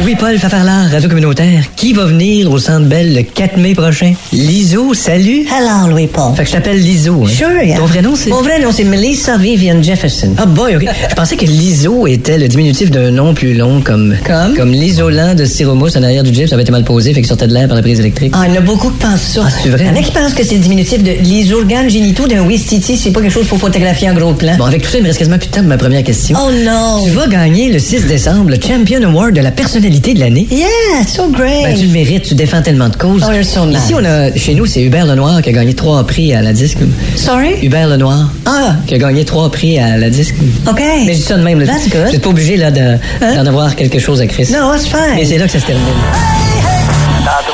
Louis-Paul 0.00 0.38
Fafarlard, 0.38 0.90
Radio 0.90 1.08
Communautaire. 1.08 1.64
Qui 1.74 1.94
va 1.94 2.04
venir 2.04 2.50
au 2.50 2.58
Centre 2.58 2.86
Bell 2.86 3.14
le 3.14 3.22
4 3.22 3.56
mai 3.56 3.74
prochain? 3.74 4.12
Liso, 4.30 4.92
salut. 4.92 5.46
Hello, 5.48 5.90
Louis-Paul. 5.90 6.34
Fait 6.36 6.42
que 6.42 6.48
je 6.48 6.52
t'appelle 6.54 6.78
Liso. 6.78 7.24
Hein? 7.24 7.28
Sure, 7.28 7.62
yeah. 7.62 7.78
Ton 7.78 7.86
vrai 7.86 8.02
nom, 8.02 8.14
c'est... 8.14 8.28
Mon 8.28 8.42
vrai 8.42 8.60
nom, 8.60 8.72
c'est 8.72 8.84
Melissa 8.84 9.38
Vivian 9.38 9.82
Jefferson. 9.82 10.34
Ah 10.36 10.44
boy, 10.44 10.76
OK. 10.76 10.84
Je 11.08 11.14
pensais 11.14 11.36
que 11.36 11.46
l'ISO 11.46 12.06
était 12.06 12.36
le 12.36 12.46
diminutif 12.46 12.90
d'un 12.90 13.10
nom 13.10 13.32
plus 13.32 13.54
long 13.54 13.80
comme... 13.80 14.16
Comme? 14.24 14.54
Comme 14.54 14.72
l'isolant 14.72 15.34
de 15.34 15.46
styromousse 15.46 15.96
en 15.96 16.02
arrière 16.02 16.22
du 16.22 16.34
Jeep. 16.34 16.48
Ça 16.48 16.56
avait 16.56 16.62
été 16.62 16.72
mal 16.72 16.84
posé, 16.84 17.14
fait 17.14 17.20
qu'il 17.20 17.28
sortait 17.28 17.48
de 17.48 17.54
l'air 17.54 17.66
par 17.66 17.76
la 17.76 17.82
prise 17.82 17.98
électrique. 17.98 18.34
Ah, 18.36 18.44
il 18.46 18.54
y 18.54 18.58
en 18.58 18.60
a 18.60 18.64
beaucoup 18.64 18.90
qui 18.90 18.98
pensent 18.98 19.22
ça. 19.22 19.44
Ah, 19.46 19.50
c'est 19.50 19.70
vrai? 19.70 19.84
Il 19.84 19.86
y 19.86 19.90
en 19.90 20.00
a 20.00 20.04
qui 20.04 20.12
pensent 20.12 20.34
que 20.34 20.44
c'est 20.44 20.56
le 20.56 20.60
diminutif 20.60 21.02
de 21.02 21.12
les 21.22 21.52
organes 21.54 21.88
génitaux 21.88 22.26
d'un 22.26 22.42
Wistiti. 22.42 22.98
C'est 22.98 23.12
pas 23.12 23.22
quelque 23.22 23.32
chose 23.32 23.42
qu'il 23.44 23.50
faut 23.50 23.66
photographier 23.66 24.10
en 24.10 24.14
gros 24.14 24.34
plan. 24.34 24.56
Bon, 24.58 24.64
avec 24.64 24.82
tout 24.82 24.90
ça, 24.90 24.98
il 24.98 25.02
me 25.02 25.06
reste 25.06 25.18
quasiment 25.18 25.38
plus 25.38 25.48
de 25.48 25.52
temps 25.52 25.60
pour 25.60 25.68
ma 25.70 25.78
première 25.78 26.04
question. 26.04 26.36
Oh 26.38 26.50
non! 26.52 27.02
Tu 27.02 27.10
vas 27.12 27.26
gagner 27.28 27.72
le 27.72 27.78
6 27.78 28.06
décembre 28.06 28.50
le 28.50 28.60
Champion 28.60 29.02
Award 29.02 29.34
de 29.34 29.40
la 29.40 29.50
personnalité 29.50 29.85
de 29.90 30.20
l'année. 30.20 30.46
Yeah, 30.50 30.66
so 31.06 31.28
great! 31.30 31.62
Ben, 31.64 31.76
tu 31.78 31.86
le 31.86 31.92
mérites, 31.92 32.24
tu 32.24 32.34
défends 32.34 32.60
tellement 32.62 32.88
de 32.88 32.96
causes. 32.96 33.24
Oh, 33.26 33.32
you're 33.32 33.44
so 33.44 33.64
nice. 33.66 33.84
Ici, 33.84 33.94
on 33.94 34.04
a, 34.04 34.34
chez 34.34 34.54
nous, 34.54 34.66
c'est 34.66 34.82
Hubert 34.82 35.06
Lenoir 35.06 35.40
qui 35.42 35.50
a 35.50 35.52
gagné 35.52 35.74
trois 35.74 36.04
prix 36.06 36.34
à 36.34 36.42
la 36.42 36.52
disque. 36.52 36.78
Sorry? 37.14 37.54
Hubert 37.62 37.86
Lenoir. 37.88 38.28
Ah, 38.46 38.74
Qui 38.86 38.94
a 38.94 38.98
gagné 38.98 39.24
trois 39.24 39.50
prix 39.50 39.78
à 39.78 39.96
la 39.96 40.10
disque. 40.10 40.34
OK. 40.68 40.80
Mais 41.06 41.12
je 41.12 41.18
dis 41.18 41.22
ça 41.22 41.36
de 41.36 41.42
même. 41.42 41.60
Là. 41.60 41.66
That's 41.66 41.88
good. 41.88 42.12
Êtes 42.14 42.22
pas 42.22 42.30
obligé 42.30 42.56
là, 42.56 42.70
de- 42.70 42.98
d'en 43.20 43.46
avoir 43.46 43.76
quelque 43.76 43.98
chose 43.98 44.20
à 44.20 44.26
Chris. 44.26 44.48
No, 44.52 44.72
that's 44.72 44.86
fine. 44.86 45.14
Mais 45.16 45.24
c'est 45.24 45.38
là 45.38 45.46
que 45.46 45.52
ça 45.52 45.60
se 45.60 45.66
termine. 45.66 45.84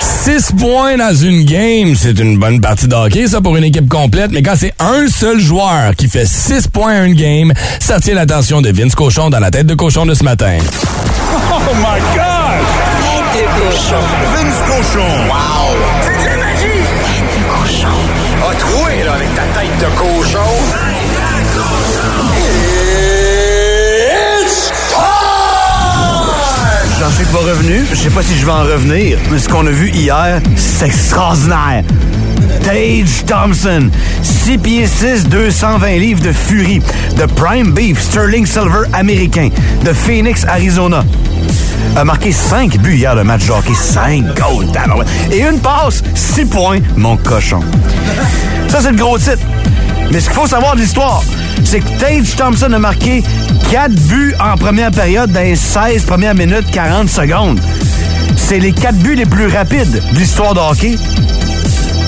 6 0.01 0.53
points 0.59 0.97
dans 0.99 1.15
une 1.15 1.45
game, 1.45 1.95
c'est 1.97 2.19
une 2.19 2.39
bonne 2.39 2.61
partie 2.61 2.87
de 2.87 2.95
hockey, 2.95 3.27
ça, 3.27 3.41
pour 3.41 3.57
une 3.57 3.65
équipe 3.65 3.89
complète. 3.89 4.31
Mais 4.31 4.43
quand 4.43 4.55
c'est 4.57 4.73
un 4.79 5.07
seul 5.09 5.41
joueur 5.41 5.97
qui 5.97 6.09
fait 6.09 6.27
6 6.27 6.69
points 6.69 6.93
à 7.01 7.05
une 7.05 7.15
game, 7.15 7.53
ça 7.81 7.99
tient 7.99 8.15
l'attention 8.15 8.61
de 8.61 8.71
Vince 8.71 8.95
Cochon 8.95 9.31
dans 9.31 9.41
la 9.41 9.51
tête 9.51 9.67
de 9.67 9.75
cochon 9.75 10.05
de 10.07 10.15
ce 10.15 10.23
matin. 10.25 10.59
Oh 11.65 11.75
my 11.75 12.01
God! 12.15 12.61
Tête 13.33 13.45
de 13.45 13.45
cochon. 13.61 14.03
Vince 14.35 14.61
cochon. 14.67 15.11
Wow! 15.29 15.77
C'est 16.03 16.19
de 16.19 16.25
la 16.29 16.37
magie! 16.37 16.83
Tête 17.07 17.31
de 17.39 17.43
cochon. 17.51 17.97
A 18.43 18.55
troué, 18.55 19.03
là, 19.05 19.13
avec 19.15 19.35
ta 19.35 19.43
tête 19.43 19.79
de 19.79 19.91
cochon. 19.97 20.51
Tête 20.73 21.51
de 21.55 21.61
cochon. 21.61 22.23
It's 24.45 24.73
time! 24.91 24.99
J'en 27.01 27.11
suis 27.11 27.27
pas 27.27 27.39
revenu. 27.39 27.87
Je 27.91 27.97
sais 27.97 28.11
pas 28.11 28.23
si 28.23 28.37
je 28.37 28.45
vais 28.45 28.53
en 28.53 28.65
revenir. 28.65 29.19
Mais 29.31 29.39
ce 29.39 29.49
qu'on 29.49 29.67
a 29.67 29.71
vu 29.71 29.91
hier, 29.91 30.41
c'est 30.57 30.87
extraordinaire. 30.87 31.85
Tage 32.73 33.27
Thompson, 33.27 33.91
6 34.23 34.57
pieds 34.57 34.87
6, 34.87 35.29
220 35.29 35.99
livres 35.99 36.23
de 36.23 36.33
furie, 36.33 36.81
de 37.19 37.27
prime 37.27 37.73
beef 37.73 38.01
sterling 38.01 38.47
silver 38.47 38.89
américain, 38.95 39.51
de 39.85 39.93
Phoenix, 39.93 40.47
Arizona. 40.47 41.05
A 41.97 42.05
marqué 42.07 42.33
5 42.33 42.79
buts 42.79 42.97
hier 42.97 43.15
de 43.15 43.21
match 43.21 43.45
de 43.45 43.53
hockey, 43.53 43.75
5 43.75 44.25
goals. 44.35 44.73
Et 45.31 45.43
une 45.43 45.59
passe, 45.61 46.03
6 46.15 46.47
points, 46.47 46.79
mon 46.97 47.19
cochon. 47.19 47.61
Ça, 48.69 48.79
c'est 48.81 48.93
le 48.93 48.97
gros 48.97 49.19
titre. 49.19 49.45
Mais 50.11 50.21
ce 50.21 50.31
qu'il 50.31 50.39
faut 50.39 50.47
savoir 50.47 50.75
de 50.75 50.81
l'histoire, 50.81 51.23
c'est 51.65 51.81
que 51.81 52.01
Tage 52.01 52.37
Thompson 52.37 52.73
a 52.73 52.79
marqué 52.79 53.23
4 53.71 53.93
buts 54.09 54.35
en 54.41 54.57
première 54.57 54.93
période 54.93 55.31
dans 55.31 55.43
les 55.43 55.57
16 55.57 56.05
premières 56.07 56.35
minutes, 56.35 56.71
40 56.73 57.11
secondes. 57.11 57.61
C'est 58.35 58.61
les 58.61 58.73
4 58.73 58.95
buts 58.97 59.15
les 59.15 59.27
plus 59.27 59.49
rapides 59.49 60.01
de 60.15 60.19
l'histoire 60.19 60.55
de 60.55 60.61
hockey 60.61 60.97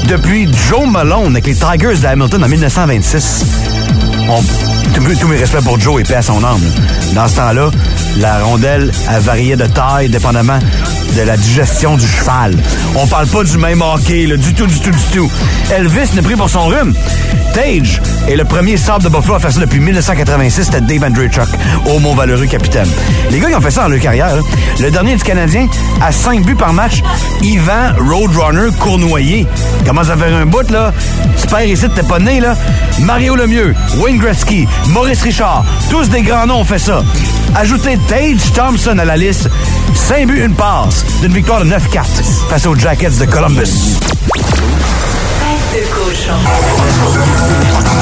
depuis 0.07 0.49
Joe 0.69 0.89
Malone 0.89 1.33
avec 1.33 1.47
les 1.47 1.55
Tigers 1.55 1.99
de 2.01 2.07
Hamilton 2.07 2.45
en 2.45 2.49
1926. 2.49 3.45
On- 4.29 4.74
tous, 4.95 5.27
mes 5.29 5.37
respects 5.37 5.63
pour 5.63 5.79
Joe 5.81 6.01
et 6.01 6.05
paix 6.05 6.17
à 6.17 6.23
son 6.23 6.43
âme. 6.45 6.61
Dans 7.15 7.29
ce 7.29 7.37
temps-là, 7.37 7.71
la 8.19 8.45
rondelle 8.45 8.91
a 9.09 9.19
varié 9.21 9.57
de 9.57 9.67
taille 9.67 10.09
dépendamment 10.09 10.59
de 11.17 11.23
la 11.23 11.37
digestion 11.37 11.97
du 11.97 12.07
cheval. 12.07 12.55
On 12.97 13.07
parle 13.07 13.27
pas 13.27 13.45
du 13.45 13.57
même 13.59 13.83
hockey, 13.83 14.27
là, 14.27 14.37
du 14.37 14.55
tout, 14.55 14.67
du 14.67 14.81
tout, 14.81 14.91
du 14.91 15.05
tout. 15.13 15.31
Elvis 15.71 16.15
n'est 16.15 16.23
pris 16.23 16.35
pour 16.35 16.51
son 16.51 16.67
rhume. 16.67 16.95
Tage 17.55 18.01
est 18.29 18.35
le 18.35 18.45
premier 18.45 18.77
sable 18.77 19.05
de 19.05 19.09
Buffalo 19.09 19.35
à 19.35 19.39
faire 19.39 19.53
ça 19.53 19.61
depuis 19.61 19.79
1986. 19.79 20.65
C'était 20.65 20.81
Dave 20.81 21.05
Andreychuk, 21.05 21.49
au 21.87 21.99
mon 22.01 22.15
valeureux 22.15 22.47
capitaine. 22.47 22.89
Les 23.31 23.39
gars, 23.39 23.49
ils 23.51 23.55
ont 23.55 23.61
fait 23.61 23.71
ça 23.71 23.83
dans 23.83 23.89
leur 23.89 24.01
carrière. 24.01 24.35
là. 24.35 24.43
Le 24.81 24.91
dernier 24.91 25.15
du 25.15 25.23
Canadien, 25.23 25.69
à 26.01 26.11
5 26.11 26.45
buts 26.45 26.57
par 26.57 26.73
match, 26.73 27.03
Yvan 27.43 27.95
Roadrunner 27.99 28.71
Cournoyer. 28.81 29.47
Commence 29.87 30.09
à 30.11 30.17
faire 30.17 30.35
un 30.35 30.47
bout, 30.47 30.69
là? 30.71 30.93
Tu 31.41 31.47
perds 31.47 31.65
ici, 31.65 31.87
t'es 31.95 32.03
pas 32.03 32.19
né, 32.19 32.41
là. 32.41 32.57
Mario 33.01 33.37
Lemieux, 33.37 33.75
Wayne 33.99 34.19
Gretzky, 34.19 34.67
Maurice 34.89 35.23
Richard, 35.23 35.65
tous 35.91 36.09
des 36.09 36.23
grands 36.23 36.47
noms 36.47 36.61
ont 36.61 36.65
fait 36.65 36.79
ça. 36.79 37.03
Ajoutez 37.55 37.99
Tage 38.09 38.53
Thompson 38.55 38.99
à 38.99 39.05
la 39.05 39.17
liste. 39.17 39.49
5 39.95 40.27
buts, 40.27 40.45
une 40.45 40.55
passe, 40.55 41.05
d'une 41.21 41.33
victoire 41.33 41.61
de 41.61 41.67
9-4 41.67 41.77
face 42.49 42.67
aux 42.67 42.75
Jackets 42.75 43.11
de 43.11 43.25
Columbus. 43.27 43.99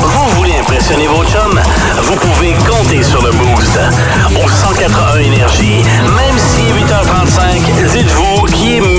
Vous 0.03 0.37
voulez 0.37 0.55
impressionner 0.61 1.07
vos 1.07 1.25
chums? 1.25 1.61
Vous 2.03 2.17
pouvez 2.17 2.53
compter 2.69 3.03
sur 3.03 3.23
le 3.23 3.31
Boost. 3.33 3.79
Au 4.37 4.49
181 4.49 5.21
Énergie, 5.21 5.83
même 6.17 6.39
si 6.39 6.63
8h35, 6.63 7.93
dites-vous 7.93 8.45
qu'il 8.47 8.83
est. 8.85 8.92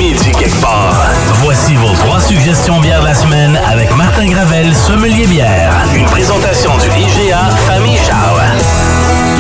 Voici 1.66 1.76
vos 1.78 1.94
trois 1.96 2.20
suggestions 2.20 2.82
bières 2.82 3.00
de 3.00 3.06
la 3.06 3.14
semaine 3.14 3.58
avec 3.72 3.96
Martin 3.96 4.26
Gravel, 4.26 4.76
sommelier 4.76 5.26
bière. 5.28 5.72
Une 5.96 6.04
présentation 6.04 6.72
du 6.76 6.88
IGA 6.88 7.40
Famille 7.66 7.98
Charles. 8.06 8.93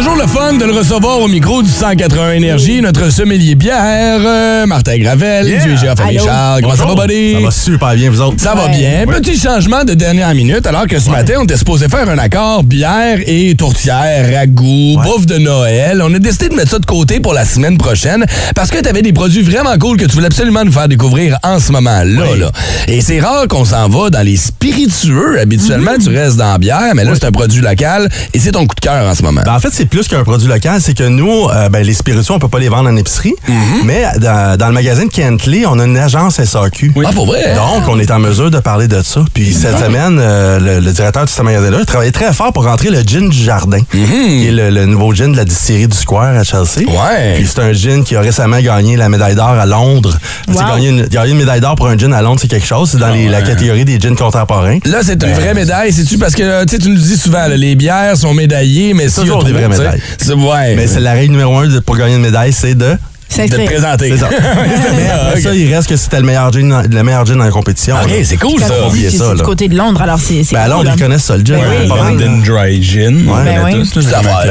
Toujours 0.03 0.17
le 0.17 0.27
fun 0.27 0.53
de 0.55 0.65
le 0.65 0.73
recevoir 0.73 1.21
au 1.21 1.29
micro 1.29 1.63
du 1.63 1.69
181 1.69 2.31
Énergie, 2.33 2.81
notre 2.81 3.09
sommelier 3.09 3.55
bière, 3.55 4.19
euh, 4.25 4.65
Martin 4.65 4.97
Gravel, 4.97 5.47
Yeah. 5.47 5.65
du 5.65 5.87
Allô? 5.87 6.25
Charles. 6.25 6.61
Comment 6.61 6.75
ça 6.75 6.85
va, 6.85 6.95
buddy? 7.07 7.33
Ça 7.35 7.39
va 7.39 7.51
super 7.51 7.93
bien, 7.95 8.09
vous 8.09 8.19
autres? 8.19 8.35
Ça 8.41 8.53
va 8.53 8.67
bien. 8.67 9.05
Petit 9.07 9.39
changement 9.39 9.85
de 9.85 9.93
dernière 9.93 10.33
minute, 10.35 10.67
alors 10.67 10.87
que 10.87 10.99
ce 10.99 11.09
matin, 11.09 11.35
on 11.39 11.43
était 11.45 11.55
supposé 11.55 11.87
faire 11.87 12.09
un 12.09 12.17
accord 12.17 12.63
bière 12.63 13.19
et 13.25 13.55
tourtière, 13.55 14.29
ragoût, 14.37 14.99
bouffe 15.01 15.25
de 15.25 15.37
Noël. 15.37 16.01
On 16.03 16.13
a 16.13 16.19
décidé 16.19 16.49
de 16.49 16.55
mettre 16.55 16.71
ça 16.71 16.79
de 16.79 16.85
côté 16.85 17.21
pour 17.21 17.33
la 17.33 17.45
semaine 17.45 17.77
prochaine 17.77 18.25
parce 18.55 18.71
que 18.71 18.81
tu 18.81 18.89
avais 18.89 19.03
des 19.03 19.13
produits 19.13 19.41
vraiment 19.41 19.77
cool 19.79 19.95
que 19.95 20.03
tu 20.05 20.11
voulais 20.15 20.27
absolument 20.27 20.65
nous 20.65 20.71
faire 20.73 20.89
découvrir 20.89 21.37
en 21.43 21.59
ce 21.59 21.71
moment-là. 21.71 22.35
là. 22.35 22.51
Et 22.89 22.99
c'est 22.99 23.21
rare 23.21 23.47
qu'on 23.47 23.63
s'en 23.63 23.87
va 23.87 24.09
dans 24.09 24.21
les 24.25 24.35
spiritueux. 24.37 25.39
Habituellement, 25.39 25.91
Mm-hmm. 25.93 26.03
tu 26.03 26.09
restes 26.09 26.37
dans 26.37 26.51
la 26.51 26.57
bière, 26.57 26.91
mais 26.95 27.03
là, 27.05 27.11
c'est 27.13 27.25
un 27.25 27.31
produit 27.31 27.61
local 27.61 28.09
et 28.33 28.39
c'est 28.39 28.51
ton 28.51 28.65
coup 28.65 28.75
de 28.75 28.81
cœur 28.81 29.07
en 29.07 29.13
ce 29.15 29.21
moment. 29.23 29.41
Ben, 29.45 29.53
en 29.55 29.59
fait, 29.59 29.69
c'est 29.71 29.85
plus 29.93 30.07
qu'un 30.07 30.23
produit 30.23 30.47
local. 30.47 30.81
C'est 30.81 30.95
que 30.97 31.03
nous, 31.03 31.47
euh, 31.53 31.69
ben, 31.69 31.85
les 31.85 31.93
spiritueux, 31.93 32.33
on 32.33 32.39
peut 32.39 32.47
pas 32.47 32.57
les 32.57 32.67
vendre 32.69 32.89
en 32.89 32.95
épicerie. 32.95 33.35
Mais 33.83 34.03
dans, 34.19 34.57
dans 34.57 34.67
le 34.67 34.73
magasin 34.73 35.05
de 35.05 35.11
Kentley, 35.11 35.65
on 35.67 35.77
a 35.77 35.85
une 35.85 35.97
agence 35.97 36.43
SAQ. 36.43 36.91
Ah, 37.05 37.11
pour 37.13 37.27
vrai? 37.27 37.53
Donc, 37.55 37.87
on 37.87 37.99
est 37.99 38.09
en 38.09 38.17
mesure 38.17 38.49
de 38.49 38.57
parler 38.59 38.87
de 38.87 39.01
ça. 39.03 39.23
Puis 39.35 39.53
cette 39.53 39.77
semaine, 39.77 40.17
euh, 40.19 40.59
le, 40.59 40.79
le 40.79 40.91
directeur 40.91 41.25
de 41.25 41.29
ce 41.29 41.41
magasin-là 41.43 41.77
il 41.79 41.85
travaillait 41.85 42.11
très 42.11 42.33
fort 42.33 42.51
pour 42.51 42.63
rentrer 42.65 42.89
le 42.89 43.01
gin 43.03 43.29
du 43.29 43.37
jardin, 43.37 43.81
qui 43.91 44.47
est 44.47 44.51
le, 44.51 44.71
le 44.71 44.85
nouveau 44.87 45.13
gin 45.13 45.31
de 45.31 45.37
la 45.37 45.45
distillerie 45.45 45.87
du 45.87 45.95
Square 45.97 46.37
à 46.37 46.43
Chelsea. 46.43 46.87
Ouais. 46.89 47.35
Puis 47.35 47.47
c'est 47.47 47.59
un 47.61 47.71
gin 47.73 48.03
qui 48.03 48.15
a 48.15 48.21
récemment 48.21 48.59
gagné 48.61 48.97
la 48.97 49.09
médaille 49.09 49.35
d'or 49.35 49.49
à 49.49 49.65
Londres. 49.67 50.17
Wow. 50.47 50.55
Gagner 50.55 50.89
une, 50.89 51.05
gagner 51.05 51.31
une 51.33 51.37
médaille 51.37 51.61
d'or 51.61 51.75
pour 51.75 51.87
un 51.87 51.97
gin 51.97 52.11
à 52.13 52.21
Londres, 52.23 52.39
c'est 52.41 52.47
quelque 52.47 52.65
chose. 52.65 52.89
C'est 52.91 52.97
dans 52.97 53.09
les- 53.11 53.29
la 53.29 53.43
catégorie 53.43 53.85
des 53.85 53.99
gins 53.99 54.15
contemporains. 54.15 54.79
Là, 54.85 54.99
c'est 55.03 55.21
une 55.23 55.33
vraie 55.33 55.53
médaille. 55.53 55.93
C'est-tu? 55.93 56.17
Parce 56.17 56.33
que 56.33 56.65
tu 56.65 56.89
nous 56.89 56.95
dis 56.97 57.17
souvent, 57.17 57.47
là, 57.47 57.55
les 57.57 57.75
bières 57.75 58.17
sont 58.17 58.33
médaillées, 58.33 58.93
mais 58.95 59.03
C'est 59.09 59.21
si 59.21 59.27
toujours 59.27 59.43
des 59.43 59.51
vraies 59.51 59.67
médailles. 59.80 60.01
Ouais. 60.01 60.76
Mais 60.76 60.88
c'est 60.88 60.99
la 60.99 61.13
règle 61.13 61.32
numéro 61.34 61.57
un 61.57 61.67
de- 61.67 61.80
pour 61.80 61.97
gagner 61.97 62.15
une 62.15 62.21
médaille, 62.21 62.53
c'est 62.53 62.76
de... 62.76 62.95
De 63.36 63.47
te 63.47 63.65
présenter. 63.65 64.09
C'est 64.11 64.17
ça. 64.17 64.30
Mais 64.95 65.09
après 65.09 65.41
ça, 65.41 65.55
il 65.55 65.74
reste 65.74 65.89
que 65.89 65.95
c'était 65.97 66.19
le 66.19 66.26
meilleur 66.26 66.51
gin, 66.53 66.69
dans- 66.69 66.82
le 66.82 67.03
meilleur 67.03 67.26
gin 67.26 67.38
dans 67.38 67.43
la 67.45 67.49
compétition. 67.51 67.95
Ok, 68.03 68.11
c'est 68.24 68.38
cool, 68.38 68.59
ça. 68.61 68.74
c'est 69.09 69.36
du 69.36 69.41
côté 69.41 69.67
de 69.67 69.76
Londres, 69.76 70.01
alors 70.01 70.19
c'est 70.19 70.43
Ben 70.51 70.61
alors, 70.61 70.80
cool, 70.80 70.88
on 70.88 70.91
hein. 70.91 70.93
les 70.95 71.01
connaît 71.01 71.19
ça, 71.19 71.36
le 71.38 71.43
gin. 71.43 71.57
Ben 71.57 71.91
oui. 71.91 72.17
London 72.19 72.41
Dry 72.45 72.84
Gin. 72.84 73.28
Ouais, 73.28 73.43
Ben 73.43 73.61
oui. 73.65 73.89
tous, 73.91 73.95
là, 73.95 74.01
Ça 74.03 74.21
c'est 74.21 74.28
va, 74.28 74.45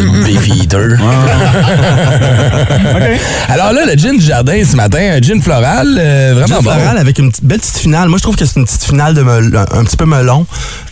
le 0.00 0.24
Beefeater. 0.24 0.96
Alors 3.48 3.72
là, 3.72 3.84
le 3.86 3.96
gin 3.98 4.16
du 4.16 4.24
jardin 4.24 4.62
ce 4.64 4.76
matin, 4.76 5.16
un 5.16 5.20
gin 5.20 5.40
floral, 5.42 5.96
euh, 5.98 6.32
vraiment 6.34 6.46
Gin 6.46 6.56
bon. 6.64 6.70
floral 6.70 6.98
avec 6.98 7.18
une 7.18 7.30
belle 7.42 7.58
petite 7.60 7.78
finale. 7.78 8.08
Moi, 8.08 8.18
je 8.18 8.22
trouve 8.22 8.36
que 8.36 8.44
c'est 8.44 8.56
une 8.58 8.64
petite 8.64 8.84
finale 8.84 9.14
de 9.14 9.22
un, 9.22 9.78
un 9.78 9.84
petit 9.84 9.96
peu 9.96 10.04
melon, 10.06 10.46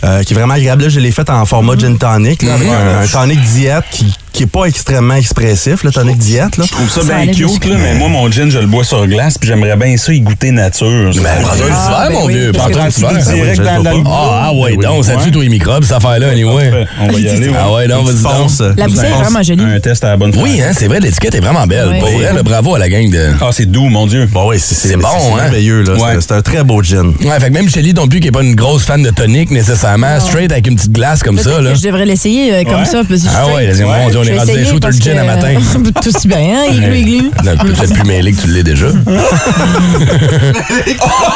euh, 0.05 0.23
qui 0.23 0.35
est 0.35 0.37
vraiment 0.37 0.55
agréable. 0.55 0.85
Là, 0.85 0.89
je 0.89 1.01
l'ai 1.01 1.11
faite 1.11 1.31
en 1.31 1.45
format 1.47 1.77
gin 1.77 1.97
tonic, 1.99 2.43
là, 2.43 2.55
avec 2.55 2.69
un, 2.69 3.01
un 3.03 3.07
tonic 3.07 3.41
diète 3.41 3.85
qui, 3.91 4.13
qui 4.33 4.45
est 4.45 4.47
pas 4.47 4.65
extrêmement 4.67 5.15
expressif, 5.15 5.83
le 5.85 5.91
tonic 5.91 6.19
diète. 6.19 6.57
Là. 6.57 6.65
Je 6.67 6.73
trouve 6.73 6.89
ça 6.91 7.03
Ça 7.03 7.15
bien 7.23 7.33
cute, 7.33 7.65
là, 7.67 7.77
mais 7.79 7.95
moi, 7.95 8.09
mon 8.09 8.31
gin, 8.31 8.51
je 8.51 8.59
le 8.59 8.67
bois 8.67 8.85
sur 8.85 9.07
glace, 9.07 9.39
puis 9.39 9.49
j'aimerais 9.49 9.77
bien 9.77 9.97
ça 9.97 10.13
y 10.13 10.21
goûter 10.21 10.51
nature. 10.53 11.11
Ben, 11.15 11.43
prends-toi 11.43 11.67
un 11.67 11.75
Ah, 11.75 11.89
verre, 12.03 12.11
ben 12.11 12.15
mon 12.19 12.27
oui, 12.27 12.33
vieux. 12.35 12.53
que 12.53 12.59
un 12.59 13.35
direct 13.35 13.61
dans- 13.63 14.05
Ah, 14.07 14.43
ah 14.47 14.53
ouais, 14.55 14.75
Oui, 14.77 14.85
donc, 14.85 15.05
ça 15.05 15.17
tue 15.17 15.31
tous 15.31 15.41
les 15.41 15.49
microbes, 15.49 15.83
cette 15.85 15.97
affaire-là, 15.97 16.29
anyway. 16.31 16.71
On 17.01 17.09
va 17.09 17.19
y 17.19 17.29
aller. 17.29 17.51
Ah 17.59 17.73
ouais, 17.73 17.87
non, 17.89 18.03
vas-y 18.03 18.23
donc. 18.23 18.77
La 18.79 18.87
bouteille 18.89 19.11
est 19.11 19.23
vraiment 19.23 19.43
jolie. 19.43 19.65
Un 19.65 19.81
test 19.81 20.05
à 20.05 20.09
la 20.11 20.17
bonne 20.17 20.33
Oui, 20.37 20.61
hein, 20.63 20.73
c'est 20.77 20.87
vrai, 20.89 21.01
l'étiquette 21.01 21.35
est 21.35 21.41
vraiment 21.41 21.67
belle. 21.67 21.99
Pour 21.99 22.09
vrai, 22.11 22.33
bravo 22.45 22.75
à 22.75 22.79
la 22.79 22.89
gang 22.89 23.11
de... 23.11 23.31
Ah, 23.41 23.51
c'est 23.53 23.67
doux, 23.67 23.89
mon 23.89 24.07
Dieu. 24.07 24.27
Bon, 24.33 24.49
oui, 24.49 24.57
c'est 24.61 24.97
bon, 24.97 25.09
hein? 25.09 25.37
merveilleux. 25.43 25.83
là. 25.83 25.95
C'est- 26.21 26.33
un 26.33 26.43
très 26.43 26.63
beau 26.63 26.83
gin. 26.83 27.13
Ouais, 27.25 27.41
fait 27.41 27.49
que 27.49 27.53
même 27.55 27.69
Shelly 27.69 27.93
non 27.93 28.07
plus, 28.07 28.21
qui 28.21 28.29
est 28.29 28.33
pas 28.33 28.43
une 28.43 28.55
grosse 28.55 28.85
fan 28.85 29.03
de 29.03 29.11
tonic 29.11 29.51
nécessairement, 29.51 30.21
straight 30.21 30.53
avec 30.53 30.67
une 30.69 30.77
petite 30.77 30.93
glace 30.93 31.23
comme 31.23 31.39
ça, 31.39 31.61
là. 31.61 31.75
je 31.75 31.83
devrais 31.83 32.07
l'essayer 32.07 32.55
euh, 32.55 32.63
comme 32.65 32.85
ça. 32.85 33.03
parce 33.09 33.23
que 33.23 33.29
Ah 33.29 33.45
je- 33.49 33.55
ouais, 33.55 33.67
vas-y, 33.73 33.83
mon 33.85 34.09
Dieu, 34.11 34.20
on 34.21 34.25
est 34.25 34.39
rendu 34.39 34.53
des 34.53 34.65
shooters 34.65 34.91
de 34.91 35.01
gin 35.01 35.19
à 35.19 35.25
matin. 35.25 35.55
Tout 36.03 36.11
si 36.19 36.29
bien, 36.29 36.39
hein? 36.39 36.65
Iglu, 36.71 36.97
iglu. 36.99 37.31
Non, 37.45 37.57
tu 37.59 37.67
peut-être 37.67 37.95
plus 37.95 38.05
mêlé 38.05 38.33
que 38.33 38.41
tu 38.43 38.49
l'es 38.49 38.63
déjà. 38.63 38.87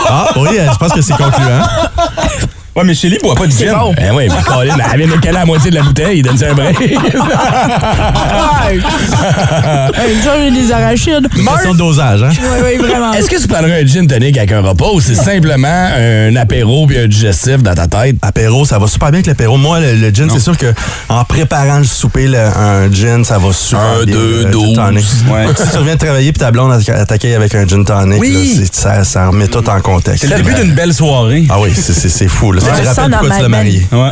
Ah, 0.07 0.33
oui, 0.37 0.49
euh, 0.59 0.67
je 0.73 0.79
pense 0.79 0.93
que 0.93 1.01
c'est 1.01 1.17
concluant. 1.17 1.63
Ouais, 2.77 2.83
mais 2.85 2.95
Shelly 2.95 3.19
boit 3.23 3.35
pas 3.37 3.47
de 3.47 3.53
C'est 3.53 3.67
gin. 3.67 3.75
bon. 3.79 3.95
Eh 3.99 4.11
oui, 4.11 4.25
mais 4.29 4.43
Colin, 4.45 4.77
elle 4.93 4.99
vient 5.07 5.17
de 5.17 5.21
caler 5.21 5.39
la 5.39 5.45
moitié 5.47 5.71
de 5.71 5.77
la 5.77 5.83
bouteille, 5.83 6.23
donne 6.23 6.37
ça 6.37 6.51
un 6.51 6.55
break. 6.55 6.81
Hey, 9.97 10.17
ça, 10.23 10.31
j'ai 10.39 10.51
des 10.51 10.73
arachides. 10.73 11.29
Une 11.37 11.45
question 11.47 11.73
de 11.73 11.79
dosage, 11.79 12.23
hein? 12.23 12.31
Oui, 12.33 12.59
oui, 12.65 12.77
vraiment. 12.89 13.13
Est-ce 13.13 13.29
que 13.31 13.41
tu 13.41 13.47
prendrais 13.47 13.83
un 13.83 13.87
gin 13.87 14.07
tonic 14.07 14.37
avec 14.37 14.53
un 14.53 14.61
repas 14.63 14.89
ou 14.93 15.01
c'est 15.01 15.15
simplement 15.15 15.69
un 15.97 16.35
apéro 16.37 16.87
puis 16.87 16.99
un 16.99 17.07
digestif 17.07 17.63
dans 17.63 17.75
ta 17.75 17.87
tête? 17.87 18.17
Apéro, 18.23 18.65
ça 18.65 18.79
va 18.79 18.87
super 18.87 19.11
bien 19.11 19.19
avec 19.19 19.27
l'apéro. 19.27 19.57
Moi, 19.57 19.81
le, 19.81 19.95
le 19.95 20.11
gin, 20.11 20.29
c'est 20.33 20.41
sûr 20.41 20.57
que 20.57 20.73
en 21.09 21.25
préparant 21.25 21.79
le 21.79 21.85
souper, 21.85 22.27
le- 22.27 22.39
un 22.39 22.91
gin, 22.93 23.25
ça 23.25 23.39
va 23.39 23.53
super 23.53 23.81
Un, 24.03 24.05
bien. 24.05 24.15
deux, 24.17 24.37
le 24.37 24.43
gin 24.43 24.51
douze. 24.51 24.75
tonic. 24.75 25.05
Ouais. 25.31 25.47
Si 25.57 25.71
tu 25.71 25.79
reviens 25.79 25.95
de 25.95 25.99
travailler 26.05 26.33
puis 26.33 26.41
ta 26.41 26.51
blonde 26.51 26.73
a- 26.73 27.07
t'accueille 27.07 27.35
avec 27.35 27.55
un 27.55 27.67
gin 27.67 27.85
tonic, 27.85 28.21
Oui. 28.21 28.57
là, 28.59 28.67
ça, 28.73 29.05
ça 29.05 29.29
remet 29.29 29.47
tout 29.49 29.69
en 29.69 29.81
contexte. 29.81 30.27
C'est 30.27 30.37
le 30.37 30.43
début 30.43 30.55
d'une 30.61 30.75
belle 30.75 30.93
soirée. 30.93 31.45
Ah 31.51 31.61
oui, 31.61 31.71
c'est 31.75 32.29
fou. 32.29 32.51
Là. 32.53 32.61
Ça 32.65 32.73
te 32.73 32.87
rappelle 32.89 33.11
pourquoi 33.11 33.37
tu 33.37 33.43
l'as 33.43 33.49
marié? 33.49 33.87
Ouais. 33.93 34.11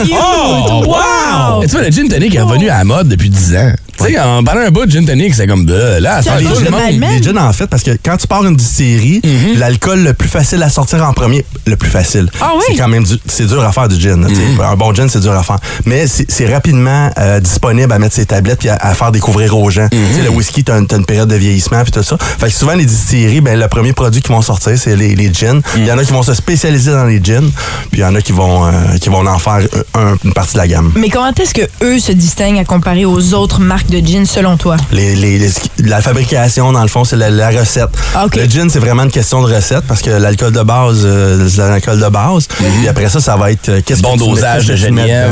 Cute! 0.04 0.14
Oh, 0.18 0.84
wow! 0.86 1.62
Et 1.62 1.66
tu 1.66 1.72
vois, 1.72 1.82
le 1.84 1.90
gin 1.90 2.08
tonic 2.08 2.34
est 2.34 2.40
revenu 2.40 2.68
à 2.68 2.78
la 2.78 2.84
mode 2.84 3.08
depuis 3.08 3.30
10 3.30 3.56
ans. 3.56 3.72
Tu 3.98 4.06
sais, 4.06 4.18
en 4.18 4.42
parlant 4.42 4.62
un 4.62 4.70
bout 4.70 4.86
de 4.86 4.90
gin 4.90 5.04
tonic, 5.04 5.34
c'est 5.34 5.46
comme 5.46 5.66
de 5.66 5.98
là, 6.00 6.22
C'est 6.22 6.30
ça 6.30 6.34
à 6.36 6.38
fait 6.38 6.44
cause 6.44 6.54
tout 6.54 6.60
le 6.60 6.66
de 6.66 6.70
monde. 6.70 6.80
Mad 6.80 6.96
Men? 6.98 7.10
Les 7.18 7.22
gins, 7.22 7.36
en 7.36 7.52
fait, 7.52 7.66
parce 7.66 7.82
que 7.82 7.90
quand 8.02 8.16
tu 8.16 8.26
pars 8.26 8.44
une 8.46 8.56
distillerie, 8.56 9.20
l'alcool 9.56 10.02
le 10.02 10.14
plus 10.14 10.28
facile 10.28 10.62
à 10.62 10.70
sortir 10.70 11.04
en 11.06 11.12
premier, 11.12 11.44
le 11.66 11.76
plus 11.76 11.90
facile. 11.90 12.30
Ah 12.40 12.52
oui? 12.56 12.62
C'est 12.68 12.76
quand 12.76 12.88
même 12.88 13.04
du- 13.04 13.18
c'est 13.26 13.46
dur 13.46 13.62
à 13.62 13.72
faire 13.72 13.88
du 13.88 14.00
gin. 14.00 14.22
là, 14.22 14.28
tu 14.28 14.36
sais. 14.36 14.62
Un 14.62 14.76
bon 14.76 14.94
gin, 14.94 15.08
c'est 15.10 15.20
dur 15.20 15.32
à 15.32 15.42
faire. 15.42 15.58
Mais 15.84 16.06
c'est 16.06 16.46
rapidement 16.52 17.10
euh, 17.18 17.40
disponible 17.40 17.92
à 17.92 17.98
mettre 17.98 18.14
ses 18.14 18.24
tablettes 18.26 18.60
puis 18.60 18.68
à, 18.70 18.76
à 18.76 18.94
faire 18.94 19.12
découvrir 19.12 19.56
aux 19.58 19.68
gens. 19.70 19.88
Tu 19.90 19.98
sais, 20.16 20.22
le 20.22 20.30
whisky, 20.30 20.64
t'as 20.64 20.78
une, 20.78 20.86
une 20.90 21.04
période 21.04 21.28
de 21.28 21.34
vieillissement 21.36 21.82
puis 21.82 21.92
tout 21.92 22.02
ça. 22.02 22.16
Fait 22.18 22.46
que 22.46 22.52
souvent, 22.54 22.74
les 22.74 22.86
distilleries, 22.86 23.42
ben, 23.42 23.58
le 23.58 23.68
premier 23.68 23.92
produit 23.92 24.22
qu'ils 24.22 24.32
vont 24.34 24.40
sortir, 24.42 24.72
c'est 24.78 24.96
les, 24.96 25.14
les 25.14 25.30
gins. 25.32 25.60
Il 25.76 25.84
y 25.84 25.92
en 25.92 25.98
a 25.98 26.04
qui 26.04 26.12
vont 26.12 26.22
se 26.22 26.32
spécialiser 26.32 26.90
dans 26.92 27.04
les 27.04 27.20
gins, 27.22 27.50
puis 27.90 28.00
il 28.00 28.00
y 28.00 28.04
en 28.04 28.14
a 28.14 28.20
qui 28.20 28.32
vont, 28.32 28.66
euh, 28.66 28.70
qui 29.00 29.08
vont 29.08 29.26
en 29.26 29.38
faire 29.38 29.60
un- 29.94 30.16
une 30.24 30.32
partie 30.32 30.54
de 30.54 30.58
la 30.58 30.68
gamme. 30.68 30.92
Mais 30.96 31.08
comment 31.08 31.32
est-ce 31.38 31.54
que 31.54 31.62
eux 31.82 31.98
se 31.98 32.12
distinguent 32.12 32.58
à 32.58 32.64
comparer 32.64 33.04
aux 33.04 33.34
autres 33.34 33.60
marques 33.60 33.88
de 33.90 33.98
gin 34.04 34.24
selon 34.26 34.56
toi? 34.56 34.76
Les, 34.92 35.14
les- 35.16 35.38
les- 35.38 35.50
la 35.84 36.00
fabrication, 36.00 36.72
dans 36.72 36.82
le 36.82 36.88
fond, 36.88 37.04
c'est 37.04 37.16
la, 37.16 37.30
la 37.30 37.50
recette. 37.50 37.88
Ah. 38.14 38.26
Le 38.34 38.44
gin, 38.48 38.68
c'est 38.70 38.78
vraiment 38.78 39.04
une 39.04 39.10
question 39.10 39.42
de 39.46 39.52
recette 39.54 39.84
parce 39.86 40.02
que 40.02 40.10
l'alcool 40.10 40.52
de 40.52 40.62
base, 40.62 41.02
euh, 41.04 41.48
c'est 41.48 41.58
l'alcool 41.58 41.98
de 42.00 42.08
base. 42.08 42.46
Puis 42.48 42.88
après 42.88 43.08
ça, 43.08 43.20
ça 43.20 43.36
va 43.36 43.50
être 43.52 43.68
euh, 43.68 43.80
qu'est-ce 43.84 44.02
Bon 44.02 44.14
que 44.16 44.18
tu 44.22 44.28
mets- 44.28 44.34
dosage 44.34 44.66
de 44.66 44.76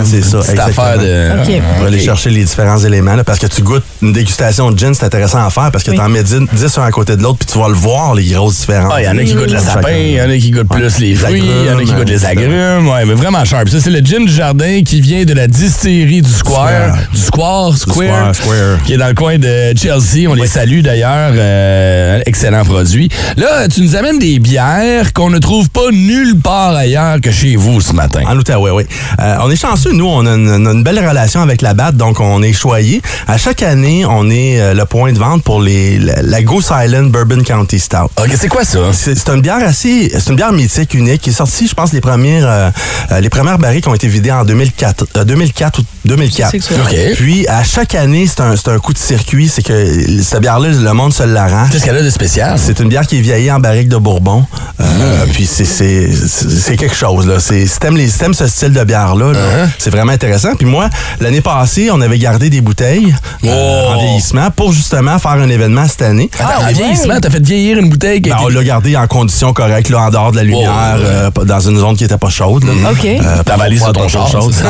C'est 0.05 0.23
ça, 0.23 0.39
petite 0.39 0.59
affaire 0.59 0.99
de- 0.99 1.41
Ok. 1.43 1.63
On 1.77 1.81
va 1.83 1.87
aller 1.89 1.99
Ok. 1.99 2.05
chercher 2.05 2.31
les 2.31 2.45
différents 2.45 2.79
éléments 2.79 3.15
là, 3.15 3.25
parce 3.25 3.39
que 3.39 3.47
tu 3.47 3.63
goûtes 3.63 3.85
une 4.03 4.13
dégustation 4.13 4.71
de 4.71 4.79
gin, 4.79 4.95
c'est 4.95 5.05
intéressant 5.05 5.45
à 5.45 5.51
faire 5.51 5.71
parce 5.71 5.85
que 5.85 5.91
Oui. 5.91 5.97
tu 5.97 6.03
en 6.03 6.09
mets 6.09 6.23
10 6.23 6.41
10 6.53 6.79
un 6.79 6.83
à 6.85 6.91
côté 6.91 7.17
de 7.17 7.23
l'autre 7.23 7.39
puis 7.39 7.49
tu 7.53 7.59
vas 7.59 7.69
le 7.69 7.75
voir, 7.75 8.15
les 8.15 8.25
grosses 8.25 8.61
différences. 8.61 8.93
Ah, 8.95 9.01
il 9.03 9.05
y 9.07 9.09
en 9.09 9.19
a 9.19 9.25
qui 9.25 9.35
goûtent 9.35 9.51
le 9.51 9.59
sapin, 9.59 9.91
il 9.93 10.13
y 10.13 10.21
en 10.23 10.31
a 10.31 10.37
qui 10.37 10.51
goûtent 10.51 10.69
plus 10.69 10.99
les 10.99 11.09
Les 11.11 11.15
fruits, 11.15 11.43
il 11.45 11.67
y 11.67 11.71
en 11.71 11.79
a 11.79 11.83
qui 11.83 11.91
agrumes, 11.91 11.99
goûtent 11.99 12.09
les 12.09 12.25
euh, 12.25 12.29
agrumes. 12.45 12.89
Ouais, 12.89 13.05
mais 13.05 13.15
vraiment 13.15 13.45
sharp. 13.45 13.69
Ça, 13.69 13.81
c'est 13.81 13.91
le 13.91 14.01
gin 14.01 14.25
du 14.25 14.33
jardin 14.33 14.83
qui 14.85 15.01
vient 15.01 15.25
de 15.25 15.33
la 15.33 15.47
distillerie 15.47 16.23
du 16.23 16.31
Square, 16.31 16.69
Square. 16.69 16.97
du 17.13 17.21
Square, 17.21 17.77
Square, 17.79 17.95
Square, 17.95 18.35
Square. 18.35 18.83
qui 18.85 18.93
est 18.95 18.97
dans 18.97 19.09
le 19.09 19.15
coin 19.15 19.39
de 19.39 19.75
Chelsea. 19.77 20.29
On 20.29 20.35
les 20.35 20.47
salue 20.47 20.81
d'ailleurs. 20.81 21.33
Euh, 21.35 22.21
excellent 22.27 22.65
produit. 22.65 23.09
Là, 23.37 23.69
tu 23.69 23.83
nous 23.83 23.97
amènes 23.97 24.19
des 24.19 24.39
bières 24.39 25.13
qu'on 25.13 25.31
ne 25.31 25.39
trouve 25.39 25.69
pas 25.71 25.91
nulle 25.93 26.39
part 26.39 26.75
ailleurs 26.75 27.21
que 27.21 27.31
chez 27.31 27.57
vous 27.57 27.81
ce 27.81 27.93
matin. 27.93 28.23
En 28.27 28.37
Outaouais, 28.37 28.71
oui. 28.71 28.85
Euh, 29.21 29.37
on 29.43 29.51
est 29.51 29.57
chanceux, 29.57 29.93
nous, 29.93 30.07
on 30.07 30.27
a 30.27 30.35
une, 30.35 30.83
belle 30.83 31.07
relation 31.07 31.41
avec 31.41 31.63
la 31.63 31.75
BAT, 31.75 31.93
donc 31.93 32.21
on 32.21 32.43
est 32.43 32.53
choyé. 32.53 33.03
À 33.27 33.37
chaque 33.37 33.63
année, 33.63 34.05
on 34.07 34.31
est 34.31 34.61
euh, 34.61 34.75
le 34.75 34.85
point 34.85 35.13
de 35.13 35.19
vente 35.19 35.43
pour 35.43 35.61
les, 35.61 35.99
la, 35.99 36.23
la 36.23 36.43
Goose 36.43 36.71
Island 36.71 37.11
Bourbon 37.11 37.43
County 37.43 37.79
Stout. 37.79 38.11
OK, 38.17 38.31
c'est 38.37 38.49
quoi 38.49 38.65
ça? 38.65 38.79
C'est 38.93 39.29
une 39.29 39.41
bière 39.41 39.63
assez, 39.65 40.11
c'est 40.13 40.31
une 40.31 40.37
bière 40.37 40.53
mythique, 40.53 40.95
unique, 40.95 41.23
qui 41.23 41.31
est 41.31 41.33
sortie, 41.33 41.67
je 41.67 41.75
pense, 41.75 41.93
les 41.93 42.01
premières, 42.29 42.49
euh, 42.49 42.71
euh, 43.13 43.21
les 43.21 43.31
premières 43.31 43.59
barriques 43.59 43.87
ont 43.89 43.95
été 43.95 44.09
vidées 44.09 44.31
en 44.33 44.45
2004, 44.45 45.07
euh, 45.17 45.25
2004 45.25 45.79
ou 45.81 45.83
2004. 46.05 46.51
C'est 46.51 46.59
que 46.59 46.65
ça. 46.65 46.75
OK. 46.75 46.97
Puis 47.17 47.47
à 47.49 47.63
chaque 47.65 47.95
année, 47.95 48.27
c'est 48.27 48.41
un, 48.43 48.57
c'est 48.57 48.69
un 48.71 48.79
coup 48.79 48.93
de 48.93 48.99
circuit, 48.99 49.49
c'est 49.49 49.63
que 49.63 50.23
cette 50.23 50.41
bière-là, 50.41 50.69
le 50.69 50.93
monde 50.93 51.13
se 51.13 51.23
l'arrache. 51.23 51.71
Qu'est-ce 51.71 51.85
qu'elle 51.85 51.97
a 51.97 52.03
de 52.03 52.11
spécial? 52.11 52.59
C'est 52.59 52.81
une 52.81 52.89
bière 52.89 53.07
qui 53.07 53.19
est 53.19 53.21
vieillie 53.21 53.51
en 53.51 53.61
barrique 53.61 53.89
de 53.89 53.97
Bourbon. 53.97 54.45
Euh, 54.81 55.25
Puis 55.33 55.47
c'est- 55.47 56.77
quelque 56.77 56.95
chose. 56.95 57.27
Là. 57.27 57.41
C'est- 57.41 57.67
Si 57.67 57.79
t'aimes 57.81 57.97
les- 57.97 58.09
si 58.09 58.19
t'aimes 58.19 58.35
ce 58.35 58.47
style 58.47 58.73
de 58.73 58.85
bière-là, 58.85 59.33
là, 59.33 59.39
c'est 59.79 59.91
vraiment 59.91 60.13
intéressant. 60.13 60.55
Puis 60.57 60.67
moi, 60.67 60.89
l'année 61.21 61.41
passée, 61.41 61.91
on 61.93 62.01
avait 62.01 62.19
gardé 62.19 62.51
des 62.51 62.61
bouteilles 62.61 63.15
euh, 63.45 63.85
Oh. 63.89 63.93
en 63.95 63.99
vieillissement 63.99 64.51
pour 64.51 64.73
justement 64.73 65.19
faire 65.19 65.33
un 65.33 65.49
événement 65.49 65.87
cette 65.89 66.03
année. 66.03 66.31
Attends, 66.39 66.49
Ah, 66.61 66.65
en 66.69 66.73
vieillissement, 66.73 67.21
t'as 67.21 67.31
fait 67.31 67.45
vieillir 67.45 67.79
une 67.79 67.89
bouteille 67.89 68.21
Ben, 68.21 68.37
on 68.41 68.49
l'a 68.49 68.63
gardé 68.65 68.97
en 68.97 69.07
conditions 69.07 69.53
correctes, 69.53 69.89
là, 69.91 70.03
en 70.03 70.11
dehors 70.11 70.33
de 70.33 70.37
la 70.37 70.45
lumière, 70.45 70.97
Oh, 70.97 71.01
euh, 71.05 71.31
dans 71.45 71.61
une 71.61 71.79
zone 71.79 71.97
qui 71.97 72.05
était 72.05 72.18
pas 72.19 72.31
chaude. 72.31 72.65
là. 72.65 72.73
OK. 72.91 73.05
Euh, 73.05 73.43
avalé 73.53 73.77
pas 73.79 73.85
sur 73.85 73.93
ton 73.93 74.01
trop 74.01 74.09
char, 74.09 74.29
chaude. 74.31 74.55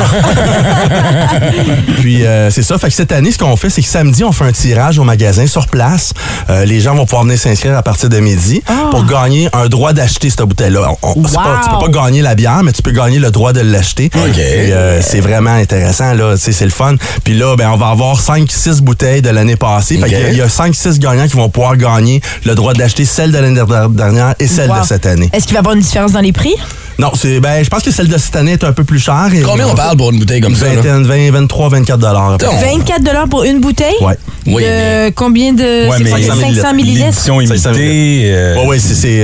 Puis 1.99 2.25
euh, 2.25 2.49
c'est 2.49 2.63
ça. 2.63 2.77
Fait 2.77 2.87
que 2.87 2.93
cette 2.93 3.11
année, 3.11 3.31
ce 3.31 3.37
qu'on 3.37 3.55
fait, 3.55 3.69
c'est 3.69 3.81
que 3.81 3.87
samedi, 3.87 4.23
on 4.23 4.31
fait 4.31 4.45
un 4.45 4.51
tirage 4.51 4.99
au 4.99 5.03
magasin 5.03 5.47
sur 5.47 5.67
place. 5.67 6.13
Euh, 6.49 6.65
les 6.65 6.79
gens 6.79 6.95
vont 6.95 7.05
pouvoir 7.05 7.23
venir 7.23 7.37
s'inscrire 7.39 7.77
à 7.77 7.83
partir 7.83 8.09
de 8.09 8.19
midi 8.19 8.61
pour 8.91 9.05
gagner 9.05 9.49
un 9.53 9.67
droit 9.67 9.93
d'acheter 9.93 10.29
cette 10.29 10.41
bouteille-là. 10.41 10.91
Tu 11.03 11.21
peux 11.21 11.91
pas 11.91 12.03
gagner 12.05 12.21
la 12.21 12.35
bière, 12.35 12.61
mais 12.63 12.71
tu 12.71 12.81
peux 12.81 12.91
gagner 12.91 13.19
le 13.19 13.31
droit 13.31 13.53
de 13.53 13.61
l'acheter. 13.61 14.09
OK. 14.15 14.31
Puis, 14.33 14.41
euh, 14.43 15.01
c'est 15.01 15.21
vraiment 15.21 15.53
intéressant, 15.55 16.13
là. 16.13 16.35
C'est 16.37 16.59
le 16.65 16.71
fun. 16.71 16.95
Puis 17.23 17.37
là, 17.37 17.55
ben, 17.55 17.69
on 17.71 17.77
va 17.77 17.87
avoir 17.89 18.19
5-6 18.19 18.81
bouteilles 18.81 19.21
de 19.21 19.29
l'année 19.29 19.55
passée. 19.55 19.97
Fait 19.97 20.09
qu'il 20.09 20.19
y 20.19 20.23
a- 20.23 20.29
il 20.31 20.37
y 20.37 20.41
a 20.41 20.49
5-6 20.49 20.99
gagnants 20.99 21.27
qui 21.27 21.35
vont 21.37 21.49
pouvoir 21.49 21.77
gagner 21.77 22.21
le 22.45 22.55
droit 22.55 22.73
d'acheter 22.73 23.05
celle 23.05 23.31
de 23.31 23.37
l'année 23.37 23.61
dernière 23.91 24.35
et 24.39 24.47
celle 24.47 24.69
Wow. 24.69 24.81
de 24.81 24.85
cette 24.85 25.05
année. 25.05 25.29
Est-ce 25.33 25.45
qu'il 25.45 25.53
va 25.53 25.59
y 25.59 25.59
avoir 25.59 25.75
une 25.75 25.81
différence 25.81 26.11
dans 26.11 26.19
les 26.21 26.33
prix? 26.33 26.53
Non, 26.99 27.11
c'est 27.15 27.39
ben, 27.39 27.63
je 27.63 27.69
pense 27.69 27.81
que 27.81 27.91
celle 27.91 28.09
de 28.09 28.17
cette 28.17 28.35
année 28.35 28.51
est 28.51 28.63
un 28.65 28.73
peu 28.73 28.83
plus 28.83 28.99
chère. 28.99 29.29
Et 29.33 29.39
Combien 29.41 29.69
on 29.69 29.73
parle 29.73 29.95
pour 29.95 30.11
une 30.11 30.19
bouteille 30.19 30.41
comme 30.41 30.53
ça? 30.55 30.65
là? 30.73 30.81
20, 30.81 31.03
20, 31.03 31.31
23, 31.31 31.69
24 31.69 31.97
dollars. 31.99 32.33
Attends, 32.33 32.51
24 32.57 33.29
pour 33.29 33.43
une 33.43 33.61
bouteille? 33.61 33.95
Ouais. 34.01 34.17
Oui, 34.45 34.63
De 34.63 34.67
mais 34.67 35.11
combien 35.15 35.53
de. 35.53 35.87
Ouais, 35.89 35.97
c'est 35.97 36.03
mais 36.03 36.09
quoi, 36.09 36.19
500 36.19 36.41
500 36.55 36.73
millilitres? 36.73 37.05
L'édition 37.05 37.41
imitée. 37.41 38.21
euh, 38.33 38.55
Ouais, 38.57 38.67
ouais, 38.67 38.79
c'est. 38.79 39.21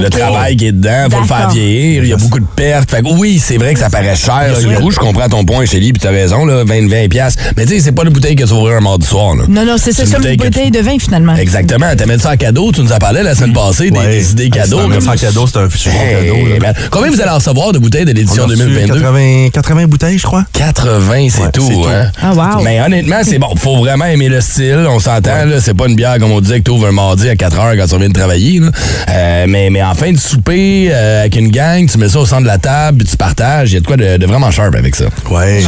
Le 0.00 0.10
travail 0.10 0.56
qui 0.56 0.66
est 0.66 0.72
dedans, 0.72 1.06
faut 1.10 1.20
le 1.20 1.26
faire 1.26 1.48
vieillir, 1.50 2.02
il 2.04 2.08
y 2.10 2.12
a 2.12 2.16
beaucoup 2.16 2.40
de 2.40 2.46
pertes. 2.56 2.90
Fait 2.90 3.02
que 3.02 3.08
oui, 3.08 3.40
c'est 3.42 3.56
vrai 3.56 3.74
que 3.74 3.80
ça 3.80 3.90
paraît 3.90 4.16
cher. 4.16 4.54
Le 4.62 4.80
coup, 4.80 4.90
je 4.90 4.98
comprends 4.98 5.28
ton 5.28 5.44
point, 5.44 5.64
Chélie, 5.66 5.92
puis 5.92 6.00
t'as 6.00 6.10
raison, 6.10 6.44
là, 6.44 6.64
20, 6.64 6.88
20 6.88 7.08
piastres. 7.08 7.42
Mais 7.56 7.64
tu 7.66 7.74
sais, 7.74 7.80
c'est 7.80 7.92
pas 7.92 8.02
une 8.04 8.10
bouteille 8.10 8.36
que 8.36 8.44
tu 8.44 8.52
ouvrir 8.52 8.76
un 8.78 8.80
mardi 8.80 9.06
soir, 9.06 9.34
là. 9.36 9.44
Non, 9.48 9.64
non, 9.64 9.76
c'est 9.78 9.92
ça, 9.92 10.04
comme 10.04 10.24
une 10.26 10.36
tu- 10.36 10.44
bouteille 10.44 10.70
de 10.70 10.80
vin 10.80 10.96
finalement. 10.98 11.34
Exactement. 11.36 11.86
T'as 11.96 12.06
mis 12.06 12.18
ça 12.18 12.32
en 12.32 12.36
cadeau. 12.36 12.70
Tu 12.72 12.80
nous 12.82 12.92
en 12.92 12.98
parlais 12.98 13.22
la 13.22 13.34
semaine 13.34 13.52
passée, 13.52 13.90
des, 13.90 13.98
Ouais. 13.98 14.06
des 14.08 14.30
idées 14.32 14.50
cadeaux. 14.50 14.80
Ah, 14.82 14.94
un- 14.96 15.00
c'est 15.00 15.08
un 15.08 15.16
cadeau, 15.16 15.46
c'est 15.46 15.58
un 15.58 15.68
fichu 15.70 15.88
Hey, 15.90 16.28
cadeau. 16.58 16.78
Combien 16.90 17.10
vous 17.10 17.20
allez 17.20 17.30
en 17.30 17.36
recevoir 17.36 17.72
de 17.72 17.78
bouteilles 17.78 18.04
de 18.04 18.10
on 18.12 18.14
l'édition 18.14 18.42
a 18.44 18.46
reçu 18.46 18.58
2022? 18.58 19.00
80, 19.00 19.48
80 19.52 19.86
bouteilles, 19.86 20.18
je 20.18 20.22
crois. 20.26 20.44
80, 20.52 21.28
c'est 21.30 21.42
Ouais, 21.42 21.50
tout, 21.52 21.84
hein? 21.88 22.10
Ah, 22.22 22.32
wow. 22.32 22.62
Mais 22.62 22.80
honnêtement, 22.80 23.20
c'est 23.22 23.38
bon. 23.38 23.54
Faut 23.56 23.76
vraiment 23.78 24.04
aimer 24.06 24.28
le 24.28 24.40
style. 24.40 24.84
On 24.88 24.98
s'entend, 24.98 25.44
là. 25.46 25.60
C'est 25.60 25.74
pas 25.74 25.86
une 25.86 25.96
bière, 25.96 26.18
comme 26.18 26.30
on 26.32 26.40
disait, 26.40 26.58
que 26.58 26.64
t'ouvres 26.64 26.86
un 26.86 26.92
mardi 26.92 27.28
à 27.28 27.36
4 27.36 27.58
heures 27.58 27.74
quand 27.76 27.86
tu 27.86 27.94
reviens 27.94 28.08
de 28.08 28.14
travailler, 28.14 28.60
là. 28.60 28.68
Euh, 29.10 29.44
mais, 29.48 29.70
mais 29.70 29.80
en 29.84 29.94
fin 29.94 30.12
de 30.12 30.18
souper, 30.18 30.88
euh, 30.90 31.20
avec 31.20 31.36
une 31.36 31.50
gang, 31.50 31.86
tu 31.88 31.98
mets 31.98 32.08
ça 32.08 32.18
au 32.20 32.26
centre 32.26 32.42
de 32.42 32.46
la 32.46 32.58
table, 32.58 32.98
puis 32.98 33.06
tu 33.08 33.16
partages. 33.16 33.70
Il 33.70 33.74
y 33.74 33.76
a 33.76 33.80
de 33.80 33.86
quoi 33.86 33.96
de, 33.96 34.16
de 34.16 34.26
vraiment 34.26 34.50
sharp 34.50 34.74
avec 34.74 34.94
ça. 34.96 35.04
Ouais. 35.30 35.62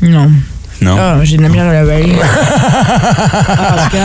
Non. 0.00 0.30
Non. 0.80 0.96
Ah, 0.98 1.16
j'ai 1.22 1.36
de 1.36 1.42
la 1.42 1.48
misère 1.48 1.68
à 1.68 1.72
la 1.74 1.84
veille. 1.84 2.12
oh, 2.12 2.16
God. 3.92 3.92
C'est 3.92 3.98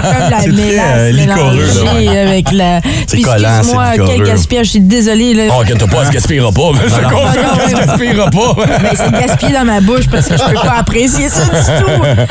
comme 0.00 0.30
la 0.30 0.40
C'est 0.40 0.52
très, 0.52 0.62
mélasse 0.62 0.84
euh, 0.96 1.12
mélangée 1.12 2.18
avec 2.20 2.52
la... 2.52 2.80
C'est 3.08 3.20
collant, 3.22 3.48
excuse-moi, 3.58 3.84
c'est 3.90 3.96
quel 3.98 4.06
licoreux. 4.06 4.26
gaspillage. 4.28 4.66
Je 4.66 4.70
suis 4.70 4.80
désolée. 4.80 5.34
Là. 5.34 5.42
Oh, 5.50 5.62
inquiète 5.62 5.84
pas, 5.90 5.96
elle 6.02 6.06
se 6.06 6.12
gaspillera 6.12 6.52
pas. 6.52 6.70
Je 6.86 6.94
te 6.94 7.00
confirme 7.02 7.46
Ah, 7.50 7.56
qu'elle 7.58 7.70
se 7.70 7.74
ouais. 7.74 7.84
gaspillera 7.86 8.30
pas. 8.30 8.54
Mais 8.80 8.90
c'est 8.94 9.10
gaspillé 9.26 9.52
dans 9.54 9.64
ma 9.64 9.80
bouche 9.80 10.06
parce 10.08 10.28
que 10.28 10.36
je 10.36 10.42
peux 10.44 10.54
pas 10.54 10.76
apprécier 10.78 11.28
ça 11.28 11.42
du 11.42 11.50
tout. 11.50 11.90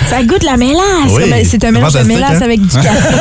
Ça 0.09 0.23
goûte 0.23 0.43
la 0.45 0.55
mélasse. 0.55 0.79
Oui, 1.09 1.23
Comme- 1.29 1.43
C'est 1.43 1.61
un 1.65 1.71
mélange 1.71 1.91
de 1.93 2.03
mélasse 2.03 2.35
hein? 2.35 2.41
avec 2.45 2.61
du 2.61 2.69
café. 2.77 2.89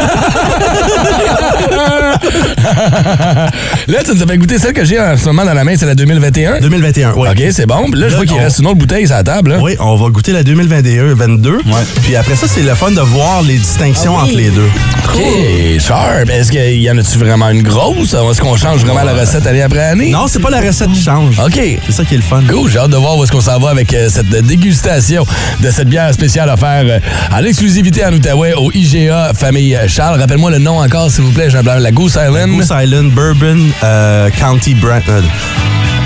Là, 3.88 3.98
tu 4.04 4.14
nous 4.14 4.22
as 4.22 4.26
fait 4.26 4.38
goûter 4.38 4.58
celle 4.58 4.72
que 4.72 4.84
j'ai 4.84 5.00
en 5.00 5.16
ce 5.16 5.24
moment 5.26 5.44
dans 5.44 5.54
la 5.54 5.64
main, 5.64 5.74
c'est 5.76 5.86
la 5.86 5.94
2021. 5.94 6.60
2021, 6.60 7.12
oui. 7.16 7.28
OK, 7.30 7.42
c'est 7.52 7.66
bon. 7.66 7.90
Puis 7.90 8.00
Là, 8.00 8.08
je 8.08 8.16
vois 8.16 8.24
qu'il 8.26 8.36
on- 8.36 8.40
reste 8.42 8.58
une 8.58 8.66
autre 8.66 8.76
bouteille 8.78 9.06
sur 9.06 9.16
la 9.16 9.22
table. 9.22 9.50
là. 9.52 9.58
Oui, 9.60 9.76
on 9.80 9.96
va 9.96 10.08
goûter 10.10 10.32
la 10.32 10.42
2021, 10.42 11.14
22. 11.14 11.58
Puis 12.02 12.16
après 12.16 12.36
ça, 12.36 12.46
c'est 12.48 12.62
le 12.62 12.74
fun 12.74 12.90
de 12.90 13.00
voir 13.00 13.42
les 13.42 13.56
distinctions 13.56 14.14
Ah 14.18 14.22
oui. 14.24 14.28
entre 14.30 14.36
les 14.38 14.50
deux. 14.50 14.68
OK, 15.14 15.80
sharp. 15.80 16.28
Est-ce 16.30 16.50
qu'il 16.50 16.82
y 16.82 16.90
en 16.90 16.98
a-tu 16.98 17.18
vraiment 17.18 17.48
une 17.50 17.62
grosse? 17.62 18.14
Est-ce 18.14 18.40
qu'on 18.40 18.56
change 18.56 18.84
vraiment 18.84 19.02
la 19.04 19.14
recette 19.14 19.46
année 19.46 19.62
après 19.62 19.80
année? 19.80 20.10
Non, 20.10 20.26
c'est 20.28 20.40
pas 20.40 20.50
la 20.50 20.60
recette 20.60 20.92
qui 20.92 21.02
change. 21.02 21.38
OK. 21.38 21.58
C'est 21.86 21.92
ça 21.92 22.04
qui 22.04 22.14
est 22.14 22.18
le 22.18 22.22
fun. 22.22 22.42
Cool, 22.48 22.70
j'ai 22.70 22.78
hâte 22.78 22.90
de 22.90 22.96
voir 22.96 23.16
où 23.16 23.24
est-ce 23.24 23.32
qu'on 23.32 23.40
s'en 23.40 23.58
va 23.58 23.70
avec 23.70 23.92
euh, 23.94 24.08
cette 24.10 24.28
dégustation 24.28 25.26
de 25.60 25.70
cette 25.70 25.88
bière 25.88 26.12
spéciale 26.12 26.48
offerte 26.50 26.86
euh, 26.88 27.00
en 27.32 27.42
exclusivité 27.44 28.04
en 28.04 28.12
Outaouais 28.12 28.54
au 28.54 28.70
IGA 28.72 29.32
Famille 29.34 29.78
Charles. 29.86 30.20
Rappelle-moi 30.20 30.50
le 30.50 30.58
nom 30.58 30.78
encore, 30.80 31.10
s'il 31.10 31.24
vous 31.24 31.32
plaît, 31.32 31.48
Jean 31.50 31.62
Blanc. 31.62 31.76
La 31.78 31.90
Goose 31.98 32.14
Island. 32.16 32.52
Goose 32.52 32.70
Island 32.70 33.10
Bourbon 33.12 33.58
euh, 33.82 34.30
County 34.30 34.72
Brand. 34.76 35.02
euh, 35.08 35.20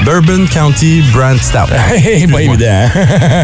Bourbon 0.06 0.46
County 0.50 1.02
Brand 1.12 1.38
Stout. 1.38 1.68
Hey, 1.92 2.26
pas 2.26 2.40
évident. 2.40 2.64
hein? 2.66 3.42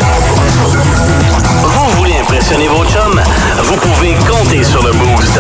Vous 1.62 1.99
voulez 1.99 2.14
impressionner 2.18 2.68
vos 2.68 2.84
chums? 2.86 3.20
Vous 3.64 3.76
pouvez 3.76 4.14
compter 4.26 4.64
sur 4.64 4.82
le 4.82 4.92
Boost. 4.92 5.38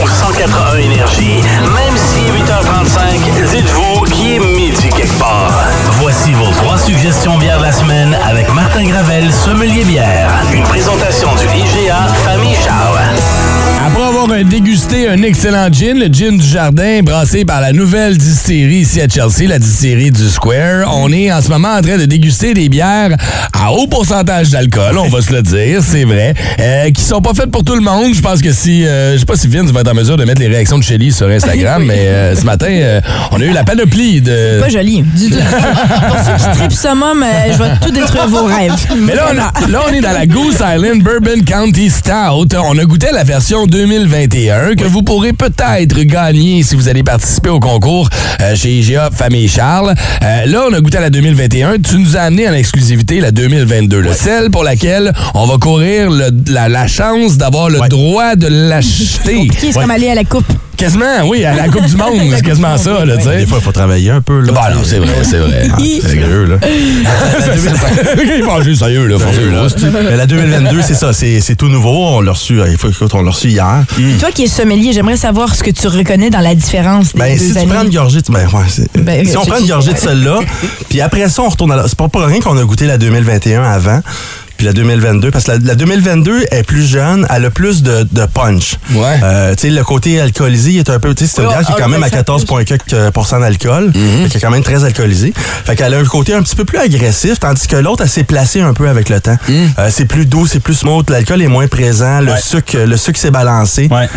Au 0.00 0.06
181 0.06 0.78
Énergie, 0.78 1.40
même 1.74 1.96
si 1.96 2.20
8h35, 2.30 3.50
dites-vous 3.50 4.02
qu'il 4.04 4.34
est 4.34 4.38
midi 4.38 4.88
quelque 4.90 5.18
part. 5.18 5.50
Voici 6.00 6.32
vos 6.34 6.50
trois 6.52 6.78
suggestions 6.78 7.38
bières 7.38 7.58
de 7.58 7.64
la 7.64 7.72
semaine 7.72 8.16
avec 8.28 8.52
Martin 8.54 8.84
Gravel, 8.84 9.32
sommelier 9.32 9.84
bière. 9.84 10.30
Une 10.52 10.62
présentation 10.62 11.30
du 11.34 11.46
IGA 11.46 12.06
Famille. 12.24 12.45
Après 14.26 14.40
avoir 14.40 14.46
euh, 14.46 14.50
dégusté 14.50 15.08
un 15.08 15.22
excellent 15.22 15.68
gin, 15.72 15.98
le 16.00 16.06
gin 16.06 16.36
du 16.36 16.44
jardin 16.44 17.00
brassé 17.04 17.44
par 17.44 17.60
la 17.60 17.72
nouvelle 17.72 18.18
distillerie 18.18 18.78
ici 18.78 19.00
à 19.00 19.08
Chelsea, 19.08 19.48
la 19.48 19.60
distillerie 19.60 20.10
du 20.10 20.28
Square, 20.28 20.92
on 20.96 21.12
est 21.12 21.30
en 21.32 21.40
ce 21.40 21.48
moment 21.48 21.74
en 21.76 21.80
train 21.80 21.96
de 21.96 22.06
déguster 22.06 22.52
des 22.52 22.68
bières 22.68 23.10
à 23.52 23.70
haut 23.72 23.86
pourcentage 23.86 24.50
d'alcool, 24.50 24.98
on 24.98 25.08
va 25.08 25.20
se 25.22 25.32
le 25.32 25.42
dire, 25.42 25.80
c'est 25.80 26.04
vrai, 26.04 26.34
euh, 26.58 26.90
qui 26.90 27.02
sont 27.02 27.20
pas 27.20 27.34
faites 27.34 27.52
pour 27.52 27.62
tout 27.62 27.76
le 27.76 27.80
monde. 27.82 28.14
Je 28.14 28.20
pense 28.20 28.42
que 28.42 28.52
si, 28.52 28.84
euh, 28.84 29.12
je 29.14 29.18
sais 29.18 29.26
pas 29.26 29.36
si 29.36 29.46
Vince 29.46 29.70
va 29.70 29.80
être 29.82 29.92
en 29.92 29.94
mesure 29.94 30.16
de 30.16 30.24
mettre 30.24 30.40
les 30.40 30.48
réactions 30.48 30.78
de 30.78 30.82
Shelly 30.82 31.12
sur 31.12 31.28
Instagram, 31.28 31.84
mais 31.86 31.98
euh, 31.98 32.34
ce 32.34 32.44
matin, 32.44 32.66
euh, 32.68 33.00
on 33.30 33.40
a 33.40 33.44
eu 33.44 33.52
la 33.52 33.62
panoplie 33.62 34.20
de... 34.22 34.58
Pas 34.60 34.68
joli, 34.68 35.02
du 35.02 35.30
tout. 35.30 35.36
Pour 36.08 36.16
ceux 36.18 36.50
qui 36.50 36.58
tripent 36.58 36.72
summum, 36.72 37.24
je 37.52 37.58
vais 37.62 37.70
tout 37.80 37.90
détruire 37.92 38.26
vos 38.28 38.44
rêves. 38.46 38.72
Mais 38.98 39.14
là 39.14 39.26
on, 39.32 39.38
a- 39.38 39.68
là, 39.70 39.82
on 39.88 39.92
est 39.92 40.00
dans 40.00 40.12
la 40.12 40.26
Goose 40.26 40.56
Island 40.56 41.02
Bourbon 41.02 41.42
County 41.46 41.90
Stout. 41.90 42.54
On 42.56 42.76
a 42.76 42.84
goûté 42.84 43.06
la 43.12 43.22
version 43.22 43.66
2021 44.16 44.76
que 44.76 44.84
vous 44.84 45.02
pourrez 45.02 45.34
peut-être 45.34 46.00
gagner 46.04 46.62
si 46.62 46.74
vous 46.74 46.88
allez 46.88 47.02
participer 47.02 47.50
au 47.50 47.60
concours 47.60 48.08
euh, 48.40 48.56
chez 48.56 48.78
IGA 48.78 49.10
Famille 49.12 49.46
Charles. 49.46 49.94
Euh, 50.22 50.46
là, 50.46 50.64
on 50.70 50.72
a 50.72 50.80
goûté 50.80 50.96
à 50.96 51.02
la 51.02 51.10
2021. 51.10 51.74
Tu 51.78 51.98
nous 51.98 52.16
as 52.16 52.20
amené 52.20 52.48
en 52.48 52.54
exclusivité 52.54 53.20
la 53.20 53.30
2022. 53.30 54.00
là. 54.00 54.14
Celle 54.14 54.50
pour 54.50 54.64
laquelle 54.64 55.12
on 55.34 55.46
va 55.46 55.58
courir 55.58 56.10
le- 56.10 56.30
la, 56.50 56.68
la 56.70 56.86
chance 56.86 57.36
d'avoir 57.36 57.68
le 57.68 57.78
droit 57.90 58.36
de 58.36 58.46
l'acheter. 58.48 59.48
Qui 59.60 59.66
est 59.68 59.72
comme 59.74 59.90
aller 59.90 60.08
à 60.08 60.14
la 60.14 60.24
coupe? 60.24 60.46
Quasiment, 60.76 61.26
oui, 61.26 61.44
à 61.44 61.54
la 61.54 61.68
Coupe 61.68 61.86
du 61.86 61.96
Monde. 61.96 62.20
C'est 62.36 62.42
quasiment 62.44 62.76
ça, 62.76 63.04
là, 63.04 63.16
tu 63.16 63.24
sais. 63.24 63.38
Des 63.38 63.46
fois, 63.46 63.58
il 63.60 63.64
faut 63.64 63.72
travailler 63.72 64.10
un 64.10 64.20
peu. 64.20 64.40
Là. 64.40 64.52
Bah 64.52 64.70
non, 64.74 64.80
c'est 64.84 64.98
vrai, 64.98 65.14
c'est 65.22 65.38
vrai. 65.38 65.68
C'est 65.78 66.00
sérieux, 66.08 66.44
là. 66.44 66.56
Il 68.36 68.44
va 68.44 68.60
juste 68.62 68.80
sérieux, 68.80 69.06
là. 69.06 69.16
Mais 70.10 70.16
la 70.16 70.26
2022, 70.26 70.82
c'est 70.82 70.94
ça, 70.94 71.12
c'est 71.12 71.40
c'est 71.40 71.54
tout 71.56 71.68
nouveau. 71.68 71.90
On 72.16 72.20
l'a 72.20 72.32
reçu, 72.32 72.60
euh, 72.60 72.74
faut, 72.78 72.88
on 73.14 73.22
l'a 73.22 73.30
reçu 73.30 73.48
hier. 73.48 73.84
Toi 74.20 74.30
qui 74.32 74.44
es 74.44 74.46
sommelier, 74.48 74.92
j'aimerais 74.92 75.16
savoir 75.16 75.54
ce 75.54 75.62
que 75.62 75.70
tu 75.70 75.86
reconnais 75.88 76.30
dans 76.30 76.40
la 76.40 76.54
différence 76.54 77.12
des 77.14 77.20
Ben, 77.20 77.38
si 77.38 77.54
tu 77.54 77.66
prends 77.66 77.82
une 77.82 77.90
gorgée, 77.90 78.20
de- 78.20 78.32
ben, 78.32 78.46
ouais, 78.46 78.64
c'est- 78.68 78.98
Ben, 79.02 79.26
si 79.26 79.36
on 79.36 79.44
prend 79.44 79.58
une 79.58 79.66
gorgée 79.68 79.92
de 79.92 79.98
celle-là, 79.98 80.40
puis 80.88 81.00
après 81.00 81.28
ça, 81.28 81.42
on 81.42 81.48
retourne 81.48 81.72
à 81.72 81.76
la. 81.76 81.88
C'est 81.88 81.96
pas 81.96 82.08
pour 82.08 82.22
rien 82.22 82.40
qu'on 82.40 82.56
a 82.58 82.64
goûté 82.64 82.86
la 82.86 82.98
2021 82.98 83.62
avant. 83.62 84.00
Puis 84.56 84.66
la 84.66 84.72
2022, 84.72 85.30
parce 85.30 85.44
que 85.44 85.52
la, 85.52 85.58
la 85.58 85.74
2022 85.74 86.46
est 86.50 86.62
plus 86.62 86.86
jeune, 86.86 87.26
elle 87.30 87.44
a 87.44 87.50
plus 87.50 87.82
de, 87.82 88.06
de 88.10 88.26
punch. 88.26 88.76
Ouais. 88.92 89.18
Euh, 89.22 89.54
tu 89.54 89.62
sais, 89.68 89.70
le 89.70 89.84
côté 89.84 90.20
alcoolisé, 90.20 90.70
il 90.72 90.78
est 90.78 90.90
un 90.90 90.98
peu. 90.98 91.14
Tu 91.14 91.26
sais, 91.26 91.32
c'est 91.36 91.42
une 91.42 91.48
bière 91.48 91.60
qui 91.64 91.72
est 91.72 91.76
quand 91.76 91.88
même 91.88 92.02
à 92.02 92.06
alcool, 92.06 92.22
14,4% 92.24 93.40
d'alcool. 93.40 93.90
Mm-hmm. 93.90 94.28
Qu'elle 94.28 94.36
est 94.36 94.40
quand 94.40 94.50
même 94.50 94.62
très 94.62 94.84
alcoolisée. 94.84 95.32
Fait 95.64 95.76
qu'elle 95.76 95.94
a 95.94 95.98
un 95.98 96.04
côté 96.04 96.34
un 96.34 96.42
petit 96.42 96.56
peu 96.56 96.64
plus 96.64 96.78
agressif, 96.78 97.38
tandis 97.40 97.66
que 97.66 97.76
l'autre, 97.76 98.02
elle 98.02 98.08
s'est 98.08 98.24
placée 98.24 98.60
un 98.60 98.72
peu 98.74 98.88
avec 98.88 99.08
le 99.08 99.20
temps. 99.20 99.36
Mm. 99.48 99.52
Euh, 99.78 99.88
c'est 99.90 100.06
plus 100.06 100.26
doux, 100.26 100.46
c'est 100.46 100.60
plus 100.60 100.74
smooth, 100.74 101.08
l'alcool 101.10 101.42
est 101.42 101.48
moins 101.48 101.66
présent, 101.66 102.20
le 102.20 102.32
Ouais. 102.32 102.40
sucre, 102.42 102.76
le 102.78 102.96
sucre 102.96 103.18
s'est 103.18 103.30
balancé. 103.30 103.88
Ouais. 103.90 104.08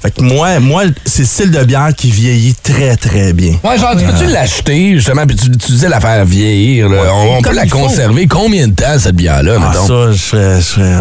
Fait 0.00 0.12
que 0.12 0.22
moi, 0.22 0.60
moi 0.60 0.82
c'est 1.04 1.22
le 1.22 1.26
style 1.26 1.50
de 1.50 1.64
bière 1.64 1.90
qui 1.96 2.10
vieillit 2.10 2.54
très, 2.54 2.96
très 2.96 3.32
bien. 3.32 3.54
Ouais, 3.64 3.76
genre, 3.78 3.96
tu 3.98 4.04
peux-tu 4.04 4.26
l'acheter, 4.30 4.94
justement, 4.94 5.26
puis 5.26 5.34
tu, 5.36 5.50
tu 5.50 5.72
disais 5.72 5.88
la 5.88 6.00
faire 6.00 6.24
vieillir, 6.24 6.88
là. 6.88 6.98
On, 7.12 7.32
on 7.32 7.36
peut 7.38 7.48
Comme 7.48 7.56
la 7.56 7.66
conserver 7.66 8.26
combien 8.28 8.68
de 8.68 8.74
temps, 8.74 8.96
cette 8.98 9.16
bière-là, 9.16 9.56
Ah, 9.60 9.68
mettons? 9.72 9.86
ça, 9.86 10.12
je 10.12 10.18
ferais. 10.18 11.00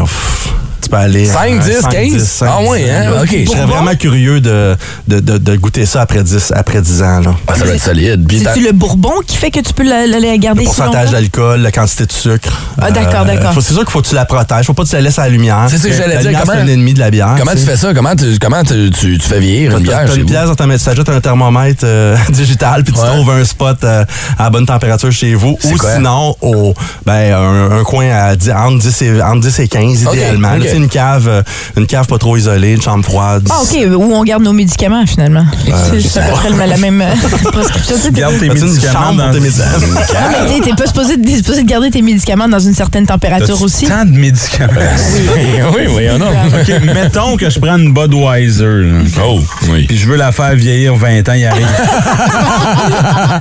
Je 0.87 0.95
ferais 0.95 1.07
ouf, 1.07 1.17
tu 1.17 1.17
peux 1.17 1.17
aller. 1.17 1.25
5, 1.25 1.37
à 1.61 1.63
10, 1.63 1.81
5, 1.81 1.89
15? 1.91 2.13
10, 2.13 2.23
5, 2.29 2.47
Ah 2.49 2.61
ouais, 2.69 2.83
10. 2.83 2.89
hein? 2.89 3.11
OK. 3.23 3.35
Je 3.45 3.49
serais 3.51 3.65
vraiment 3.65 3.95
curieux 3.95 4.41
de, 4.41 4.75
de, 5.07 5.19
de, 5.19 5.37
de 5.37 5.55
goûter 5.55 5.85
ça 5.85 6.01
après 6.01 6.23
10, 6.23 6.53
après 6.55 6.81
10 6.81 7.03
ans. 7.03 7.19
Là. 7.21 7.35
Ah, 7.47 7.53
ça 7.55 7.65
doit 7.65 7.75
être 7.75 7.83
solide. 7.83 8.27
C'est-tu 8.31 8.63
le 8.65 8.71
bourbon 8.71 9.13
qui 9.25 9.37
fait 9.37 9.51
que 9.51 9.59
tu 9.59 9.73
peux 9.73 9.83
la, 9.83 10.05
la- 10.07 10.19
la 10.19 10.37
garder 10.37 10.61
Le 10.61 10.65
pourcentage 10.65 11.11
d'alcool, 11.11 11.61
la 11.61 11.71
quantité 11.71 12.05
de 12.05 12.11
sucre. 12.11 12.49
Euh, 12.79 12.81
Ah, 12.87 12.91
d'accord, 12.91 13.25
d'accord. 13.25 13.53
faut- 13.53 13.61
C'est 13.61 13.73
sûr 13.73 13.83
qu'il 13.83 13.91
faut 13.91 14.01
que 14.01 14.07
tu 14.07 14.15
la 14.15 14.25
protèges. 14.25 14.65
Faut 14.65 14.73
pas 14.73 14.83
que 14.83 14.89
tu 14.89 14.95
la 14.95 15.01
laisses 15.01 15.19
à 15.19 15.23
la 15.23 15.29
lumière. 15.29 15.65
C'est 15.69 15.77
ce 15.77 15.87
que 15.87 15.93
j'allais 15.93 16.15
La 16.15 16.21
dire, 16.23 16.41
c'est 16.45 16.51
un 16.51 16.67
ennemi 16.67 16.93
de 16.93 16.99
la 16.99 17.11
bière. 17.11 17.35
Comment 17.37 17.51
tu 17.51 17.57
fais 17.65 17.77
ça? 17.77 17.93
Comment 17.93 18.15
tu, 18.15 18.37
comment 18.39 18.63
tu, 18.63 18.89
tu, 18.91 19.17
tu 19.17 19.27
fais 19.27 19.39
vieillir 19.39 19.77
une 19.77 19.83
bière 19.83 20.03
t'as 20.05 20.13
chez 20.13 20.19
une 20.21 20.25
pièce 20.25 20.45
dans 20.45 20.55
ta 20.55 20.65
tu 20.67 20.79
t'ajoutes 20.83 21.09
un 21.09 21.19
thermomètre 21.21 21.81
euh, 21.83 22.15
digital, 22.29 22.83
puis 22.83 22.93
tu 22.93 22.99
Ouais. 22.99 23.07
trouves 23.07 23.29
un 23.31 23.43
spot 23.43 23.77
euh, 23.83 24.03
à 24.37 24.43
la 24.43 24.49
bonne 24.49 24.65
température 24.65 25.11
chez 25.11 25.33
vous. 25.33 25.57
Ou 25.63 25.75
quoi? 25.77 25.95
sinon, 25.95 26.35
au, 26.41 26.73
ben, 27.05 27.33
un, 27.33 27.79
un 27.79 27.83
coin 27.83 28.09
à 28.09 28.35
10, 28.35 28.51
entre, 28.51 28.79
10 28.79 29.01
et, 29.01 29.21
entre 29.21 29.41
10 29.41 29.59
et 29.59 29.67
15, 29.67 30.05
Ok, 30.07 30.13
idéalement. 30.13 30.49
Une 30.77 30.89
cave, 30.89 31.27
euh, 31.27 31.41
une 31.75 31.85
cave 31.85 32.07
pas 32.07 32.17
trop 32.17 32.37
isolée, 32.37 32.73
une 32.73 32.81
chambre 32.81 33.03
froide. 33.03 33.47
Ah, 33.49 33.59
OK. 33.61 33.77
Où 33.97 34.13
on 34.13 34.23
garde 34.23 34.43
nos 34.43 34.53
médicaments, 34.53 35.05
finalement. 35.05 35.45
c'est 35.91 36.01
c'est 36.01 36.19
à 36.19 36.23
peu 36.23 36.33
près 36.33 36.67
la 36.67 36.77
même 36.77 37.01
euh, 37.01 37.05
prescription. 37.51 37.95
Tu 37.95 38.01
sais, 38.03 38.11
t'es- 38.11 38.49
médicaments 38.49 38.93
chambre 38.93 39.17
dans 39.23 39.31
tes 39.31 39.39
médicaments? 39.39 39.67
Ah, 40.19 40.29
mais 40.47 40.59
t'es- 40.61 40.73
pas 40.75 40.87
supposé, 40.87 41.17
de 41.17 41.67
garder 41.67 41.89
tes 41.91 42.01
médicaments 42.01 42.47
dans 42.47 42.59
une 42.59 42.73
certaine 42.73 43.05
température 43.05 43.61
aussi. 43.61 43.85
tant 43.87 44.05
de 44.05 44.11
médicaments? 44.17 44.71
oui, 45.75 45.83
oui, 45.95 46.03
non. 46.19 46.27
OK, 46.27 46.81
mettons 46.93 47.37
que 47.37 47.49
je 47.49 47.59
prends 47.59 47.77
une 47.77 47.93
Budweiser. 47.93 48.83
Oh, 49.23 49.39
oui. 49.69 49.85
Puis 49.87 49.97
je 49.97 50.07
veux 50.07 50.15
la 50.17 50.31
faire 50.31 50.55
vieillir 50.55 50.95
20 50.95 51.27
ans, 51.29 51.33
il 51.33 51.45
arrive. 51.45 51.67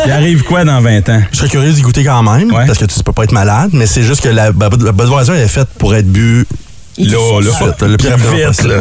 il 0.06 0.10
arrive 0.12 0.42
quoi 0.44 0.64
dans 0.64 0.80
20 0.80 1.08
ans? 1.08 1.22
Je 1.32 1.38
serais 1.38 1.48
curieux 1.48 1.72
d'y 1.72 1.82
goûter 1.82 2.04
quand 2.04 2.22
même, 2.22 2.52
Ouais. 2.52 2.66
parce 2.66 2.78
que 2.78 2.84
tu 2.84 3.02
peux 3.02 3.12
pas 3.12 3.24
être 3.24 3.32
malade, 3.32 3.70
mais 3.72 3.86
c'est 3.86 4.02
juste 4.02 4.22
que 4.22 4.28
la, 4.28 4.46
la 4.46 4.92
Budweiser 4.92 5.34
est 5.34 5.48
faite 5.48 5.68
pour 5.78 5.94
être 5.94 6.06
bu 6.10 6.46
Là, 6.98 7.40
là. 7.42 7.50
Suite, 7.52 7.82
le 7.82 7.96
plus 7.96 8.08
Vite, 8.08 8.62
là. 8.64 8.74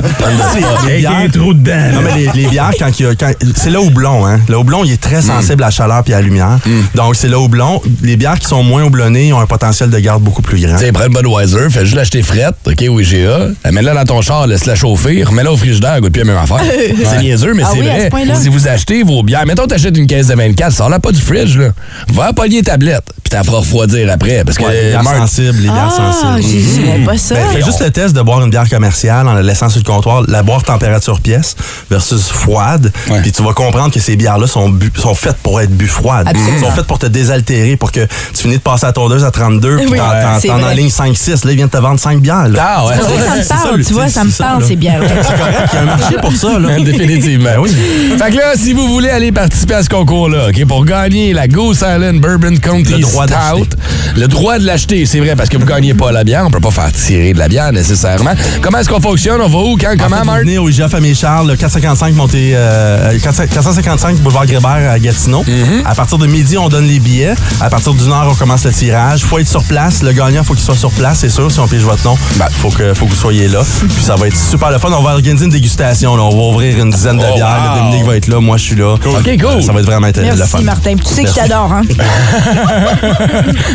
Les 0.86 0.92
Avec 0.94 1.00
bières- 1.00 1.12
un 1.26 1.30
trou 1.30 1.54
dedans. 1.54 1.92
Non, 1.94 2.00
mais 2.04 2.16
les, 2.34 2.42
les 2.44 2.48
bières, 2.50 2.72
quand 2.80 3.00
il 3.00 3.06
y 3.06 3.10
a. 3.10 3.16
quand- 3.16 3.32
c'est 3.56 3.70
le 3.70 3.80
houblon, 3.80 4.26
hein. 4.26 4.40
Le 4.48 4.58
houblon, 4.58 4.84
il 4.84 4.94
est 4.94 5.02
très 5.02 5.22
sensible 5.22 5.64
à 5.64 5.68
la 5.68 5.72
chaleur 5.72 6.04
puis 6.04 6.14
à 6.14 6.18
la 6.18 6.22
lumière. 6.24 6.60
Donc, 6.96 7.16
c'est 7.16 7.28
le 7.28 7.38
houblon. 7.38 7.82
Les 8.02 8.16
bières 8.18 8.40
qui 8.40 8.48
sont 8.48 8.64
moins 8.64 8.84
houblonnées 8.84 9.34
ont 9.34 9.40
un 9.40 9.46
potentiel 9.46 9.90
de 9.90 10.00
garde 10.00 10.24
beaucoup 10.24 10.42
plus 10.42 10.60
grand. 10.66 10.78
Tu 10.78 10.86
sais, 10.86 10.92
prends 10.92 11.06
une 11.08 11.14
Budweiser, 11.14 11.70
fais 11.70 11.82
juste 11.82 11.96
l'acheter 11.96 12.22
frette, 12.24 12.56
OK, 12.66 12.84
au 12.90 13.00
IGA, 13.00 13.50
mets-la 13.72 13.94
dans 13.94 14.06
ton 14.06 14.22
char, 14.22 14.48
laisse-la 14.48 14.76
chauffer, 14.76 15.24
remets-la 15.24 15.52
au 15.52 15.58
frigidaire, 15.58 16.00
goûte 16.02 16.14
plus 16.14 16.24
la 16.24 16.34
même 16.34 16.38
affaire. 16.38 16.62
C'est 17.04 17.20
niaiseux, 17.22 17.54
mais 17.54 17.64
Ah 17.66 17.70
c'est 17.74 17.80
oui, 17.80 17.90
à 17.90 18.06
ce 18.06 18.10
vrai. 18.10 18.36
Si 18.42 18.50
vous 18.50 18.68
achetez 18.68 19.04
vos 19.04 19.24
bières, 19.24 19.46
mettons, 19.46 19.68
t'achètes 19.68 19.98
une 19.98 20.08
caisse 20.08 20.28
de 20.28 20.36
24, 20.36 20.72
sors-la 20.74 21.00
pas 21.00 21.12
du 21.12 21.22
fridge, 21.22 21.58
là. 21.58 21.70
Va 22.14 22.34
pogner 22.34 22.62
tablette, 22.62 23.04
t'as 23.36 23.44
feras 23.44 23.58
refroidir 23.58 24.10
après. 24.12 24.44
Parce 24.46 24.58
que 24.58 24.64
Ouais, 24.64 24.84
les 24.84 24.90
bières 24.92 25.04
sensibles, 25.18 25.58
les 25.58 25.70
bières 25.70 25.94
Ah, 26.00 26.12
sensibles. 26.14 26.64
savais 26.86 27.00
pas 27.06 27.18
ça. 27.18 27.36
Ben, 27.36 27.48
fais 27.52 27.62
juste 27.66 27.82
le 27.82 27.92
test 27.92 28.16
de 28.16 28.22
boire 28.22 28.42
une 28.44 28.50
bière 28.50 28.70
commerciale 28.70 29.28
en 29.28 29.34
la 29.34 29.42
laissant 29.44 29.70
sur 29.70 29.80
le 29.80 29.84
comptoir, 29.86 30.24
la 30.28 30.42
boire 30.44 30.64
température 30.64 31.20
pièce 31.20 31.56
versus 31.90 32.30
froide. 32.30 32.92
Ouais. 33.10 33.22
Puis 33.22 33.32
tu 33.32 33.44
vas 33.44 33.54
comprendre 33.54 33.92
que 33.94 34.00
ces 34.00 34.16
bières-là 34.16 34.48
sont, 34.48 34.70
bu- 34.70 34.92
sont 34.96 35.14
faites 35.16 35.38
pour 35.38 35.60
être 35.62 35.72
bu 35.76 35.88
froides. 35.88 36.28
Absolument. 36.28 36.60
sont 36.68 36.72
faites 36.72 36.86
pour 36.88 37.00
te 37.00 37.08
désaltérer, 37.08 37.76
pour 37.76 37.92
que 37.92 38.02
tu 38.34 38.42
finis 38.44 38.56
de 38.58 38.62
passer 38.62 38.86
à 38.86 38.94
tondeuse 38.94 39.24
à 39.24 39.32
32, 39.32 39.78
puis 39.78 39.86
Oui, 39.92 39.98
t'en- 39.98 40.06
vrai. 40.08 40.64
enlignes 40.72 40.90
5-6. 40.90 41.44
Là, 41.46 41.52
ils 41.52 41.56
viennent 41.58 41.70
te 41.70 41.78
vendre 41.78 42.00
5 42.00 42.20
bières. 42.20 42.48
Là. 42.48 42.60
Ah, 42.78 42.86
ouais. 42.88 42.96
Ça 42.96 43.02
ça 43.04 43.36
me 43.36 43.44
ça, 43.44 43.56
parle, 43.56 43.78
le- 43.78 43.86
tu 43.86 43.94
vois, 43.94 44.08
ça 44.08 44.24
me 44.24 44.32
ça, 44.32 44.44
parle, 44.46 44.64
ces 44.66 44.76
bières-là. 44.76 45.08
C'est 45.22 45.38
correct, 45.38 45.70
il 45.72 45.76
y 45.76 45.78
a 45.78 45.82
un 45.82 45.86
marché 45.86 46.16
pour 46.22 46.32
ça. 46.34 46.60
Là. 46.60 46.80
Définitivement. 46.80 47.50
Ben 47.56 47.60
oui. 47.60 47.70
Fait 48.18 48.32
que 48.32 48.38
là, 48.38 48.54
si 48.56 48.74
vous 48.74 48.88
voulez 48.88 49.10
aller 49.10 49.32
participer 49.32 49.76
à 49.76 49.84
ce 49.84 49.90
concours-là, 49.90 50.48
OK, 50.50 50.66
pour 50.66 50.86
gagner 50.86 51.34
la 51.34 51.48
Goose 51.48 51.78
Island 51.78 52.20
Bourbon 52.22 52.56
County 52.62 53.04
droit 53.28 53.42
Stout, 53.50 53.66
d'acheter. 53.78 54.20
le 54.20 54.28
droit 54.28 54.60
de 54.60 54.66
l'acheter, 54.66 55.06
c'est 55.06 55.20
vrai, 55.20 55.36
parce 55.36 55.50
que 55.50 55.58
vous 55.58 55.66
gagnez 55.66 55.94
pas 55.94 56.12
la 56.12 56.24
bière, 56.24 56.44
on 56.46 56.52
peut 56.52 56.60
pas 56.60 56.72
faire 56.72 56.92
tirer 56.92 57.34
de 57.34 57.40
la 57.40 57.48
bière 57.48 57.72
nécessairement. 57.72 58.32
Comment 58.62 58.80
est-ce 58.80 58.90
qu'on 58.90 59.02
fonctionne? 59.02 59.42
On 59.42 59.48
va 59.50 59.58
où, 59.60 59.78
quand, 59.78 59.94
comment, 59.98 60.24
Marc? 60.26 60.40
venez 60.42 60.58
au 60.58 60.70
IGA 60.70 60.90
Famille 60.90 61.16
Charles, 61.16 61.48
le 61.48 61.56
455 61.56 62.14
montée, 62.16 62.52
euh, 62.56 63.18
400 63.20 63.44
455 63.54 64.18
boulevard 64.18 64.46
Grébert 64.46 64.92
à 64.92 65.00
Gatineau. 65.00 65.44
Mm-hmm. 65.44 65.86
À 65.86 65.96
partir 65.96 66.18
de 66.18 66.28
midi, 66.28 66.58
on 66.58 66.70
donne 66.70 66.86
les 66.88 67.00
billets. 67.00 67.36
À 67.62 67.70
partir 67.70 67.94
d'une 67.94 68.12
heure, 68.12 68.28
on 68.30 68.36
commence 68.36 68.66
le 68.66 68.72
tirage. 68.72 69.24
Faut 69.24 69.40
être 69.40 69.48
sur 69.48 69.64
place. 69.64 70.04
Le 70.04 70.12
gagnant, 70.12 70.44
faut 70.44 70.54
qu'il 70.54 70.64
soit 70.64 70.76
sur 70.76 70.92
place, 70.92 71.20
c'est 71.20 71.30
sûr. 71.30 71.52
Si 71.52 71.60
on 71.60 71.68
pige 71.68 71.84
votre 71.84 72.04
nom, 72.04 72.18
ben, 72.38 72.48
faut 72.52 72.70
que, 72.70 72.94
faut 72.94 73.06
que 73.06 73.12
vous 73.12 73.16
soyez 73.16 73.48
là. 73.48 73.62
Puis 73.96 74.04
ça 74.04 74.16
va 74.16 74.28
être 74.28 74.38
super 74.38 74.72
le 74.72 74.78
fun. 74.78 74.90
On 74.92 75.02
va 75.04 75.12
organiser 75.14 75.46
une 75.46 75.52
dégustation. 75.52 76.16
là. 76.16 76.24
On 76.24 76.30
va 76.36 76.44
ouvrir 76.54 76.78
une 76.80 76.90
dizaine 76.92 77.18
de 77.18 77.24
Oh, 77.30 77.36
bières. 77.36 77.72
wow. 77.76 77.80
Dominique 77.84 78.06
va 78.06 78.16
être 78.18 78.28
là. 78.28 78.40
Moi, 78.40 78.58
je 78.58 78.64
suis 78.64 78.76
là. 78.76 78.94
OK, 78.94 79.02
cool. 79.04 79.46
Euh, 79.46 79.62
Ça 79.62 79.72
va 79.74 79.80
être 79.80 79.86
vraiment 79.86 80.08
être 80.08 80.18
le 80.22 80.26
fun. 80.36 80.60
Merci, 80.60 80.64
Martin. 80.64 80.96
Tu 80.96 81.06
sais 81.14 81.24
que 81.24 81.30
je 81.30 81.34
Merci. 81.36 81.50
t'adore, 81.50 81.74
hein? 81.74 81.82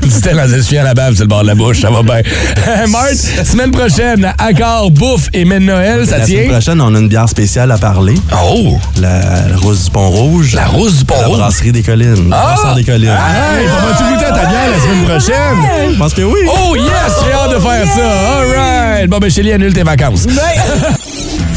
C'était 0.09 0.35
dans 0.35 0.53
essuie 0.53 0.79
à 0.79 0.83
la 0.85 0.95
bave 0.95 1.15
sur 1.15 1.25
le 1.25 1.29
bord 1.29 1.43
de 1.43 1.49
la 1.49 1.55
bouche, 1.55 1.81
ça 1.81 1.91
va 1.91 2.03
bien. 2.03 2.21
Marc, 2.89 3.15
semaine 3.45 3.71
prochaine, 3.71 4.33
accord, 4.39 4.91
bouffe 4.91 5.29
et 5.33 5.45
mène 5.45 5.65
Noël, 5.67 6.07
ça 6.07 6.19
La 6.19 6.25
tient? 6.25 6.37
semaine 6.39 6.51
prochaine, 6.53 6.81
on 6.81 6.95
a 6.95 6.99
une 6.99 7.09
bière 7.09 7.29
spéciale 7.29 7.71
à 7.73 7.79
parler. 7.79 8.15
Oh! 8.45 8.79
La, 9.01 9.21
la 9.49 9.57
Rose 9.57 9.85
du 9.85 9.91
Pont-Rouge. 9.91 10.55
La 10.55 10.67
Rousse 10.67 10.99
du 10.99 11.05
La 11.09 11.17
Pont-Rouge? 11.17 11.39
brasserie 11.39 11.73
des 11.73 11.83
collines. 11.83 12.31
Ah! 12.33 12.55
Brasseur 12.55 12.75
des 12.75 12.85
collines. 12.85 13.09
Arrête, 13.09 13.69
on 13.71 13.87
va-tu 13.87 14.13
goûter 14.15 14.25
à 14.27 14.31
ta 14.33 14.47
bière 14.47 14.71
la 14.71 14.81
semaine 14.83 15.05
prochaine? 15.05 15.93
Je 15.93 15.99
pense 15.99 16.15
que 16.15 16.23
oui. 16.23 16.39
Oh 16.47 16.77
yes, 16.77 16.87
j'ai 17.25 17.33
hâte 17.33 17.51
de 17.55 17.59
faire 17.59 17.87
ça. 17.87 18.39
All 18.39 18.47
right. 18.57 19.09
Bon, 19.11 19.19
ben, 19.19 19.31
Chélie, 19.31 19.53
annule 19.53 19.73
tes 19.73 19.83
vacances. 19.83 20.27